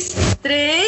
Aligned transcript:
6, 0.00 0.36
3. 0.42 0.79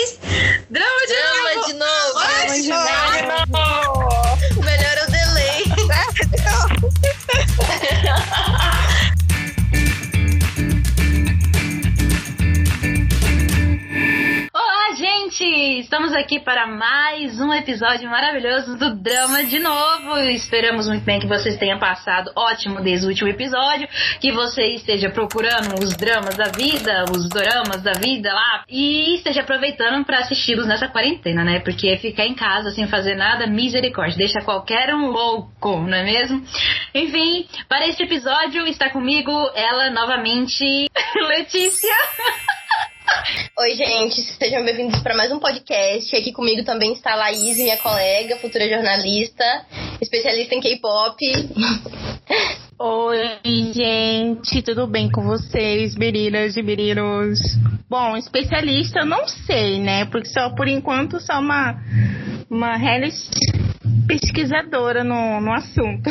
Estamos 15.92 16.14
aqui 16.14 16.40
para 16.40 16.66
mais 16.66 17.38
um 17.38 17.52
episódio 17.52 18.08
maravilhoso 18.08 18.78
do 18.78 18.94
Drama 18.94 19.44
de 19.44 19.58
novo. 19.58 20.16
Esperamos 20.20 20.88
muito 20.88 21.04
bem 21.04 21.20
que 21.20 21.26
vocês 21.26 21.58
tenham 21.58 21.78
passado 21.78 22.32
ótimo 22.34 22.80
desde 22.80 23.04
o 23.04 23.10
último 23.10 23.28
episódio, 23.28 23.86
que 24.18 24.32
você 24.32 24.68
esteja 24.68 25.10
procurando 25.10 25.78
os 25.84 25.94
dramas 25.94 26.34
da 26.34 26.44
vida, 26.44 27.04
os 27.14 27.28
dramas 27.28 27.82
da 27.82 27.92
vida 27.92 28.32
lá, 28.32 28.64
e 28.70 29.16
esteja 29.16 29.42
aproveitando 29.42 30.02
para 30.02 30.20
assisti-los 30.20 30.66
nessa 30.66 30.88
quarentena, 30.88 31.44
né? 31.44 31.60
Porque 31.60 31.94
ficar 31.98 32.24
em 32.24 32.34
casa 32.34 32.70
sem 32.70 32.88
fazer 32.88 33.14
nada, 33.14 33.46
misericórdia, 33.46 34.16
deixa 34.16 34.40
qualquer 34.40 34.94
um 34.94 35.08
louco, 35.08 35.76
não 35.76 35.98
é 35.98 36.04
mesmo? 36.04 36.42
Enfim, 36.94 37.46
para 37.68 37.86
este 37.86 38.04
episódio 38.04 38.66
está 38.66 38.88
comigo 38.88 39.30
ela 39.54 39.90
novamente, 39.90 40.86
Letícia. 41.28 41.94
Oi, 43.58 43.74
gente, 43.74 44.22
sejam 44.22 44.64
bem-vindos 44.64 45.00
para 45.00 45.14
mais 45.14 45.30
um 45.30 45.38
podcast. 45.38 46.16
Aqui 46.16 46.32
comigo 46.32 46.64
também 46.64 46.92
está 46.92 47.12
a 47.12 47.16
Laís, 47.16 47.58
minha 47.58 47.76
colega, 47.76 48.38
futura 48.38 48.68
jornalista, 48.68 49.44
especialista 50.00 50.54
em 50.54 50.60
K-pop. 50.60 51.16
Oi, 52.78 53.72
gente, 53.72 54.62
tudo 54.62 54.86
bem 54.86 55.10
com 55.10 55.22
vocês, 55.24 55.94
meninas 55.94 56.56
e 56.56 56.62
meninos? 56.62 57.38
Bom, 57.88 58.16
especialista 58.16 59.00
eu 59.00 59.06
não 59.06 59.28
sei, 59.28 59.78
né? 59.78 60.06
Porque 60.06 60.28
só 60.28 60.50
por 60.50 60.66
enquanto 60.66 61.20
sou 61.20 61.36
uma 61.36 61.76
uma 62.50 62.76
reles 62.76 63.30
pesquisadora 64.06 65.04
no, 65.04 65.40
no 65.40 65.52
assunto. 65.52 66.10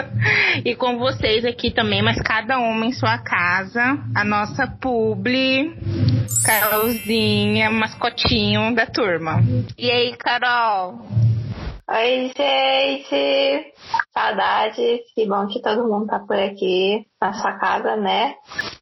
e 0.64 0.74
com 0.74 0.98
vocês 0.98 1.44
aqui 1.44 1.70
também, 1.70 2.02
mas 2.02 2.20
cada 2.20 2.58
uma 2.58 2.86
em 2.86 2.92
sua 2.92 3.18
casa, 3.18 3.98
a 4.14 4.24
nossa 4.24 4.66
publi, 4.66 5.74
Carolzinha, 6.44 7.70
mascotinho 7.70 8.74
da 8.74 8.86
turma. 8.86 9.40
E 9.78 9.90
aí, 9.90 10.16
Carol? 10.16 11.06
Oi, 11.86 12.32
gente! 12.34 13.74
Saudades, 14.14 15.00
que 15.14 15.26
bom 15.26 15.46
que 15.46 15.60
todo 15.60 15.86
mundo 15.86 16.06
tá 16.06 16.18
por 16.18 16.38
aqui 16.38 17.06
na 17.20 17.34
sua 17.34 17.58
casa, 17.58 17.94
né? 17.94 18.34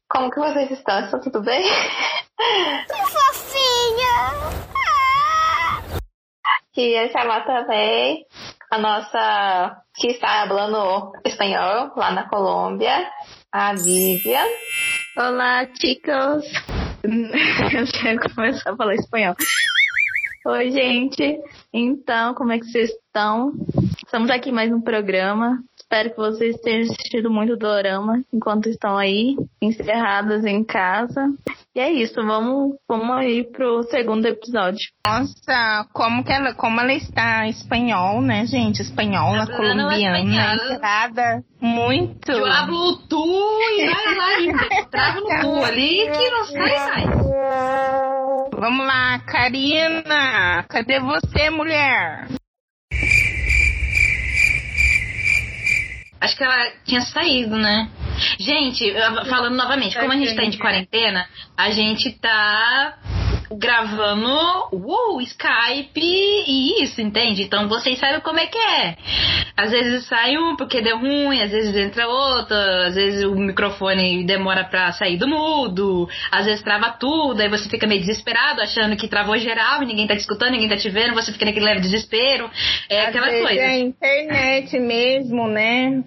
Como 0.09 0.31
que 0.31 0.39
vocês 0.39 0.71
estão? 0.71 1.03
Está 1.03 1.19
tudo 1.19 1.41
bem? 1.41 1.63
Fofinha! 2.87 4.62
Queria 6.73 7.07
chamar 7.11 7.45
também 7.45 8.25
a 8.71 8.79
nossa 8.79 9.77
que 9.95 10.07
está 10.07 10.47
falando 10.47 11.11
espanhol 11.23 11.91
lá 11.95 12.11
na 12.11 12.27
Colômbia, 12.27 13.07
a 13.51 13.75
Vivian. 13.75 14.43
Olá, 15.15 15.67
chicos! 15.79 16.43
Eu 17.05 17.85
já 17.85 18.17
começar 18.33 18.71
a 18.71 18.75
falar 18.75 18.95
espanhol. 18.95 19.35
Oi, 20.47 20.71
gente. 20.71 21.39
Então, 21.71 22.33
como 22.33 22.51
é 22.51 22.57
que 22.57 22.65
vocês 22.65 22.89
estão? 22.89 23.53
Estamos 24.03 24.31
aqui 24.31 24.51
mais 24.51 24.71
um 24.71 24.81
programa. 24.81 25.63
Espero 25.93 26.09
que 26.09 26.17
vocês 26.17 26.59
tenham 26.61 26.81
assistido 26.81 27.29
muito 27.29 27.55
Dorama 27.55 28.23
enquanto 28.33 28.67
estão 28.67 28.97
aí, 28.97 29.35
encerradas 29.61 30.43
em 30.43 30.63
casa. 30.63 31.21
E 31.75 31.79
é 31.79 31.91
isso, 31.91 32.15
vamos, 32.15 32.77
vamos 32.89 33.15
aí 33.15 33.43
pro 33.43 33.83
segundo 33.83 34.25
episódio. 34.25 34.79
Nossa, 35.05 35.87
como 35.93 36.23
que 36.23 36.31
ela, 36.31 36.55
como 36.55 36.81
ela 36.81 36.93
está 36.93 37.45
em 37.45 37.51
espanhol, 37.51 38.23
né, 38.23 38.43
gente? 38.47 38.81
Espanhola, 38.81 39.43
Hablando 39.43 39.83
colombiana, 39.83 40.19
encerrada 40.19 41.43
muito. 41.61 42.31
Eu 42.31 42.43
hablo 42.43 42.97
tu 43.07 43.23
e 43.77 43.85
vai 43.85 44.15
lá 44.15 44.39
e 44.39 44.85
trava 44.89 45.19
no 45.19 45.27
tu 45.27 45.63
ali 45.63 46.09
que 46.09 46.29
não 46.31 46.43
sai, 46.45 46.75
sai. 46.75 47.05
Vamos 48.51 48.87
lá, 48.87 49.19
Karina, 49.19 50.65
cadê 50.67 50.99
você, 50.99 51.51
mulher? 51.51 52.29
Acho 56.23 56.37
que 56.37 56.43
ela 56.45 56.71
tinha 56.85 57.01
saído, 57.01 57.57
né? 57.57 57.89
Gente, 58.39 58.93
falando 59.29 59.57
novamente, 59.57 59.99
como 59.99 60.13
a 60.13 60.15
gente 60.15 60.33
tá 60.33 60.45
de 60.45 60.57
quarentena, 60.57 61.27
a 61.57 61.69
gente 61.69 62.11
tá 62.13 62.97
gravando 63.57 64.29
uh, 64.71 65.21
Skype 65.21 66.01
e 66.01 66.83
isso, 66.83 67.01
entende? 67.01 67.43
Então 67.43 67.67
vocês 67.67 67.99
sabem 67.99 68.21
como 68.21 68.39
é 68.39 68.47
que 68.47 68.57
é. 68.57 68.95
Às 69.55 69.71
vezes 69.71 70.07
sai 70.07 70.37
um 70.37 70.55
porque 70.55 70.81
deu 70.81 70.97
ruim, 70.97 71.41
às 71.41 71.51
vezes 71.51 71.75
entra 71.75 72.07
outro, 72.07 72.55
às 72.55 72.95
vezes 72.95 73.23
o 73.23 73.35
microfone 73.35 74.25
demora 74.25 74.63
pra 74.63 74.91
sair 74.91 75.17
do 75.17 75.27
mudo, 75.27 76.07
às 76.31 76.45
vezes 76.45 76.63
trava 76.63 76.91
tudo, 76.91 77.39
aí 77.41 77.49
você 77.49 77.69
fica 77.69 77.85
meio 77.85 78.01
desesperado, 78.01 78.61
achando 78.61 78.95
que 78.95 79.07
travou 79.07 79.37
geral 79.37 79.83
e 79.83 79.85
ninguém 79.85 80.07
tá 80.07 80.15
te 80.15 80.21
escutando, 80.21 80.51
ninguém 80.51 80.69
tá 80.69 80.77
te 80.77 80.89
vendo, 80.89 81.13
você 81.13 81.31
fica 81.31 81.45
naquele 81.45 81.65
leve 81.65 81.81
desespero. 81.81 82.49
É 82.89 83.05
aquela 83.05 83.27
Às 83.27 83.31
vezes 83.31 83.47
coisa. 83.47 83.61
É 83.61 83.67
a 83.67 83.77
internet 83.77 84.79
mesmo, 84.79 85.47
né? 85.47 86.03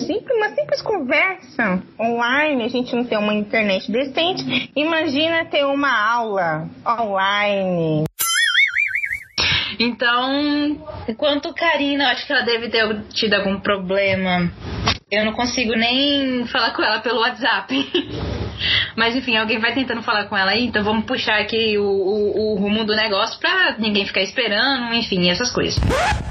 Simples, 0.00 0.36
uma 0.36 0.50
simples 0.50 0.82
conversa 0.82 1.82
online, 1.98 2.64
a 2.64 2.68
gente 2.68 2.94
não 2.94 3.04
tem 3.04 3.18
uma 3.18 3.34
internet 3.34 3.90
decente. 3.90 4.70
Imagina 4.76 5.44
ter 5.46 5.64
uma 5.64 5.90
aula 5.90 6.65
online. 6.86 8.04
Então, 9.78 10.78
enquanto 11.06 11.52
Karina, 11.54 12.10
acho 12.10 12.26
que 12.26 12.32
ela 12.32 12.42
deve 12.42 12.68
ter 12.68 13.02
tido 13.12 13.34
algum 13.34 13.60
problema. 13.60 14.50
Eu 15.10 15.24
não 15.24 15.32
consigo 15.32 15.74
nem 15.74 16.46
falar 16.46 16.72
com 16.72 16.82
ela 16.82 17.00
pelo 17.00 17.20
WhatsApp. 17.20 17.74
Mas 18.96 19.14
enfim, 19.14 19.36
alguém 19.36 19.58
vai 19.58 19.74
tentando 19.74 20.02
falar 20.02 20.24
com 20.24 20.36
ela 20.36 20.52
aí, 20.52 20.64
então 20.64 20.82
vamos 20.82 21.04
puxar 21.04 21.38
aqui 21.38 21.76
o, 21.76 21.84
o, 21.84 22.54
o 22.54 22.58
rumo 22.58 22.84
do 22.84 22.96
negócio 22.96 23.38
pra 23.38 23.76
ninguém 23.78 24.06
ficar 24.06 24.22
esperando, 24.22 24.94
enfim, 24.94 25.28
essas 25.28 25.50
coisas. 25.50 25.78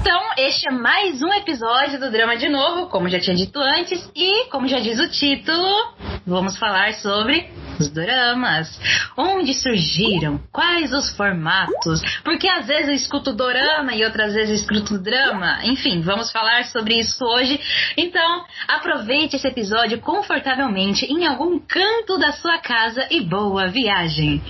Então, 0.00 0.20
este 0.36 0.68
é 0.68 0.72
mais 0.72 1.22
um 1.22 1.32
episódio 1.32 2.00
do 2.00 2.10
Drama 2.10 2.36
de 2.36 2.48
Novo, 2.48 2.88
como 2.88 3.08
já 3.08 3.20
tinha 3.20 3.36
dito 3.36 3.60
antes, 3.60 4.10
e 4.14 4.50
como 4.50 4.66
já 4.66 4.80
diz 4.80 4.98
o 4.98 5.08
título, 5.08 5.94
vamos 6.26 6.58
falar 6.58 6.94
sobre 6.94 7.48
os 7.82 7.88
doramas. 7.88 8.78
Onde 9.16 9.54
surgiram? 9.54 10.40
Quais 10.52 10.92
os 10.92 11.10
formatos? 11.16 12.00
Porque 12.24 12.48
às 12.48 12.66
vezes 12.66 12.88
eu 12.88 12.94
escuto 12.94 13.32
dorama 13.32 13.94
e 13.94 14.04
outras 14.04 14.34
vezes 14.34 14.60
escuto 14.60 14.98
drama. 14.98 15.60
Enfim, 15.64 16.00
vamos 16.00 16.30
falar 16.30 16.64
sobre 16.66 16.98
isso 16.98 17.24
hoje. 17.24 17.60
Então, 17.96 18.44
aproveite 18.68 19.36
esse 19.36 19.46
episódio 19.46 20.00
confortavelmente 20.00 21.04
em 21.06 21.26
algum 21.26 21.58
canto 21.58 22.18
da 22.18 22.32
sua 22.32 22.58
casa 22.58 23.06
e 23.10 23.20
boa 23.20 23.68
viagem. 23.68 24.42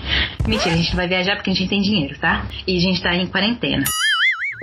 Mentira, 0.47 0.75
a 0.75 0.78
gente 0.78 0.97
vai 0.97 1.08
viajar 1.08 1.37
porque 1.37 1.50
a 1.50 1.54
gente 1.54 1.69
tem 1.69 1.81
dinheiro, 1.81 2.19
tá? 2.19 2.47
E 2.66 2.76
a 2.76 2.81
gente 2.81 3.03
tá 3.03 3.14
em 3.14 3.26
quarentena. 3.26 3.84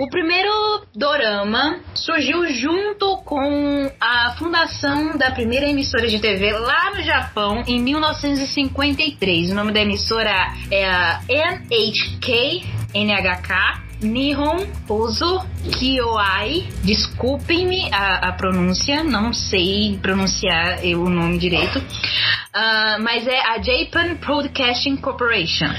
O 0.00 0.08
primeiro 0.08 0.50
dorama 0.92 1.78
surgiu 1.94 2.44
junto 2.52 3.18
com 3.18 3.88
a 4.00 4.34
fundação 4.36 5.16
da 5.16 5.30
primeira 5.30 5.68
emissora 5.68 6.08
de 6.08 6.18
TV 6.18 6.50
lá 6.50 6.90
no 6.96 7.02
Japão 7.02 7.62
em 7.64 7.80
1953. 7.80 9.52
O 9.52 9.54
nome 9.54 9.72
da 9.72 9.80
emissora 9.80 10.52
é 10.68 10.84
a 10.84 11.20
NHK, 11.28 12.64
NHK. 12.92 13.84
Nihon 14.02 14.66
Uso 14.88 15.40
Kyoai, 15.78 16.66
desculpem-me 16.82 17.88
a, 17.90 18.28
a 18.28 18.32
pronúncia, 18.32 19.02
não 19.02 19.32
sei 19.32 19.98
pronunciar 20.02 20.80
o 20.84 21.08
nome 21.08 21.38
direito, 21.38 21.80
Ah, 22.52 22.98
mas 23.00 23.26
é 23.26 23.40
a 23.40 23.62
Japan 23.62 24.14
Broadcasting 24.14 24.96
Corporation. 24.96 25.70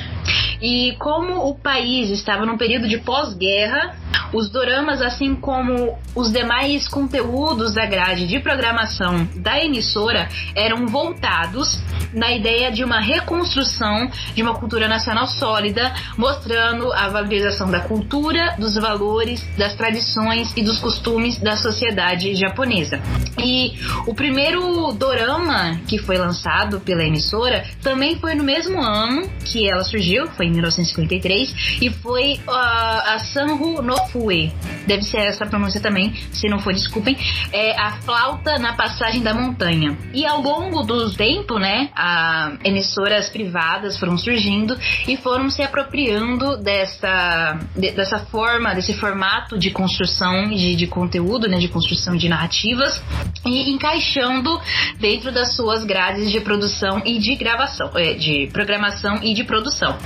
E 0.62 0.96
como 0.98 1.48
o 1.48 1.56
país 1.56 2.10
estava 2.10 2.46
num 2.46 2.58
período 2.58 2.88
de 2.88 2.98
pós-guerra, 2.98 3.96
os 4.34 4.50
doramas, 4.50 5.02
assim 5.02 5.36
como 5.36 5.98
os 6.16 6.32
demais 6.32 6.88
conteúdos 6.88 7.74
da 7.74 7.86
grade 7.86 8.28
de 8.28 8.40
programação 8.40 9.28
da 9.36 9.64
emissora, 9.64 10.30
eram 10.56 10.88
voltados 10.88 11.80
na 12.14 12.32
ideia 12.32 12.72
de 12.72 12.84
uma 12.84 13.00
reconstrução 13.00 14.10
de 14.34 14.42
uma 14.42 14.56
cultura 14.56 14.88
nacional 14.88 15.28
sólida, 15.28 15.94
mostrando 16.18 16.92
a 16.94 17.10
valorização 17.10 17.70
da 17.70 17.82
cultura, 17.82 18.56
dos 18.58 18.76
valores, 18.76 19.46
das 19.58 19.76
tradições 19.76 20.54
e 20.56 20.64
dos 20.64 20.80
costumes 20.80 21.38
da 21.38 21.58
sociedade 21.58 22.34
japonesa. 22.36 23.02
E 23.38 23.74
o 24.08 24.14
primeiro 24.14 24.94
dorama 24.94 25.80
que 25.88 25.98
foi 25.98 26.18
lançado 26.18 26.80
pela 26.80 27.04
emissora 27.04 27.66
também 27.82 28.18
foi 28.18 28.34
no 28.36 28.44
mesmo 28.44 28.82
ano 28.82 29.30
que 29.44 29.70
ela 29.70 29.84
surgiu, 29.84 30.28
foi 30.28 30.48
em 30.48 30.52
1953, 30.52 31.80
e 31.82 31.90
foi 31.90 32.40
ah, 32.48 33.16
a 33.16 33.20
Sanru 33.20 33.82
no 33.82 33.96
Fue. 34.12 34.52
Deve 34.88 35.04
ser 35.04 35.18
essa 35.20 35.46
pronúncia 35.46 35.82
também, 35.82 36.14
se 36.32 36.48
não 36.48 36.60
for, 36.60 36.74
desculpem. 36.74 37.18
É 37.52 37.78
a 37.80 37.94
flauta 38.02 38.58
na 38.58 38.74
passagem 38.74 39.22
da 39.22 39.34
montanha. 39.34 39.98
E 40.14 40.26
ao 40.26 40.42
longo 40.42 40.84
do 40.84 41.12
tempo, 41.14 41.58
né, 41.58 41.90
a, 41.96 42.54
emissoras 42.64 43.30
privadas 43.30 43.98
foram 43.98 44.18
surgindo 44.18 44.78
e 45.08 45.18
foram 45.18 45.50
se 45.50 45.62
apropriando 45.62 46.58
dessa, 46.58 47.60
de, 47.76 47.92
dessa 47.92 48.20
forma, 48.26 48.74
desse 48.74 48.94
formato 48.94 49.58
de 49.58 49.72
construção 49.72 50.50
de, 50.50 50.76
de 50.76 50.88
conteúdo, 50.88 51.48
né, 51.48 51.58
de 51.58 51.68
construção 51.68 52.16
de 52.16 52.30
narrativas 52.30 53.02
e 53.46 53.72
encaixando 53.72 54.60
dentro 55.00 55.32
das 55.32 55.56
suas 55.56 55.84
grades 55.84 56.32
de 56.32 56.40
produção 56.42 57.02
e 57.06 57.20
de 57.20 57.36
gravação, 57.36 57.92
é, 57.96 58.14
de 58.14 58.48
programação 58.52 59.20
e 59.24 59.34
de 59.34 59.44
produção. 59.44 59.98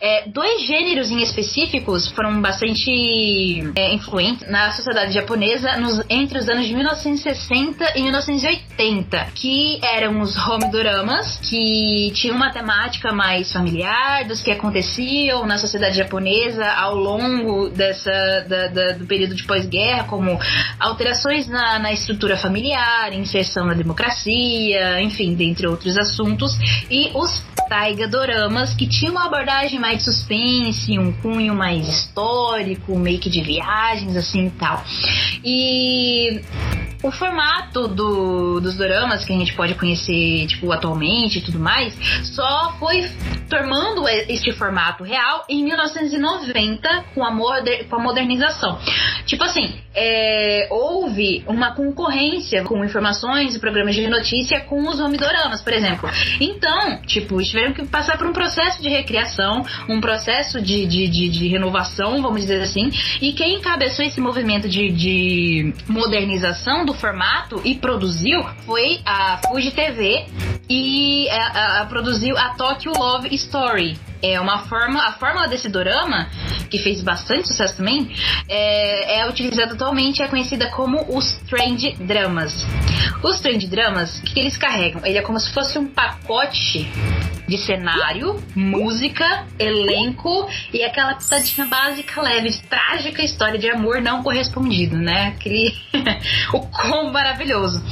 É, 0.00 0.28
dois 0.28 0.66
gêneros 0.66 1.10
em 1.10 1.22
específicos 1.22 2.08
foram 2.10 2.40
bastante 2.40 2.90
é, 3.74 3.94
influentes 3.94 4.48
na 4.48 4.70
sociedade 4.70 5.12
japonesa 5.12 5.76
nos, 5.76 6.02
entre 6.08 6.38
os 6.38 6.48
anos 6.48 6.66
de 6.66 6.74
1960 6.74 7.98
e 7.98 8.02
1980, 8.02 9.28
que 9.34 9.78
eram 9.82 10.20
os 10.20 10.36
home 10.36 10.70
doramas, 10.70 11.38
que 11.38 12.12
tinham 12.14 12.36
uma 12.36 12.50
temática 12.50 13.12
mais 13.12 13.52
familiar 13.52 14.24
dos 14.24 14.42
que 14.42 14.50
aconteciam 14.50 15.46
na 15.46 15.58
sociedade 15.58 15.96
japonesa 15.96 16.66
ao 16.66 16.94
longo 16.94 17.68
dessa 17.68 18.44
da, 18.48 18.68
da, 18.68 18.92
do 18.92 19.06
período 19.06 19.34
de 19.34 19.44
pós-guerra, 19.44 20.04
como 20.04 20.38
alterações 20.78 21.46
na, 21.48 21.78
na 21.78 21.92
estrutura 21.92 22.36
familiar, 22.36 23.12
inserção 23.12 23.66
na 23.66 23.74
democracia, 23.74 25.00
enfim, 25.00 25.34
dentre 25.34 25.66
outros 25.66 25.96
assuntos, 25.96 26.56
e 26.90 27.10
os 27.14 27.42
Taiga 27.68 28.06
Doramas, 28.06 28.74
que 28.74 28.86
tinha 28.86 29.10
uma 29.10 29.26
abordagem 29.26 29.80
mais 29.80 29.98
de 29.98 30.04
suspense, 30.04 30.98
um 30.98 31.12
cunho 31.12 31.54
mais 31.54 31.88
histórico, 31.88 32.96
meio 33.06 33.20
que 33.20 33.30
de 33.30 33.40
viagens, 33.40 34.16
assim 34.16 34.48
e 34.48 34.50
tal. 34.50 34.84
E 35.44 36.40
o 37.02 37.10
formato 37.10 37.88
do, 37.88 38.60
dos 38.60 38.76
doramas 38.76 39.24
que 39.24 39.32
a 39.32 39.38
gente 39.38 39.54
pode 39.54 39.74
conhecer, 39.74 40.46
tipo, 40.46 40.70
atualmente 40.72 41.38
e 41.38 41.42
tudo 41.42 41.58
mais, 41.58 41.94
só 42.34 42.74
foi 42.78 43.08
tomando 43.48 44.08
este 44.08 44.52
formato 44.52 45.04
real 45.04 45.44
em 45.48 45.64
1990 45.64 47.04
com 47.14 47.24
a, 47.24 47.30
moder, 47.30 47.86
com 47.88 47.96
a 47.96 47.98
modernização. 47.98 48.78
Tipo 49.26 49.44
assim, 49.44 49.74
é, 49.94 50.68
houve 50.70 51.44
uma 51.46 51.74
concorrência 51.74 52.62
com 52.62 52.84
informações 52.84 53.54
e 53.54 53.58
programas 53.58 53.94
de 53.94 54.06
notícia 54.06 54.60
com 54.60 54.88
os 54.88 55.00
homidoramas, 55.00 55.62
por 55.62 55.72
exemplo. 55.72 56.08
Então, 56.40 57.02
tipo, 57.02 57.42
tiveram 57.42 57.72
que 57.72 57.84
passar 57.86 58.16
por 58.18 58.26
um 58.26 58.32
processo 58.32 58.80
de 58.80 58.88
recriação, 58.88 59.64
um 59.88 60.00
processo 60.00 60.60
de, 60.60 60.86
de, 60.86 61.08
de, 61.08 61.28
de 61.28 61.48
renovação, 61.48 62.22
vamos 62.22 62.42
dizer 62.42 62.62
assim, 62.62 62.90
e 63.20 63.32
quem 63.32 63.56
encabeçou 63.56 64.04
esse 64.04 64.20
movimento 64.20 64.68
de, 64.68 64.90
de 64.90 65.74
modernização 65.88 66.85
do 66.86 66.94
formato 66.94 67.60
e 67.64 67.74
produziu 67.74 68.42
foi 68.64 69.00
a 69.04 69.38
Fuji 69.48 69.72
TV 69.72 70.26
e 70.68 71.28
a, 71.28 71.46
a, 71.46 71.82
a 71.82 71.86
produziu 71.86 72.36
a 72.36 72.50
Tokyo 72.54 72.92
Love 72.96 73.34
Story. 73.34 73.98
É 74.22 74.40
uma 74.40 74.60
forma, 74.60 75.06
a 75.06 75.12
fórmula 75.12 75.46
desse 75.46 75.68
dorama, 75.68 76.28
que 76.70 76.78
fez 76.78 77.02
bastante 77.02 77.48
sucesso 77.48 77.76
também, 77.76 78.10
é, 78.48 79.18
é 79.18 79.28
utilizada 79.28 79.74
atualmente 79.74 80.22
é 80.22 80.28
conhecida 80.28 80.70
como 80.70 81.04
os 81.16 81.32
trend 81.48 81.94
dramas. 82.00 82.66
Os 83.22 83.40
trend 83.40 83.66
dramas, 83.66 84.18
o 84.18 84.22
que, 84.22 84.34
que 84.34 84.40
eles 84.40 84.56
carregam? 84.56 85.04
Ele 85.04 85.18
é 85.18 85.22
como 85.22 85.38
se 85.38 85.52
fosse 85.52 85.78
um 85.78 85.86
pacote 85.86 86.90
de 87.46 87.58
cenário, 87.58 88.42
música, 88.54 89.46
elenco 89.58 90.48
e 90.72 90.82
aquela 90.82 91.14
pitadinha 91.14 91.66
básica 91.66 92.20
leve 92.20 92.50
de 92.50 92.62
trágica 92.62 93.22
história 93.22 93.58
de 93.58 93.70
amor 93.70 94.00
não 94.00 94.22
correspondido, 94.22 94.96
né? 94.96 95.34
Aquele 95.36 95.74
o 96.52 96.60
quão 96.60 97.12
maravilhoso. 97.12 97.82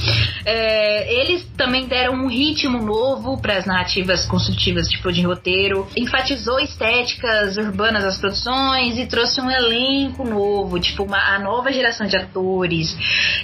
É, 0.45 1.23
eles 1.23 1.45
também 1.57 1.87
deram 1.87 2.15
um 2.15 2.29
ritmo 2.29 2.83
novo 2.83 3.41
para 3.41 3.57
as 3.57 3.67
narrativas 3.67 4.27
construtivas, 4.27 4.89
tipo 4.89 5.13
de 5.13 5.23
roteiro, 5.23 5.87
enfatizou 5.97 6.59
estéticas 6.61 7.57
urbanas 7.57 8.05
das 8.05 8.19
produções 8.19 8.99
e 8.99 9.07
trouxe 9.07 9.41
um 9.41 9.51
elenco 9.51 10.25
novo, 10.25 10.79
tipo 10.81 11.05
uma 11.05 11.35
a 11.35 11.39
nova 11.39 11.73
geração 11.73 12.07
de 12.07 12.17
atores 12.17 12.97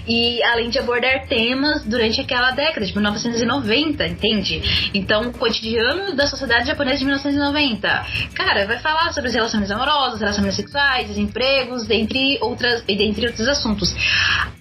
e 0.07 0.43
além 0.45 0.71
de 0.71 0.79
abordar 0.79 1.27
temas 1.27 1.85
durante 1.85 2.21
aquela 2.21 2.51
década 2.51 2.85
de 2.85 2.93
1990, 2.93 4.07
entende? 4.07 4.91
Então, 4.93 5.29
o 5.29 5.33
cotidiano 5.33 6.00
da 6.15 6.27
sociedade 6.27 6.67
japonesa 6.67 6.99
de 6.99 7.05
1990. 7.05 8.07
Cara, 8.35 8.67
vai 8.67 8.79
falar 8.79 9.13
sobre 9.13 9.29
as 9.29 9.35
relações 9.35 9.71
amorosas, 9.71 10.21
relações 10.21 10.55
sexuais, 10.55 11.09
desempregos, 11.09 11.87
dentre 11.87 12.39
outras, 12.41 12.83
dentre 12.83 13.27
outros 13.27 13.49
assuntos. 13.49 13.95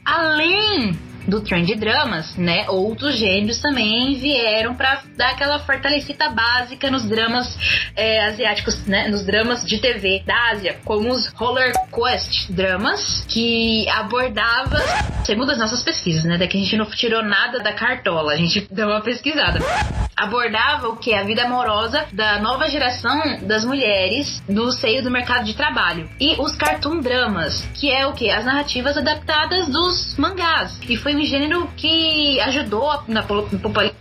Além 0.05 0.97
do 1.29 1.41
trend 1.41 1.73
dramas, 1.75 2.35
né? 2.35 2.65
Outros 2.69 3.17
gêneros 3.17 3.59
também 3.59 4.15
vieram 4.15 4.75
para 4.75 5.03
dar 5.15 5.31
aquela 5.31 5.59
fortalecida 5.59 6.29
básica 6.29 6.89
nos 6.89 7.07
dramas 7.07 7.57
é, 7.95 8.25
asiáticos, 8.25 8.85
né? 8.85 9.07
Nos 9.07 9.25
dramas 9.25 9.65
de 9.65 9.79
TV 9.79 10.23
da 10.25 10.51
Ásia, 10.51 10.77
como 10.83 11.09
os 11.09 11.27
Roller 11.27 11.71
Quest 11.93 12.49
dramas, 12.49 13.25
que 13.27 13.87
abordava, 13.89 14.79
segundo 15.25 15.51
as 15.51 15.57
nossas 15.57 15.83
pesquisas, 15.83 16.23
né? 16.23 16.37
Daqui 16.37 16.57
a 16.57 16.61
gente 16.61 16.77
não 16.77 16.85
tirou 16.85 17.23
nada 17.23 17.59
da 17.59 17.73
cartola, 17.73 18.33
a 18.33 18.37
gente 18.37 18.67
deu 18.71 18.87
uma 18.87 19.01
pesquisada. 19.01 19.59
Abordava 20.19 20.89
o 20.89 20.97
que? 20.97 21.13
A 21.13 21.23
vida 21.23 21.43
amorosa 21.43 22.05
da 22.11 22.41
nova 22.41 22.69
geração 22.69 23.39
das 23.43 23.63
mulheres 23.63 24.43
no 24.49 24.69
seio 24.69 25.01
do 25.01 25.09
mercado 25.09 25.45
de 25.45 25.53
trabalho. 25.53 26.09
E 26.19 26.35
os 26.41 26.57
cartoon 26.57 26.99
dramas, 26.99 27.61
que 27.79 27.89
é 27.89 28.05
o 28.05 28.11
que? 28.11 28.29
As 28.29 28.43
narrativas 28.43 28.97
adaptadas 28.97 29.69
dos 29.69 30.17
mangás. 30.17 30.77
E 30.89 30.97
foi 30.97 31.15
um 31.15 31.23
gênero 31.23 31.69
que 31.77 32.37
ajudou 32.41 33.01
na, 33.07 33.23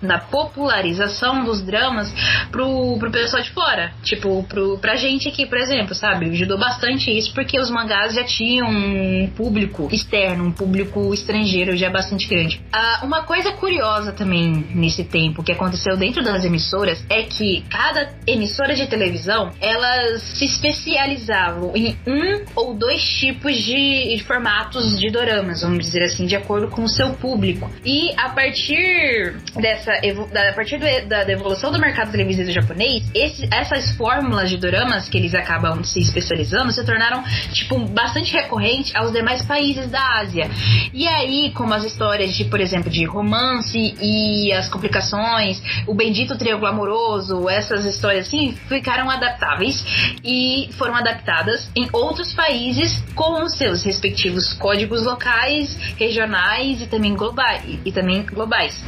na 0.02 0.18
popularização 0.18 1.44
dos 1.44 1.62
dramas 1.62 2.12
pro, 2.50 2.98
pro 2.98 3.12
pessoal 3.12 3.42
de 3.42 3.50
fora. 3.50 3.92
Tipo, 4.02 4.42
pro, 4.42 4.76
pra 4.78 4.96
gente 4.96 5.28
aqui, 5.28 5.46
por 5.46 5.58
exemplo, 5.58 5.94
sabe? 5.94 6.30
Ajudou 6.30 6.58
bastante 6.58 7.16
isso 7.16 7.32
porque 7.32 7.60
os 7.60 7.70
mangás 7.70 8.14
já 8.14 8.24
tinham 8.24 8.68
um 8.68 9.30
público 9.36 9.88
externo, 9.92 10.44
um 10.44 10.52
público 10.52 11.14
estrangeiro 11.14 11.76
já 11.76 11.88
bastante 11.88 12.26
grande. 12.26 12.60
Ah, 12.72 13.02
uma 13.04 13.22
coisa 13.22 13.52
curiosa 13.52 14.12
também 14.12 14.66
nesse 14.74 15.04
tempo 15.04 15.44
que 15.44 15.52
aconteceu 15.52 15.96
dentro 16.08 16.24
das 16.24 16.42
emissoras 16.42 17.04
é 17.10 17.22
que 17.24 17.62
cada 17.70 18.10
emissora 18.26 18.74
de 18.74 18.86
televisão 18.86 19.52
elas 19.60 20.22
se 20.22 20.46
especializavam 20.46 21.76
em 21.76 21.96
um 22.06 22.44
ou 22.54 22.72
dois 22.72 23.02
tipos 23.02 23.54
de, 23.62 24.22
formatos 24.26 24.98
de 24.98 25.10
doramas, 25.10 25.60
vamos 25.60 25.84
dizer 25.84 26.02
assim, 26.02 26.26
de 26.26 26.34
acordo 26.34 26.68
com 26.68 26.82
o 26.82 26.88
seu 26.88 27.10
público. 27.10 27.70
E 27.84 28.10
a 28.16 28.30
partir 28.30 29.36
dessa 29.56 29.92
a 29.92 30.52
partir 30.54 30.78
da, 31.06 31.30
evolução 31.30 31.70
do 31.70 31.78
mercado 31.78 32.10
televisivo 32.10 32.50
japonês, 32.50 33.04
esse, 33.14 33.46
essas 33.52 33.94
fórmulas 33.96 34.48
de 34.48 34.56
doramas 34.56 35.08
que 35.08 35.18
eles 35.18 35.34
acabam 35.34 35.84
se 35.84 36.00
especializando 36.00 36.72
se 36.72 36.84
tornaram 36.86 37.22
tipo 37.52 37.78
bastante 37.86 38.32
recorrente 38.32 38.96
aos 38.96 39.12
demais 39.12 39.44
países 39.44 39.90
da 39.90 40.20
Ásia. 40.20 40.48
E 40.94 41.06
aí, 41.06 41.52
como 41.54 41.74
as 41.74 41.84
histórias 41.84 42.34
de, 42.34 42.44
por 42.46 42.60
exemplo, 42.60 42.90
de 42.90 43.04
romance 43.04 43.94
e 44.00 44.50
as 44.52 44.68
complicações, 44.68 45.60
o 45.86 45.97
bendito 45.98 46.38
triângulo 46.38 46.68
amoroso, 46.68 47.48
essas 47.48 47.84
histórias 47.84 48.28
assim, 48.28 48.52
ficaram 48.68 49.10
adaptáveis 49.10 49.84
e 50.24 50.70
foram 50.78 50.94
adaptadas 50.94 51.68
em 51.74 51.88
outros 51.92 52.32
países 52.32 53.02
com 53.16 53.42
os 53.42 53.58
seus 53.58 53.82
respectivos 53.82 54.54
códigos 54.54 55.04
locais, 55.04 55.76
regionais 55.98 56.80
e 56.80 56.86
também 56.86 57.16
globais. 57.16 57.80
E 57.84 57.90
também 57.90 58.22
globais. 58.22 58.80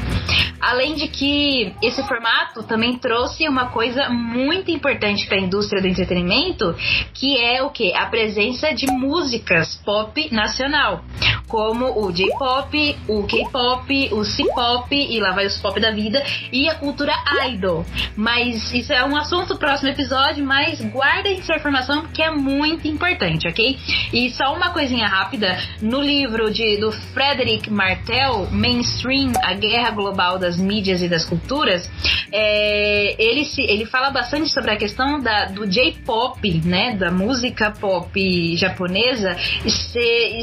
Além 0.61 0.95
de 0.95 1.09
que 1.09 1.75
esse 1.83 2.07
formato 2.07 2.63
também 2.63 2.99
trouxe 2.99 3.49
uma 3.49 3.71
coisa 3.71 4.11
muito 4.11 4.71
importante 4.71 5.27
para 5.27 5.39
a 5.39 5.41
indústria 5.41 5.81
do 5.81 5.89
entretenimento, 5.89 6.77
que 7.15 7.39
é 7.39 7.63
o 7.63 7.71
que? 7.71 7.95
A 7.95 8.07
presença 8.07 8.73
de 8.75 8.87
músicas 8.87 9.77
pop 9.85 10.29
nacional, 10.31 11.03
como 11.49 12.05
o 12.05 12.13
J-pop, 12.13 12.97
o 13.09 13.23
K-pop, 13.25 14.11
o 14.13 14.23
C-pop 14.23 14.95
e 14.95 15.19
lá 15.19 15.33
vai 15.33 15.47
os 15.47 15.57
pop 15.57 15.81
da 15.81 15.91
vida 15.91 16.23
e 16.53 16.69
a 16.69 16.75
cultura 16.75 17.00
idol. 17.47 17.85
Mas 18.17 18.73
isso 18.73 18.93
é 18.93 19.05
um 19.05 19.17
assunto 19.17 19.57
próximo 19.57 19.91
episódio, 19.91 20.45
mas 20.45 20.81
guardem 20.81 21.39
essa 21.39 21.55
informação 21.55 22.03
porque 22.03 22.23
é 22.23 22.31
muito 22.31 22.87
importante, 22.89 23.49
ok? 23.49 23.79
E 24.13 24.31
só 24.31 24.55
uma 24.55 24.71
coisinha 24.71 25.07
rápida, 25.07 25.59
no 25.81 26.01
livro 26.01 26.51
de, 26.51 26.77
do 26.79 26.93
Frederick 26.93 27.71
Martel, 27.71 28.49
Mainstream, 28.51 29.33
a 29.43 29.55
Guerra 29.55 29.91
Global 29.91 30.39
das 30.39 30.57
Mídias 30.57 31.03
e 31.03 31.09
das 31.09 31.25
Culturas, 31.25 31.89
é, 32.33 33.15
ele, 33.19 33.45
se, 33.45 33.63
ele 33.63 33.87
fala 33.87 34.11
bastante 34.11 34.51
sobre 34.51 34.71
a 34.71 34.77
questão 34.77 35.21
da, 35.21 35.47
do 35.47 35.67
J-pop, 35.67 36.61
né, 36.65 36.97
da 36.97 37.11
música 37.11 37.71
pop 37.71 38.57
japonesa, 38.57 39.37
ser, 39.69 40.41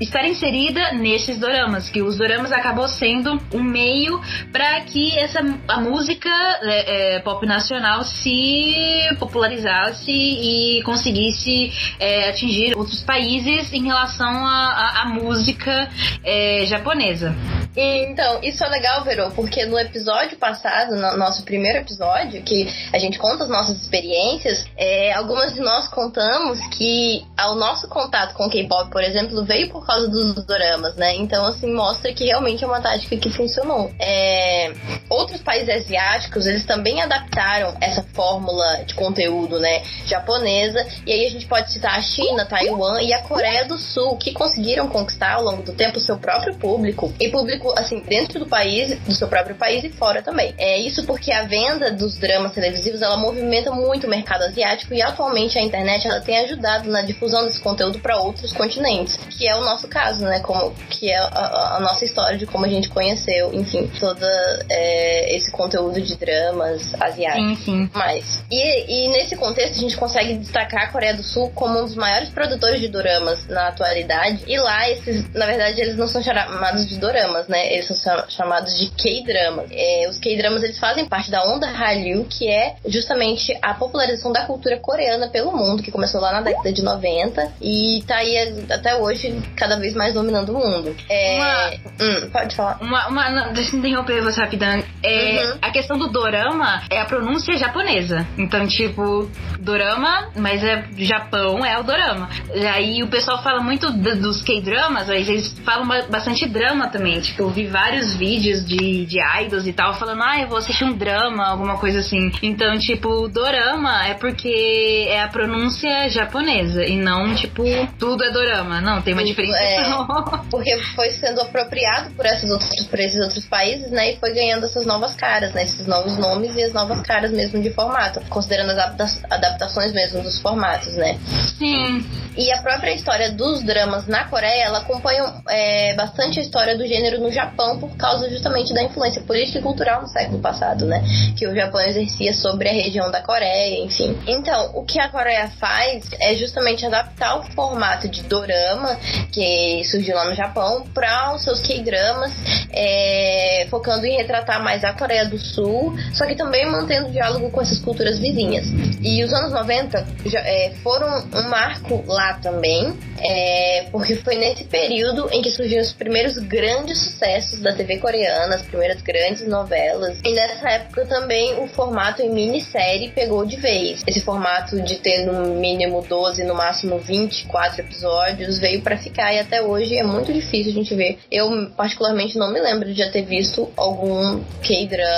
estar 0.00 0.24
inserida 0.24 0.92
nesses 0.92 1.38
doramas, 1.38 1.88
que 1.88 2.02
os 2.02 2.16
doramas 2.16 2.52
acabou 2.52 2.88
sendo 2.88 3.40
um 3.52 3.62
meio 3.62 4.20
para 4.52 4.80
que 4.82 5.16
essa 5.18 5.40
a 5.68 5.80
música 5.86 6.28
é, 6.62 7.16
é, 7.16 7.20
pop 7.20 7.46
nacional 7.46 8.02
se 8.04 8.74
popularizasse 9.18 10.10
e 10.10 10.82
conseguisse 10.82 11.72
é, 11.98 12.30
atingir 12.30 12.76
outros 12.76 13.02
países 13.02 13.72
em 13.72 13.84
relação 13.84 14.46
à 14.46 15.04
música 15.08 15.88
é, 16.24 16.64
japonesa. 16.66 17.34
Então, 17.76 18.40
isso 18.42 18.64
é 18.64 18.68
legal, 18.68 19.04
Verô, 19.04 19.30
porque 19.32 19.66
no 19.66 19.78
episódio 19.78 20.38
passado, 20.38 20.96
no 20.96 21.16
nosso 21.18 21.44
primeiro 21.44 21.78
episódio, 21.80 22.42
que 22.42 22.66
a 22.90 22.98
gente 22.98 23.18
conta 23.18 23.44
as 23.44 23.50
nossas 23.50 23.76
experiências, 23.82 24.64
é, 24.78 25.12
algumas 25.12 25.52
de 25.52 25.60
nós 25.60 25.86
contamos 25.88 26.58
que 26.68 27.22
o 27.38 27.54
nosso 27.54 27.86
contato 27.88 28.34
com 28.34 28.46
o 28.46 28.50
K-pop, 28.50 28.90
por 28.90 29.02
exemplo, 29.02 29.44
veio 29.44 29.68
por 29.68 29.86
causa 29.86 30.08
dos 30.08 30.46
doramas, 30.46 30.96
né? 30.96 31.14
Então, 31.16 31.44
assim, 31.44 31.70
mostra 31.72 32.12
que 32.14 32.24
realmente 32.24 32.64
é 32.64 32.66
uma 32.66 32.80
tática 32.80 33.16
que 33.18 33.30
funcionou. 33.30 33.92
É, 34.00 34.72
outros 35.10 35.42
países 35.42 35.65
asiáticos, 35.68 36.46
eles 36.46 36.64
também 36.64 37.02
adaptaram 37.02 37.74
essa 37.80 38.02
fórmula 38.14 38.84
de 38.84 38.94
conteúdo, 38.94 39.58
né, 39.58 39.82
japonesa, 40.06 40.86
e 41.06 41.12
aí 41.12 41.26
a 41.26 41.30
gente 41.30 41.46
pode 41.46 41.72
citar 41.72 41.98
a 41.98 42.02
China, 42.02 42.44
Taiwan 42.44 43.02
e 43.02 43.12
a 43.12 43.22
Coreia 43.22 43.64
do 43.64 43.78
Sul, 43.78 44.16
que 44.16 44.32
conseguiram 44.32 44.88
conquistar 44.88 45.34
ao 45.34 45.42
longo 45.42 45.62
do 45.62 45.72
tempo 45.72 45.98
o 45.98 46.00
seu 46.00 46.16
próprio 46.18 46.54
público, 46.56 47.12
e 47.20 47.28
público 47.28 47.72
assim, 47.76 48.00
dentro 48.00 48.38
do 48.38 48.46
país, 48.46 48.98
do 49.00 49.14
seu 49.14 49.28
próprio 49.28 49.56
país 49.56 49.84
e 49.84 49.90
fora 49.90 50.22
também. 50.22 50.54
É 50.58 50.78
isso 50.78 51.04
porque 51.04 51.32
a 51.32 51.44
venda 51.44 51.90
dos 51.90 52.18
dramas 52.18 52.52
televisivos, 52.52 53.02
ela 53.02 53.16
movimenta 53.16 53.70
muito 53.70 54.06
o 54.06 54.10
mercado 54.10 54.42
asiático 54.42 54.94
e 54.94 55.02
atualmente 55.02 55.58
a 55.58 55.62
internet 55.62 56.06
ela 56.06 56.20
tem 56.20 56.38
ajudado 56.38 56.90
na 56.90 57.02
difusão 57.02 57.44
desse 57.44 57.60
conteúdo 57.60 57.98
para 57.98 58.16
outros 58.18 58.52
continentes, 58.52 59.16
que 59.16 59.48
é 59.48 59.56
o 59.56 59.60
nosso 59.60 59.88
caso, 59.88 60.22
né, 60.24 60.40
como 60.40 60.72
que 60.88 61.10
é 61.10 61.18
a, 61.18 61.76
a 61.76 61.80
nossa 61.80 62.04
história 62.04 62.38
de 62.38 62.46
como 62.46 62.64
a 62.64 62.68
gente 62.68 62.88
conheceu, 62.88 63.52
enfim, 63.52 63.90
todo 63.98 64.24
é, 64.70 65.36
esse 65.36 65.50
conteúdo 65.56 66.00
de 66.00 66.16
dramas 66.16 66.94
asiáticos. 67.00 67.58
Sim, 67.58 67.64
sim. 67.64 67.90
Mas 67.94 68.44
e, 68.50 69.06
e 69.06 69.08
nesse 69.08 69.36
contexto 69.36 69.76
a 69.76 69.80
gente 69.80 69.96
consegue 69.96 70.34
destacar 70.34 70.84
a 70.84 70.86
Coreia 70.88 71.14
do 71.14 71.22
Sul 71.22 71.50
como 71.54 71.80
um 71.80 71.84
dos 71.84 71.94
maiores 71.94 72.28
produtores 72.28 72.80
de 72.80 72.88
doramas 72.88 73.46
na 73.48 73.68
atualidade. 73.68 74.44
E 74.46 74.58
lá 74.58 74.88
esses, 74.90 75.32
na 75.34 75.46
verdade, 75.46 75.80
eles 75.80 75.96
não 75.96 76.06
são 76.06 76.22
chamados 76.22 76.88
de 76.88 76.98
doramas, 76.98 77.48
né? 77.48 77.72
Eles 77.72 77.86
são 77.86 78.28
chamados 78.28 78.78
de 78.78 78.90
K-dramas. 78.90 79.66
É, 79.70 80.06
os 80.08 80.18
K-dramas 80.18 80.62
eles 80.62 80.78
fazem 80.78 81.06
parte 81.06 81.30
da 81.30 81.42
onda 81.44 81.66
Hallyu, 81.66 82.24
que 82.24 82.48
é 82.48 82.76
justamente 82.86 83.56
a 83.62 83.74
popularização 83.74 84.32
da 84.32 84.44
cultura 84.44 84.78
coreana 84.78 85.28
pelo 85.28 85.52
mundo, 85.52 85.82
que 85.82 85.90
começou 85.90 86.20
lá 86.20 86.32
na 86.32 86.40
década 86.40 86.72
de 86.72 86.82
90 86.82 87.52
e 87.60 88.02
tá 88.06 88.16
aí 88.16 88.36
até 88.70 88.96
hoje 88.96 89.42
cada 89.56 89.76
vez 89.76 89.94
mais 89.94 90.14
dominando 90.14 90.50
o 90.50 90.58
mundo. 90.58 90.94
É, 91.08 91.36
uma, 91.36 91.70
hum, 92.00 92.30
pode 92.30 92.54
falar. 92.54 92.78
Uma, 92.80 93.08
uma, 93.08 93.30
não, 93.30 93.52
deixa 93.52 93.74
eu 93.74 93.80
interromper 93.80 94.22
você 94.22 94.40
rapidão. 94.40 94.82
É, 95.02 95.44
uhum. 95.44 95.45
A 95.60 95.70
questão 95.70 95.98
do 95.98 96.08
dorama 96.08 96.82
é 96.90 97.00
a 97.00 97.04
pronúncia 97.04 97.56
japonesa. 97.56 98.26
Então, 98.38 98.66
tipo, 98.66 99.30
dorama, 99.60 100.28
mas 100.36 100.62
é 100.62 100.84
Japão, 100.98 101.64
é 101.64 101.78
o 101.78 101.82
dorama. 101.82 102.28
E 102.54 102.66
aí 102.66 103.02
o 103.02 103.08
pessoal 103.08 103.42
fala 103.42 103.60
muito 103.60 103.90
dos 103.92 104.42
K-dramas, 104.42 105.08
mas 105.08 105.28
eles 105.28 105.58
falam 105.64 105.86
bastante 106.08 106.46
drama 106.48 106.88
também. 106.88 107.20
Tipo, 107.20 107.42
eu 107.42 107.50
vi 107.50 107.66
vários 107.66 108.14
vídeos 108.14 108.64
de, 108.64 109.06
de 109.06 109.18
idols 109.42 109.66
e 109.66 109.72
tal, 109.72 109.94
falando, 109.94 110.22
ah, 110.22 110.40
eu 110.40 110.48
vou 110.48 110.58
assistir 110.58 110.84
um 110.84 110.92
drama, 110.92 111.46
alguma 111.46 111.78
coisa 111.78 112.00
assim. 112.00 112.30
Então, 112.42 112.78
tipo, 112.78 113.28
dorama 113.28 114.06
é 114.06 114.14
porque 114.14 115.06
é 115.08 115.22
a 115.22 115.28
pronúncia 115.28 116.08
japonesa 116.08 116.84
e 116.84 116.96
não, 116.96 117.34
tipo, 117.34 117.62
tudo 117.98 118.24
é 118.24 118.30
dorama. 118.30 118.80
Não, 118.80 119.02
tem 119.02 119.14
uma 119.14 119.24
diferença. 119.24 119.58
É, 119.58 119.86
porque 120.50 120.76
foi 120.94 121.10
sendo 121.10 121.40
apropriado 121.40 122.10
por, 122.14 122.24
esses 122.26 122.50
outros, 122.50 122.86
por 122.86 122.98
esses 122.98 123.20
outros 123.20 123.44
países, 123.46 123.90
né? 123.90 124.12
E 124.12 124.16
foi 124.16 124.32
ganhando 124.32 124.66
essas 124.66 124.86
novas 124.86 125.14
caras, 125.14 125.35
né? 125.40 125.64
Esses 125.64 125.86
novos 125.86 126.16
nomes 126.16 126.54
e 126.56 126.62
as 126.62 126.72
novas 126.72 127.00
caras 127.02 127.30
mesmo 127.30 127.60
de 127.62 127.70
formato, 127.70 128.20
considerando 128.28 128.70
as 128.70 129.22
adaptações 129.30 129.92
mesmo 129.92 130.22
dos 130.22 130.40
formatos, 130.40 130.94
né? 130.94 131.18
Sim. 131.58 132.04
E 132.36 132.52
a 132.52 132.60
própria 132.60 132.92
história 132.92 133.32
dos 133.32 133.62
dramas 133.62 134.06
na 134.06 134.24
Coreia, 134.24 134.64
ela 134.64 134.78
acompanha 134.78 135.24
é, 135.48 135.94
bastante 135.94 136.38
a 136.38 136.42
história 136.42 136.76
do 136.76 136.86
gênero 136.86 137.18
no 137.18 137.32
Japão 137.32 137.78
por 137.78 137.96
causa 137.96 138.28
justamente 138.28 138.74
da 138.74 138.82
influência 138.82 139.22
política 139.22 139.58
e 139.58 139.62
cultural 139.62 140.02
no 140.02 140.08
século 140.08 140.38
passado, 140.38 140.84
né? 140.84 141.02
Que 141.36 141.46
o 141.46 141.54
Japão 141.54 141.80
exercia 141.80 142.34
sobre 142.34 142.68
a 142.68 142.72
região 142.72 143.10
da 143.10 143.22
Coreia, 143.22 143.82
enfim. 143.82 144.18
Então, 144.26 144.72
o 144.74 144.84
que 144.84 145.00
a 145.00 145.08
Coreia 145.08 145.48
faz 145.58 146.04
é 146.20 146.34
justamente 146.34 146.84
adaptar 146.84 147.38
o 147.38 147.42
formato 147.52 148.06
de 148.06 148.22
dorama 148.24 148.98
que 149.32 149.82
surgiu 149.84 150.14
lá 150.14 150.26
no 150.26 150.34
Japão 150.34 150.84
para 150.92 151.34
os 151.34 151.42
seus 151.42 151.62
K-dramas, 151.62 152.32
é, 152.70 153.66
focando 153.70 154.04
em 154.04 154.16
retratar 154.16 154.62
mais 154.62 154.84
a 154.84 154.92
Coreia 154.92 155.25
do 155.26 155.38
Sul, 155.38 155.94
só 156.12 156.26
que 156.26 156.34
também 156.34 156.66
mantendo 156.66 157.10
diálogo 157.10 157.50
com 157.50 157.60
essas 157.60 157.78
culturas 157.78 158.18
vizinhas. 158.18 158.66
E 159.02 159.22
os 159.24 159.32
anos 159.32 159.52
90 159.52 160.06
já, 160.26 160.40
é, 160.40 160.72
foram 160.82 161.24
um 161.34 161.48
marco 161.48 162.04
lá 162.06 162.34
também, 162.34 162.96
é, 163.18 163.86
porque 163.90 164.16
foi 164.16 164.36
nesse 164.36 164.64
período 164.64 165.28
em 165.32 165.42
que 165.42 165.50
surgiram 165.50 165.82
os 165.82 165.92
primeiros 165.92 166.36
grandes 166.38 166.98
sucessos 166.98 167.60
da 167.60 167.72
TV 167.74 167.98
coreana, 167.98 168.56
as 168.56 168.62
primeiras 168.62 169.02
grandes 169.02 169.46
novelas. 169.46 170.18
E 170.24 170.32
nessa 170.32 170.68
época 170.68 171.06
também 171.06 171.58
o 171.58 171.66
formato 171.68 172.22
em 172.22 172.30
minissérie 172.30 173.10
pegou 173.10 173.44
de 173.44 173.56
vez. 173.56 174.02
Esse 174.06 174.20
formato 174.20 174.80
de 174.80 174.96
ter 174.96 175.24
no 175.26 175.54
mínimo 175.54 176.02
12, 176.02 176.44
no 176.44 176.54
máximo 176.54 176.98
24 176.98 177.80
episódios 177.80 178.58
veio 178.58 178.82
para 178.82 178.96
ficar 178.96 179.32
e 179.32 179.38
até 179.38 179.62
hoje 179.62 179.96
é 179.96 180.02
muito 180.02 180.32
difícil 180.32 180.72
a 180.72 180.74
gente 180.74 180.94
ver. 180.94 181.18
Eu 181.30 181.70
particularmente 181.76 182.38
não 182.38 182.52
me 182.52 182.60
lembro 182.60 182.92
de 182.92 182.98
já 182.98 183.10
ter 183.10 183.22
visto 183.22 183.70
algum 183.76 184.40
K-drama 184.62 185.15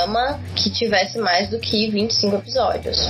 que 0.55 0.71
tivesse 0.71 1.19
mais 1.19 1.49
do 1.49 1.59
que 1.59 1.91
25 1.91 2.37
episódios 2.37 3.09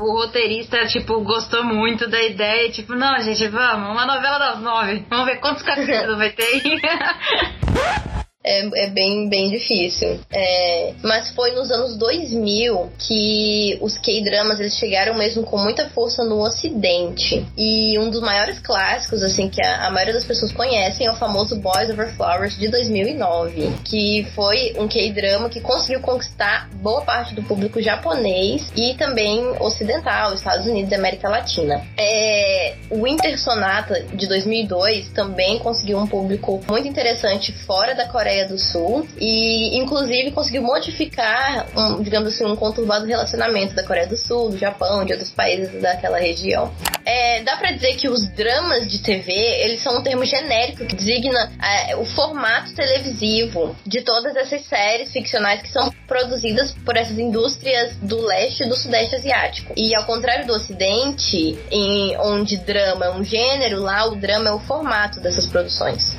o 0.00 0.12
roteirista, 0.12 0.86
tipo, 0.86 1.20
gostou 1.22 1.64
muito 1.64 2.08
da 2.08 2.22
ideia. 2.22 2.70
Tipo, 2.70 2.94
não, 2.94 3.18
gente, 3.20 3.46
vamos, 3.48 3.90
uma 3.90 4.06
novela 4.06 4.38
das 4.38 4.60
nove. 4.60 5.04
Vamos 5.08 5.26
ver 5.26 5.40
quantos 5.40 5.62
capítulos 5.62 6.18
vai 6.18 6.30
ter. 6.30 6.62
é, 8.44 8.84
é 8.84 8.90
bem, 8.90 9.28
bem 9.28 9.48
difícil. 9.48 10.20
É, 10.30 10.92
mas 11.02 11.30
foi 11.30 11.52
nos 11.52 11.70
anos 11.70 11.96
2000 11.96 12.92
que 12.98 13.78
os 13.80 13.96
K-dramas 13.96 14.60
eles 14.60 14.76
chegaram 14.76 15.14
mesmo 15.14 15.42
com 15.44 15.56
muita 15.56 15.88
força 15.88 16.22
no 16.22 16.40
Ocidente. 16.40 17.44
E 17.56 17.98
um 17.98 18.10
dos 18.10 18.20
maiores 18.20 18.58
clássicos, 18.58 19.22
assim, 19.22 19.48
que 19.48 19.64
a, 19.64 19.86
a 19.86 19.90
maioria 19.90 20.12
das 20.12 20.24
pessoas 20.24 20.52
conhecem 20.52 21.06
é 21.06 21.10
o 21.10 21.16
famoso 21.16 21.56
Boys 21.56 21.88
Over 21.88 22.14
Flowers 22.14 22.58
de 22.58 22.68
2009, 22.68 23.72
que 23.84 24.26
foi 24.34 24.74
um 24.78 24.86
K-drama 24.86 25.48
que 25.48 25.60
conseguiu 25.60 26.00
conquistar 26.00 26.68
boa 26.74 27.00
parte 27.00 27.34
do 27.34 27.42
público 27.42 27.80
japonês 27.80 28.70
e 28.76 28.94
também 28.94 29.42
ocidental, 29.58 30.34
Estados 30.34 30.66
Unidos 30.66 30.92
e 30.92 30.94
América 30.94 31.28
Latina. 31.28 31.82
É, 31.96 32.74
o 32.90 33.04
Winter 33.04 33.40
Sonata 33.40 34.02
de 34.12 34.26
2002 34.26 35.08
também 35.12 35.58
conseguiu 35.58 35.98
um 35.98 36.06
público 36.06 36.60
muito 36.68 36.86
interessante 36.86 37.52
fora 37.64 37.94
da 37.94 38.06
Coreia 38.06 38.33
Coreia 38.34 38.48
do 38.48 38.58
Sul 38.58 39.06
e, 39.16 39.78
inclusive, 39.78 40.32
conseguiu 40.32 40.62
modificar, 40.62 41.66
um, 41.76 42.02
digamos 42.02 42.34
assim, 42.34 42.44
um 42.44 42.56
conturbado 42.56 43.06
relacionamento 43.06 43.74
da 43.74 43.84
Coreia 43.84 44.08
do 44.08 44.16
Sul, 44.16 44.50
do 44.50 44.58
Japão, 44.58 45.04
de 45.04 45.12
outros 45.12 45.30
países 45.30 45.80
daquela 45.80 46.18
região. 46.18 46.72
É, 47.04 47.42
dá 47.42 47.56
para 47.56 47.70
dizer 47.70 47.94
que 47.94 48.08
os 48.08 48.26
dramas 48.28 48.88
de 48.88 48.98
TV, 48.98 49.32
eles 49.32 49.82
são 49.82 49.98
um 49.98 50.02
termo 50.02 50.24
genérico 50.24 50.84
que 50.84 50.96
designa 50.96 51.52
é, 51.62 51.94
o 51.94 52.04
formato 52.04 52.74
televisivo 52.74 53.76
de 53.86 54.00
todas 54.00 54.34
essas 54.34 54.64
séries 54.66 55.12
ficcionais 55.12 55.62
que 55.62 55.68
são 55.68 55.92
produzidas 56.08 56.72
por 56.84 56.96
essas 56.96 57.18
indústrias 57.18 57.94
do 57.98 58.20
leste 58.20 58.64
e 58.64 58.68
do 58.68 58.74
sudeste 58.74 59.14
asiático. 59.14 59.74
E 59.76 59.94
ao 59.94 60.04
contrário 60.06 60.46
do 60.46 60.54
ocidente, 60.54 61.56
em, 61.70 62.16
onde 62.18 62.56
drama 62.56 63.06
é 63.06 63.10
um 63.10 63.22
gênero, 63.22 63.80
lá 63.80 64.06
o 64.06 64.16
drama 64.16 64.48
é 64.48 64.52
o 64.52 64.58
formato 64.58 65.20
dessas 65.20 65.46
produções. 65.46 66.16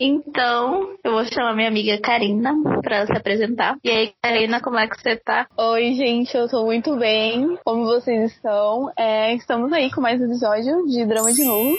Então, 0.00 0.88
eu 1.04 1.12
vou 1.12 1.24
chamar 1.24 1.54
minha 1.54 1.68
amiga 1.68 2.00
Karina 2.00 2.52
pra 2.82 3.06
se 3.06 3.12
apresentar. 3.12 3.76
E 3.84 3.88
aí, 3.88 4.12
Karina, 4.20 4.60
como 4.60 4.76
é 4.76 4.88
que 4.88 5.00
você 5.00 5.14
tá? 5.14 5.46
Oi, 5.56 5.94
gente, 5.94 6.36
eu 6.36 6.48
tô 6.48 6.64
muito 6.64 6.96
bem. 6.96 7.56
Como 7.64 7.84
vocês 7.84 8.32
estão? 8.32 8.90
É, 8.98 9.32
estamos 9.34 9.72
aí 9.72 9.92
com 9.92 10.00
mais 10.00 10.20
um 10.20 10.24
episódio 10.24 10.84
de 10.86 11.06
Drama 11.06 11.32
de 11.32 11.44
Novo. 11.44 11.76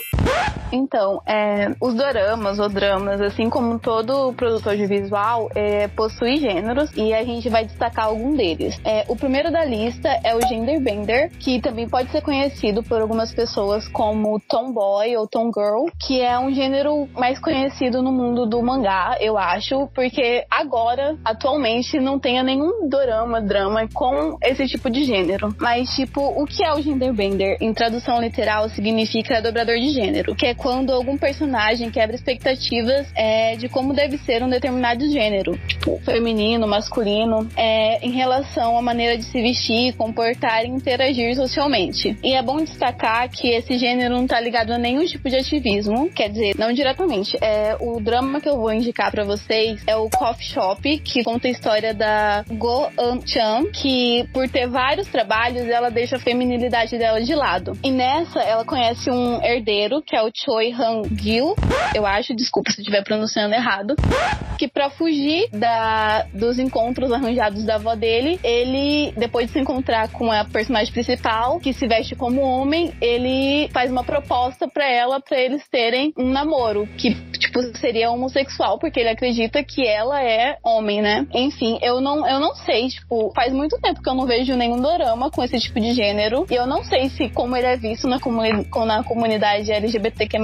Então, 0.72 1.22
é, 1.26 1.68
os 1.80 1.94
doramas 1.94 2.58
ou 2.58 2.68
dramas, 2.68 3.20
assim 3.20 3.48
como 3.48 3.78
todo 3.78 4.32
produtor 4.32 4.76
de 4.76 4.86
visual, 4.86 5.48
é, 5.54 5.86
possui 5.88 6.38
gêneros 6.38 6.90
e 6.96 7.14
a 7.14 7.22
gente 7.24 7.48
vai 7.48 7.64
destacar 7.64 8.06
algum 8.06 8.34
deles. 8.34 8.78
É, 8.84 9.04
o 9.08 9.16
primeiro 9.16 9.50
da 9.50 9.64
lista 9.64 10.08
é 10.24 10.34
o 10.34 10.40
Genderbender, 10.40 11.30
que 11.38 11.60
também 11.60 11.88
pode 11.88 12.10
ser 12.10 12.20
conhecido 12.22 12.82
por 12.82 13.00
algumas 13.00 13.32
pessoas 13.32 13.86
como 13.88 14.40
Tomboy 14.40 15.16
ou 15.16 15.28
Tomgirl, 15.28 15.86
que 16.00 16.20
é 16.20 16.38
um 16.38 16.52
gênero 16.52 17.08
mais 17.14 17.38
conhecido 17.38 18.02
no 18.02 18.12
mundo 18.16 18.46
do 18.46 18.62
mangá, 18.62 19.16
eu 19.20 19.36
acho, 19.36 19.88
porque 19.94 20.44
agora, 20.50 21.16
atualmente, 21.24 21.98
não 22.00 22.18
tenha 22.18 22.42
nenhum 22.42 22.88
dorama, 22.88 23.40
drama 23.40 23.88
com 23.92 24.36
esse 24.42 24.66
tipo 24.66 24.90
de 24.90 25.04
gênero. 25.04 25.54
Mas, 25.60 25.94
tipo, 25.94 26.20
o 26.20 26.46
que 26.46 26.64
é 26.64 26.72
o 26.72 26.80
genderbender? 26.80 27.58
Em 27.60 27.72
tradução 27.72 28.20
literal, 28.20 28.68
significa 28.70 29.40
dobrador 29.42 29.76
de 29.76 29.90
gênero, 29.90 30.34
que 30.34 30.46
é 30.46 30.54
quando 30.54 30.92
algum 30.92 31.16
personagem 31.16 31.90
quebra 31.90 32.16
expectativas 32.16 33.06
é, 33.14 33.56
de 33.56 33.68
como 33.68 33.92
deve 33.92 34.18
ser 34.18 34.42
um 34.42 34.48
determinado 34.48 35.08
gênero, 35.10 35.58
tipo 35.68 35.98
feminino, 36.00 36.66
masculino, 36.66 37.48
é, 37.56 38.04
em 38.04 38.12
relação 38.12 38.76
à 38.76 38.82
maneira 38.82 39.16
de 39.16 39.24
se 39.24 39.40
vestir, 39.40 39.94
comportar 39.96 40.64
e 40.64 40.68
interagir 40.68 41.34
socialmente. 41.34 42.16
E 42.22 42.34
é 42.34 42.42
bom 42.42 42.58
destacar 42.58 43.28
que 43.28 43.48
esse 43.48 43.78
gênero 43.78 44.14
não 44.14 44.26
tá 44.26 44.40
ligado 44.40 44.72
a 44.72 44.78
nenhum 44.78 45.04
tipo 45.04 45.28
de 45.28 45.36
ativismo, 45.36 46.10
quer 46.10 46.28
dizer, 46.28 46.54
não 46.58 46.72
diretamente. 46.72 47.36
É, 47.40 47.76
o 47.80 47.95
drama 48.00 48.40
que 48.40 48.48
eu 48.48 48.56
vou 48.56 48.72
indicar 48.72 49.10
para 49.10 49.24
vocês 49.24 49.82
é 49.86 49.96
o 49.96 50.08
Coffee 50.10 50.46
Shop, 50.46 50.98
que 50.98 51.24
conta 51.24 51.48
a 51.48 51.50
história 51.50 51.94
da 51.94 52.44
Go 52.52 52.88
An-chan, 52.98 53.70
que 53.72 54.28
por 54.32 54.48
ter 54.48 54.66
vários 54.66 55.08
trabalhos, 55.08 55.68
ela 55.68 55.90
deixa 55.90 56.16
a 56.16 56.18
feminilidade 56.18 56.96
dela 56.98 57.20
de 57.20 57.34
lado. 57.34 57.72
E 57.82 57.90
nessa, 57.90 58.40
ela 58.40 58.64
conhece 58.64 59.10
um 59.10 59.42
herdeiro, 59.42 60.02
que 60.02 60.16
é 60.16 60.22
o 60.22 60.30
Choi 60.34 60.72
Han-gil, 60.72 61.54
eu 61.94 62.06
acho, 62.06 62.34
desculpa 62.34 62.70
se 62.70 62.80
estiver 62.80 63.02
pronunciando 63.02 63.54
errado, 63.54 63.94
que 64.58 64.68
para 64.68 64.90
fugir 64.90 65.48
da, 65.50 66.26
dos 66.32 66.58
encontros 66.58 67.12
arranjados 67.12 67.64
da 67.64 67.76
avó 67.76 67.94
dele, 67.94 68.38
ele, 68.42 69.12
depois 69.16 69.46
de 69.46 69.52
se 69.52 69.60
encontrar 69.60 70.08
com 70.10 70.30
a 70.30 70.44
personagem 70.44 70.92
principal, 70.92 71.60
que 71.60 71.72
se 71.72 71.86
veste 71.86 72.14
como 72.14 72.40
homem, 72.40 72.92
ele 73.00 73.68
faz 73.72 73.90
uma 73.90 74.04
proposta 74.04 74.68
para 74.68 74.90
ela, 74.90 75.20
para 75.20 75.38
eles 75.38 75.66
terem 75.68 76.12
um 76.16 76.28
namoro, 76.30 76.86
que, 76.98 77.14
tipo, 77.62 77.78
seria 77.78 78.10
homossexual, 78.10 78.78
porque 78.78 79.00
ele 79.00 79.08
acredita 79.08 79.62
que 79.62 79.86
ela 79.86 80.22
é 80.22 80.56
homem, 80.62 81.00
né? 81.00 81.26
Enfim, 81.32 81.78
eu 81.82 82.00
não, 82.00 82.28
eu 82.28 82.40
não 82.40 82.54
sei, 82.54 82.88
tipo, 82.88 83.32
faz 83.34 83.52
muito 83.52 83.78
tempo 83.80 84.02
que 84.02 84.08
eu 84.08 84.14
não 84.14 84.26
vejo 84.26 84.54
nenhum 84.54 84.80
dorama 84.80 85.30
com 85.30 85.42
esse 85.42 85.58
tipo 85.58 85.80
de 85.80 85.92
gênero, 85.92 86.46
e 86.50 86.54
eu 86.54 86.66
não 86.66 86.84
sei 86.84 87.08
se 87.08 87.28
como 87.28 87.56
ele 87.56 87.66
é 87.66 87.76
visto 87.76 88.06
na, 88.06 88.20
comuni 88.20 88.66
na 88.86 89.02
comunidade 89.02 89.70
LGBTQ+, 89.70 90.38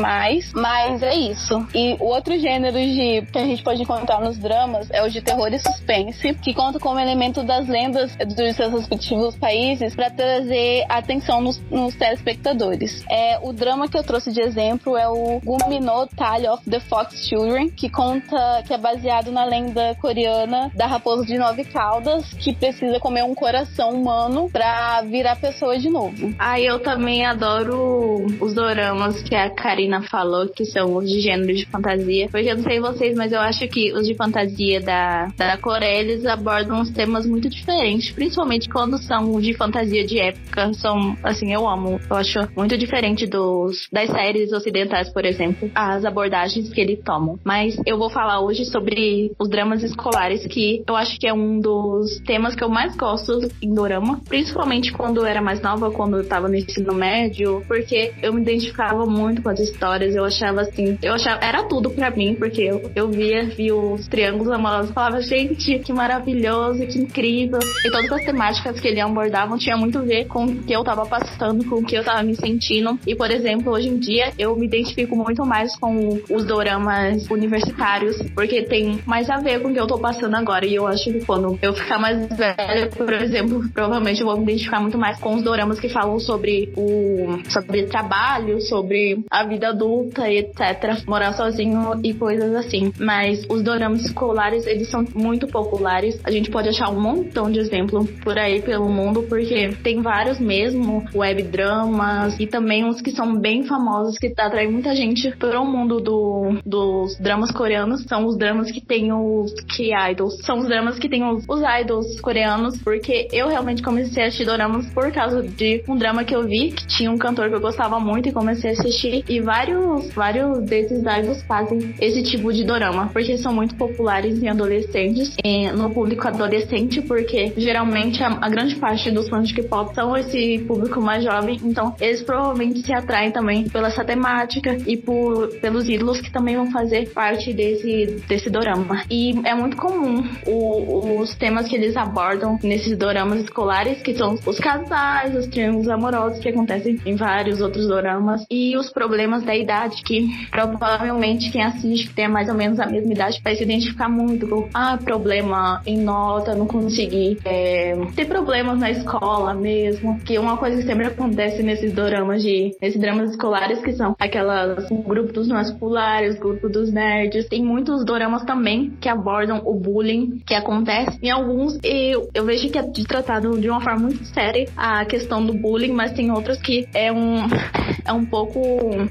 mas 0.55 1.03
é 1.03 1.15
isso. 1.15 1.67
E 1.75 1.97
o 2.01 2.07
outro 2.07 2.39
gênero 2.39 2.79
de, 2.79 3.23
que 3.31 3.39
a 3.39 3.45
gente 3.45 3.63
pode 3.63 3.83
encontrar 3.83 4.21
nos 4.21 4.39
dramas 4.39 4.91
é 4.91 5.03
o 5.03 5.09
de 5.09 5.21
terror 5.21 5.53
e 5.53 5.59
suspense, 5.59 6.35
que 6.35 6.55
conta 6.55 6.79
como 6.79 6.99
elemento 6.99 7.43
das 7.43 7.69
lendas 7.69 8.15
dos 8.17 8.57
seus 8.57 8.73
respectivos 8.73 9.37
países 9.37 9.95
para 9.95 10.11
trazer 10.11 10.85
atenção 10.89 11.41
nos, 11.41 11.61
nos 11.71 11.95
telespectadores. 11.95 13.05
É, 13.11 13.39
o 13.43 13.53
drama 13.53 13.89
que 13.89 13.97
eu 13.97 14.03
trouxe 14.03 14.33
de 14.33 14.41
exemplo 14.41 14.97
é 14.97 15.09
o 15.09 15.41
Gumino 15.41 16.07
Tale 16.17 16.49
of 16.49 16.69
the 16.69 16.81
Fox 16.81 17.02
Children, 17.11 17.71
que 17.71 17.89
conta 17.89 18.63
que 18.67 18.73
é 18.73 18.79
baseado 18.79 19.33
na 19.33 19.45
lenda 19.45 19.95
coreana 20.01 20.71
da 20.75 20.87
raposa 20.87 21.25
de 21.25 21.37
nove 21.37 21.65
caudas 21.65 22.33
que 22.35 22.53
precisa 22.53 23.01
comer 23.01 23.25
um 23.25 23.35
coração 23.35 23.91
humano 23.91 24.49
para 24.51 25.03
virar 25.03 25.37
pessoa 25.37 25.79
de 25.79 25.89
novo. 25.89 26.35
Ah, 26.39 26.61
eu 26.61 26.79
também 26.81 27.25
adoro 27.25 28.27
os 28.41 28.55
doramas 28.55 29.23
que 29.23 29.35
a 29.35 29.51
Karina 29.51 30.03
falou, 30.03 30.49
que 30.49 30.65
são 30.65 30.97
os 30.97 31.09
de 31.09 31.21
gênero 31.21 31.55
de 31.55 31.67
fantasia. 31.67 32.29
Porque 32.31 32.49
eu 32.49 32.57
não 32.57 32.63
sei 32.65 32.81
vocês, 32.81 33.17
mas 33.17 33.33
eu 33.33 33.41
acho 33.41 33.67
que 33.69 33.93
os 33.93 34.07
de 34.07 34.15
fantasia 34.15 34.81
da, 34.81 35.27
da 35.37 35.57
Coreia, 35.57 36.01
eles 36.01 36.27
abordam 36.27 36.81
uns 36.81 36.91
temas 36.91 37.27
muito 37.27 37.49
diferentes, 37.49 38.11
principalmente 38.11 38.69
quando 38.69 38.99
são 38.99 39.41
de 39.41 39.55
fantasia 39.55 40.05
de 40.07 40.19
época. 40.19 40.73
São, 40.75 41.17
assim, 41.23 41.53
eu 41.53 41.69
amo. 41.69 42.01
Eu 42.11 42.17
acho 42.17 42.39
muito 42.57 42.77
diferente 42.77 43.27
dos 43.27 43.89
das 43.93 44.11
séries 44.11 44.53
ocidentais, 44.53 45.11
por 45.11 45.25
exemplo, 45.25 45.71
as 45.75 46.05
abordagens 46.05 46.73
que 46.73 46.81
eles 46.81 46.92
tomam. 46.97 47.39
Mas 47.45 47.77
eu 47.87 47.99
vou 47.99 48.11
falar 48.11 48.41
hoje 48.41 48.65
sobre 48.65 49.33
os 49.39 49.49
dramas 49.49 49.83
escolares, 49.83 50.47
que 50.47 50.83
eu 50.87 50.97
acho 50.97 51.19
que 51.19 51.27
é 51.27 51.33
um 51.33 51.61
dos 51.61 52.21
temas 52.21 52.55
que 52.55 52.65
eu 52.65 52.69
mais 52.69 52.97
gosto 52.97 53.41
em 53.61 53.75
dorama, 53.75 54.21
principalmente 54.29 54.93
quando 54.93 55.19
eu 55.19 55.27
era 55.27 55.41
mais 55.41 55.61
nova, 55.61 55.91
quando 55.91 56.19
eu 56.19 56.27
tava 56.27 56.49
no 56.49 56.55
ensino 56.55 56.95
médio, 56.95 57.63
porque 57.67 58.13
eu 58.23 58.33
me 58.33 58.43
identificava 58.43 59.07
muito 59.07 59.43
com 59.43 59.49
as 59.49 59.61
histórias, 59.61 60.15
eu 60.15 60.25
achava 60.25 60.63
assim, 60.63 60.99
eu 61.03 61.15
achava, 61.15 61.45
era 61.45 61.65
tudo 61.65 61.91
para 61.91 62.11
mim, 62.11 62.35
porque 62.35 62.63
eu, 62.63 62.91
eu 62.95 63.09
via, 63.09 63.45
via 63.45 63.75
os 63.75 64.07
triângulos 64.09 64.51
amorosos 64.53 64.93
falava, 64.93 65.21
gente, 65.21 65.79
que 65.79 65.93
maravilhoso, 65.93 66.87
que 66.87 66.99
incrível. 66.99 67.59
E 67.85 67.91
todas 67.91 68.13
as 68.13 68.25
temáticas 68.25 68.81
que 68.81 68.89
ele 68.89 69.01
abordavam 69.01 69.59
tinha 69.59 69.77
muito 69.77 69.99
a 69.99 70.03
ver 70.03 70.27
com 70.27 70.45
o 70.45 70.63
que 70.63 70.73
eu 70.73 70.85
tava 70.85 71.07
passando, 71.07 71.65
com 71.65 71.77
o 71.77 71.85
que 71.85 71.97
eu 71.97 72.05
tava 72.05 72.23
me 72.23 72.35
sentindo. 72.35 72.99
E, 73.07 73.15
por 73.15 73.31
exemplo, 73.31 73.73
hoje 73.73 73.89
em 73.89 73.99
dia 73.99 74.33
eu 74.39 74.55
me 74.57 74.67
identifico 74.67 75.17
muito 75.17 75.45
mais 75.45 75.77
com 75.77 76.21
os 76.31 76.45
doramas 76.45 76.82
universitários, 77.31 78.17
porque 78.35 78.63
tem 78.63 79.01
mais 79.07 79.29
a 79.31 79.39
ver 79.39 79.61
com 79.61 79.69
o 79.69 79.73
que 79.73 79.81
eu 79.81 79.87
tô 79.87 79.99
passando 79.99 80.35
agora. 80.35 80.67
E 80.67 80.75
eu 80.75 80.87
acho 80.87 81.05
que 81.05 81.25
quando 81.25 81.59
eu 81.63 81.73
ficar 81.75 81.99
mais 81.99 82.27
velha, 82.29 82.89
por 82.97 83.13
exemplo, 83.13 83.63
provavelmente 83.73 84.21
eu 84.21 84.27
vou 84.27 84.37
me 84.37 84.43
identificar 84.45 84.81
muito 84.81 84.99
mais 84.99 85.19
com 85.19 85.35
os 85.35 85.43
doramas 85.43 85.81
que 85.81 85.89
falam 85.89 86.19
sobre 86.19 86.73
o 86.77 87.39
sobre 87.49 87.85
trabalho, 87.85 88.61
sobre 88.61 89.25
a 89.31 89.45
vida 89.45 89.69
adulta 89.69 90.29
e 90.29 90.39
etc. 90.39 91.05
Morar 91.07 91.33
sozinho 91.33 92.01
e 92.03 92.15
coisas 92.15 92.55
assim. 92.55 92.93
Mas 92.99 93.45
os 93.49 93.63
doramas 93.63 94.05
escolares, 94.05 94.67
eles 94.67 94.89
são 94.89 95.05
muito 95.15 95.47
populares. 95.47 96.21
A 96.25 96.31
gente 96.31 96.51
pode 96.51 96.69
achar 96.69 96.91
um 96.91 97.01
montão 97.01 97.51
de 97.51 97.59
exemplo 97.59 98.05
por 98.23 98.39
aí 98.39 98.61
pelo 98.63 98.89
mundo, 98.89 99.23
porque 99.25 99.73
tem 99.83 100.01
vários 100.03 100.39
mesmo, 100.39 101.05
web 101.15 101.43
dramas 101.43 102.39
e 102.39 102.47
também 102.47 102.85
uns 102.85 103.01
que 103.01 103.11
são 103.11 103.39
bem 103.39 103.65
famosos 103.65 104.19
que 104.19 104.33
atraem 104.39 104.71
muita 104.71 104.95
gente 104.95 105.31
para 105.37 105.61
o 105.61 105.67
mundo 105.67 106.01
do, 106.01 106.59
dos 106.73 107.19
dramas 107.19 107.53
coreanos. 107.53 108.03
São 108.05 108.25
os 108.27 108.37
dramas 108.37 108.71
que 108.71 108.81
tem 108.81 109.13
os 109.13 109.53
K-idols. 109.77 110.39
São 110.45 110.59
os 110.59 110.67
dramas 110.67 110.99
que 110.99 111.09
tem 111.09 111.23
os, 111.23 111.45
os 111.47 111.61
idols 111.81 112.21
coreanos, 112.21 112.79
porque 112.79 113.29
eu 113.31 113.49
realmente 113.49 113.83
comecei 113.83 114.25
a 114.25 114.27
assistir 114.27 114.47
doramas 114.47 114.87
por 114.93 115.13
causa 115.13 115.43
de 115.43 115.85
um 115.87 115.97
drama 115.97 116.25
que 116.25 116.35
eu 116.35 116.45
vi, 116.45 116.73
que 116.73 116.87
tinha 116.87 117.11
um 117.11 117.19
cantor 117.19 117.49
que 117.49 117.55
eu 117.55 117.61
gostava 117.61 118.01
muito 118.01 118.29
e 118.29 118.33
comecei 118.33 118.71
a 118.71 118.73
assistir. 118.73 119.23
E 119.29 119.41
vários, 119.41 120.13
vários 120.15 120.61
desses 120.63 121.01
idols 121.01 121.43
fazem 121.43 121.95
esse 122.01 122.23
tipo 122.23 122.53
de 122.53 122.65
dorama, 122.65 123.11
porque 123.13 123.37
são 123.37 123.53
muito 123.53 123.75
populares 123.77 124.43
em 124.43 124.49
adolescentes, 124.49 125.37
no 125.77 125.91
público 125.91 126.27
adolescente, 126.27 127.03
porque 127.03 127.53
geralmente 127.57 128.23
a, 128.23 128.29
a 128.41 128.49
grande 128.49 128.77
parte 128.77 129.11
dos 129.11 129.29
fãs 129.29 129.49
de 129.49 129.55
K-pop 129.55 129.95
são 129.95 130.17
esse 130.17 130.61
público 130.67 131.01
mais 131.01 131.23
jovem, 131.23 131.59
então 131.63 131.95
eles 132.01 132.23
provavelmente 132.23 132.81
se 132.83 132.93
atraem 132.95 133.31
também 133.31 133.69
pela 133.69 133.89
essa 133.89 134.05
temática 134.05 134.77
e 134.87 134.97
por, 134.97 135.49
pelos 135.61 135.89
ídolos 135.89 136.21
que 136.21 136.33
também 136.33 136.52
vão 136.57 136.71
fazer 136.71 137.11
parte 137.11 137.53
desse, 137.53 138.23
desse 138.29 138.51
dorama. 138.51 139.03
E 139.11 139.41
é 139.45 139.55
muito 139.55 139.77
comum 139.77 140.25
o, 140.47 141.21
os 141.21 141.35
temas 141.35 141.69
que 141.69 141.77
eles 141.77 141.97
abordam 141.97 142.59
nesses 142.63 142.97
doramas 142.97 143.41
escolares, 143.41 144.03
que 144.03 144.15
são 144.15 144.39
os 144.47 144.59
casais, 144.59 145.35
os 145.35 145.47
triângulos 145.47 145.89
amorosos 145.89 146.39
que 146.41 146.49
acontecem 146.49 146.99
em 147.05 147.17
vários 147.17 147.61
outros 147.61 147.87
doramas 147.87 148.45
e 148.51 148.77
os 148.77 148.91
problemas 148.91 149.43
da 149.43 149.55
idade, 149.55 150.03
que 150.03 150.29
provavelmente 150.51 151.51
quem 151.51 151.63
assiste, 151.63 152.09
que 152.09 152.15
tem 152.15 152.29
mais 152.29 152.49
ou 152.49 152.55
menos 152.55 152.79
a 152.81 152.87
mesma 152.87 153.13
idade, 153.13 153.41
vai 153.43 153.55
se 153.55 153.63
identificar 153.63 154.09
muito 154.09 154.47
com 154.49 154.69
ah, 154.75 154.99
problema 155.03 155.83
em 155.87 155.99
nota, 155.99 156.55
não 156.55 156.67
consegui 156.67 157.39
é, 157.45 157.95
ter 158.15 158.27
problemas 158.27 158.79
na 158.79 158.91
escola 158.91 159.55
mesmo, 159.55 160.19
que 160.21 160.39
uma 160.39 160.57
coisa 160.57 160.77
que 160.77 160.87
sempre 160.87 161.07
acontece 161.07 161.63
nesses 161.63 161.93
doramas 161.93 162.43
de 162.43 162.77
nesses 162.81 163.01
dramas 163.01 163.31
escolares 163.31 163.81
que 163.81 163.93
são 163.93 164.15
aquelas 164.19 164.91
o 164.91 165.03
grupo 165.03 165.33
dos 165.33 165.49
masculares, 165.49 166.39
grupo 166.43 166.69
dos 166.69 166.93
nerds. 166.93 167.49
Tem 167.49 167.65
muitos 167.65 168.05
doramas 168.05 168.45
também 168.45 168.91
que 169.01 169.09
abordam 169.09 169.63
o 169.65 169.75
bullying 169.75 170.43
que 170.47 170.55
acontece. 170.55 171.19
Em 171.23 171.31
alguns 171.31 171.79
eu, 171.83 172.29
eu 172.35 172.45
vejo 172.45 172.71
que 172.71 172.79
é 172.79 172.83
tratado 173.07 173.59
de 173.61 173.69
uma 173.69 173.81
forma 173.81 174.01
muito 174.01 174.25
séria 174.27 174.69
a 174.77 175.05
questão 175.05 175.45
do 175.45 175.55
bullying, 175.55 175.93
mas 175.93 176.13
tem 176.13 176.31
outros 176.31 176.59
que 176.59 176.87
é 176.93 177.13
um 177.13 177.47
é 178.05 178.13
um 178.13 178.25
pouco 178.25 178.61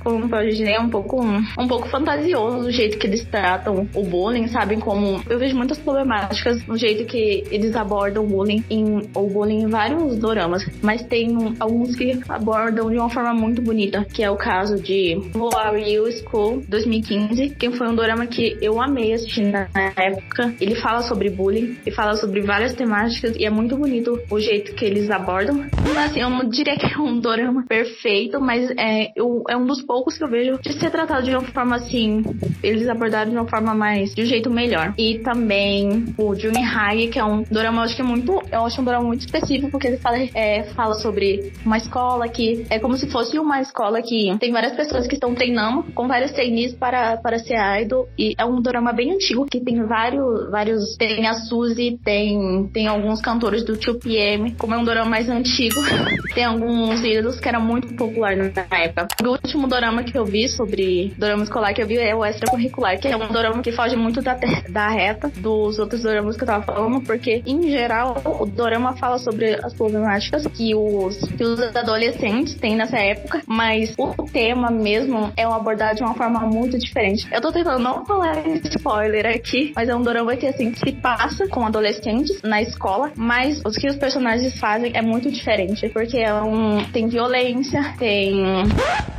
como 0.04 0.28
pode 0.28 0.50
dizer, 0.50 0.72
é 0.72 0.80
um 0.80 0.90
pouco 0.90 1.22
um 1.22 1.68
pouco 1.68 1.88
fantasioso 1.88 2.68
o 2.68 2.72
jeito 2.72 2.98
que 2.98 3.08
eles 3.08 3.24
tratam 3.26 3.88
o 3.96 4.04
bullying, 4.04 4.48
sabem 4.48 4.80
como 4.80 5.22
eu 5.30 5.40
vejo 5.40 5.56
muitas 5.56 5.78
problemáticas 5.78 6.66
no 6.66 6.78
jeito 6.78 7.06
que 7.06 7.44
eles 7.52 7.76
abordam 7.76 8.24
o 8.24 8.28
bullying 8.28 8.64
em 8.70 9.10
o 9.16 9.28
bullying 9.28 9.64
em 9.64 9.68
vários 9.68 10.18
doramas, 10.18 10.66
mas 10.82 11.04
tem 11.04 11.56
alguns 11.60 11.96
que 11.96 12.20
abordam 12.28 12.90
de 12.90 12.98
uma 12.98 13.10
forma 13.10 13.34
muito 13.34 13.62
bonita, 13.62 14.06
que 14.14 14.24
é 14.24 14.30
o 14.30 14.36
caso 14.36 14.82
de 14.82 15.12
You 15.34 16.12
School 16.12 16.64
2015, 16.68 17.21
que 17.58 17.72
foi 17.72 17.88
um 17.88 17.96
dorama 17.96 18.26
que 18.26 18.58
eu 18.62 18.82
amei 18.82 19.14
assistir 19.14 19.44
na 19.44 19.68
época. 19.96 20.54
Ele 20.60 20.76
fala 20.76 21.02
sobre 21.02 21.30
bullying 21.30 21.78
e 21.86 21.92
fala 21.92 22.16
sobre 22.16 22.42
várias 22.42 22.74
temáticas 22.74 23.36
e 23.36 23.46
é 23.46 23.50
muito 23.50 23.78
bonito 23.78 24.20
o 24.30 24.40
jeito 24.40 24.74
que 24.74 24.86
eles 24.86 25.10
abordam. 25.10 25.66
Assim, 25.98 26.22
eu 26.22 26.30
não 26.30 26.50
diria 26.50 26.76
que 26.78 26.86
é 26.86 26.98
um 26.98 27.20
dorama 27.20 27.64
perfeito, 27.68 28.40
mas 28.40 28.72
é, 28.72 29.12
eu, 29.16 29.44
é 29.50 29.56
um 29.56 29.66
dos 29.66 29.82
poucos 29.82 30.18
que 30.18 30.24
eu 30.24 30.30
vejo 30.30 30.60
de 30.62 30.74
ser 30.74 30.90
tratado 30.90 31.24
de 31.24 31.32
uma 31.32 31.42
forma 31.42 31.76
assim, 31.76 32.24
eles 32.64 32.88
abordaram 32.88 33.30
de 33.30 33.38
uma 33.38 33.48
forma 33.48 33.74
mais, 33.74 34.14
de 34.16 34.24
um 34.24 34.26
jeito 34.26 34.50
melhor. 34.50 34.94
E 34.98 35.20
também 35.20 36.06
o 36.18 36.34
Juni 36.36 36.62
High, 36.62 37.08
que 37.08 37.20
é 37.20 37.24
um 37.24 37.44
dorama, 37.44 37.82
eu 37.82 37.84
acho 37.84 37.96
que 37.96 38.02
é 38.02 38.06
muito, 38.06 38.42
eu 38.52 38.66
acho 38.66 38.82
um 38.82 38.84
dorama 38.84 39.06
muito 39.06 39.22
específico, 39.22 39.70
porque 39.70 39.88
ele 39.88 39.98
fala, 39.98 40.18
é, 40.34 40.64
fala 40.76 40.96
sobre 40.96 41.52
uma 41.66 41.78
escola 41.78 42.28
que 42.28 42.66
é 42.70 42.80
como 42.80 42.98
se 42.98 43.10
fosse 43.10 43.38
uma 43.38 43.62
escola 43.62 44.02
que 44.02 44.36
tem 44.40 44.52
várias 44.52 44.76
pessoas 44.76 45.08
que 45.08 45.16
estão 45.16 45.34
treinando 45.34 45.84
com 45.94 46.08
vários 46.08 46.32
trainees 46.32 46.74
para, 46.74 47.11
para 47.18 47.40
ser 47.40 47.56
idol. 47.82 48.08
E 48.18 48.34
é 48.38 48.46
um 48.46 48.62
dorama 48.62 48.94
bem 48.94 49.14
antigo, 49.14 49.46
que 49.46 49.60
tem 49.60 49.84
vários, 49.86 50.50
vários, 50.50 50.96
tem 50.98 51.28
a 51.28 51.34
Suzy, 51.34 52.00
tem, 52.04 52.70
tem 52.74 52.88
alguns 52.88 53.22
cantores 53.22 53.64
do 53.64 53.74
2PM, 53.74 54.56
como 54.58 54.74
é 54.74 54.78
um 54.78 54.84
dorama 54.84 55.10
mais 55.10 55.30
antigo, 55.30 55.82
tem 56.34 56.44
alguns 56.44 57.04
ídolos 57.04 57.40
que 57.40 57.48
eram 57.48 57.62
muito 57.62 57.94
populares 57.96 58.54
na 58.54 58.78
época. 58.78 59.08
O 59.24 59.30
último 59.30 59.68
dorama 59.68 60.04
que 60.04 60.18
eu 60.18 60.26
vi 60.26 60.48
sobre 60.48 61.14
dorama 61.18 61.44
escolar 61.44 61.74
que 61.74 61.82
eu 61.82 61.88
vi 61.88 61.98
é 61.98 62.16
o 62.16 62.26
extracurricular, 62.26 63.00
que 63.00 63.08
é 63.08 63.16
um 63.16 63.28
dorama 63.32 63.62
que 63.62 63.72
foge 63.72 63.96
muito 63.96 64.22
da, 64.22 64.38
da 64.70 64.90
reta 64.90 65.30
dos 65.38 65.80
outros 65.80 66.02
doramas 66.04 66.38
que 66.38 66.44
eu 66.44 66.48
tava 66.48 66.64
falando, 66.64 67.02
porque, 67.02 67.42
em 67.46 67.70
geral, 67.70 68.22
o 68.40 68.46
dorama 68.46 68.96
fala 68.96 69.18
sobre 69.18 69.56
as 69.56 69.74
problemáticas 69.74 70.46
que 70.48 70.74
os, 70.76 71.18
que 71.20 71.44
os 71.44 71.60
adolescentes 71.76 72.56
têm 72.56 72.76
nessa 72.76 72.98
época, 72.98 73.42
mas 73.48 73.94
o 73.98 74.26
tema 74.32 74.70
mesmo 74.70 75.32
é 75.36 75.44
abordado 75.44 75.96
de 75.96 76.04
uma 76.04 76.14
forma 76.14 76.40
muito 76.42 76.78
diferente. 76.78 77.01
Eu 77.32 77.42
tô 77.42 77.52
tentando 77.52 77.80
não 77.80 78.06
falar 78.06 78.38
spoiler 78.48 79.26
aqui, 79.26 79.72
mas 79.76 79.90
é 79.90 79.96
um 79.96 80.02
dorama 80.02 80.36
que, 80.36 80.48
assim, 80.48 80.74
se 80.74 80.92
passa 80.92 81.48
com 81.48 81.66
adolescentes 81.66 82.42
na 82.44 82.62
escola, 82.62 83.12
mas 83.16 83.62
os 83.66 83.76
que 83.76 83.88
os 83.88 83.96
personagens 83.96 84.58
fazem 84.60 84.92
é 84.94 85.02
muito 85.02 85.32
diferente, 85.32 85.90
porque 85.90 86.18
é 86.18 86.34
um, 86.34 86.84
tem 86.92 87.08
violência, 87.08 87.96
tem. 87.98 88.44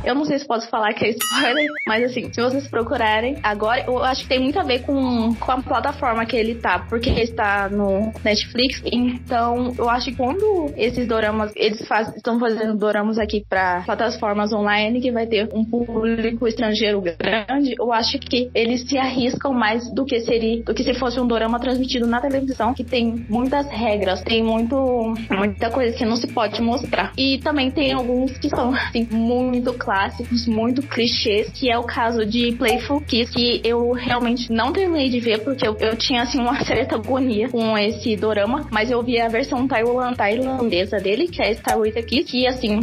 Eu 0.03 0.15
não 0.15 0.25
sei 0.25 0.39
se 0.39 0.45
posso 0.45 0.69
falar 0.69 0.93
que 0.93 1.05
é 1.05 1.09
spoiler, 1.09 1.69
mas 1.87 2.03
assim, 2.05 2.31
se 2.31 2.41
vocês 2.41 2.67
procurarem 2.67 3.37
agora, 3.43 3.83
eu 3.85 4.03
acho 4.03 4.23
que 4.23 4.29
tem 4.29 4.39
muito 4.39 4.59
a 4.59 4.63
ver 4.63 4.83
com, 4.83 5.33
com 5.35 5.51
a 5.51 5.61
plataforma 5.61 6.25
que 6.25 6.35
ele 6.35 6.55
tá, 6.55 6.79
porque 6.79 7.09
ele 7.09 7.23
está 7.23 7.69
no 7.69 8.11
Netflix. 8.23 8.81
Então, 8.85 9.73
eu 9.77 9.89
acho 9.89 10.07
que 10.07 10.15
quando 10.15 10.73
esses 10.77 11.07
doramas, 11.07 11.51
eles 11.55 11.85
faz, 11.87 12.15
estão 12.15 12.39
fazendo 12.39 12.77
doramas 12.77 13.17
aqui 13.17 13.45
para 13.47 13.81
plataformas 13.81 14.51
online, 14.53 15.01
que 15.01 15.11
vai 15.11 15.27
ter 15.27 15.49
um 15.53 15.63
público 15.65 16.47
estrangeiro 16.47 17.01
grande, 17.01 17.72
eu 17.77 17.91
acho 17.91 18.19
que 18.19 18.49
eles 18.53 18.87
se 18.87 18.97
arriscam 18.97 19.53
mais 19.53 19.93
do 19.93 20.05
que 20.05 20.19
seria, 20.21 20.63
do 20.63 20.73
que 20.73 20.83
se 20.83 20.93
fosse 20.93 21.19
um 21.19 21.27
dorama 21.27 21.59
transmitido 21.59 22.07
na 22.07 22.19
televisão, 22.21 22.73
que 22.73 22.83
tem 22.83 23.25
muitas 23.29 23.67
regras, 23.69 24.21
tem 24.21 24.43
muito, 24.43 25.13
muita 25.29 25.69
coisa 25.69 25.95
que 25.95 26.05
não 26.05 26.15
se 26.15 26.27
pode 26.27 26.61
mostrar. 26.61 27.11
E 27.17 27.39
também 27.39 27.71
tem 27.71 27.93
alguns 27.93 28.37
que 28.37 28.49
são 28.49 28.73
assim, 28.73 29.07
muito 29.11 29.73
clássicos, 29.73 30.47
muito 30.47 30.81
clichês, 30.81 31.49
que 31.49 31.69
é 31.69 31.77
o 31.77 31.83
caso 31.83 32.25
de 32.25 32.51
Playful 32.53 33.01
Kiss, 33.01 33.31
que 33.33 33.61
eu 33.63 33.91
realmente 33.91 34.51
não 34.51 34.71
terminei 34.71 35.09
de 35.09 35.19
ver 35.19 35.43
porque 35.43 35.67
eu, 35.67 35.75
eu 35.79 35.95
tinha 35.95 36.23
assim 36.23 36.39
uma 36.39 36.61
certa 36.65 36.95
agonia 36.95 37.49
com 37.49 37.77
esse 37.77 38.15
dorama, 38.15 38.67
mas 38.71 38.91
eu 38.91 39.01
vi 39.01 39.19
a 39.19 39.27
versão 39.27 39.67
tailandesa 39.67 40.97
dele, 40.97 41.27
que 41.27 41.41
é 41.41 41.53
Star 41.53 41.79
With 41.79 41.93
Kiss, 42.03 42.23
que 42.25 42.47
assim, 42.47 42.79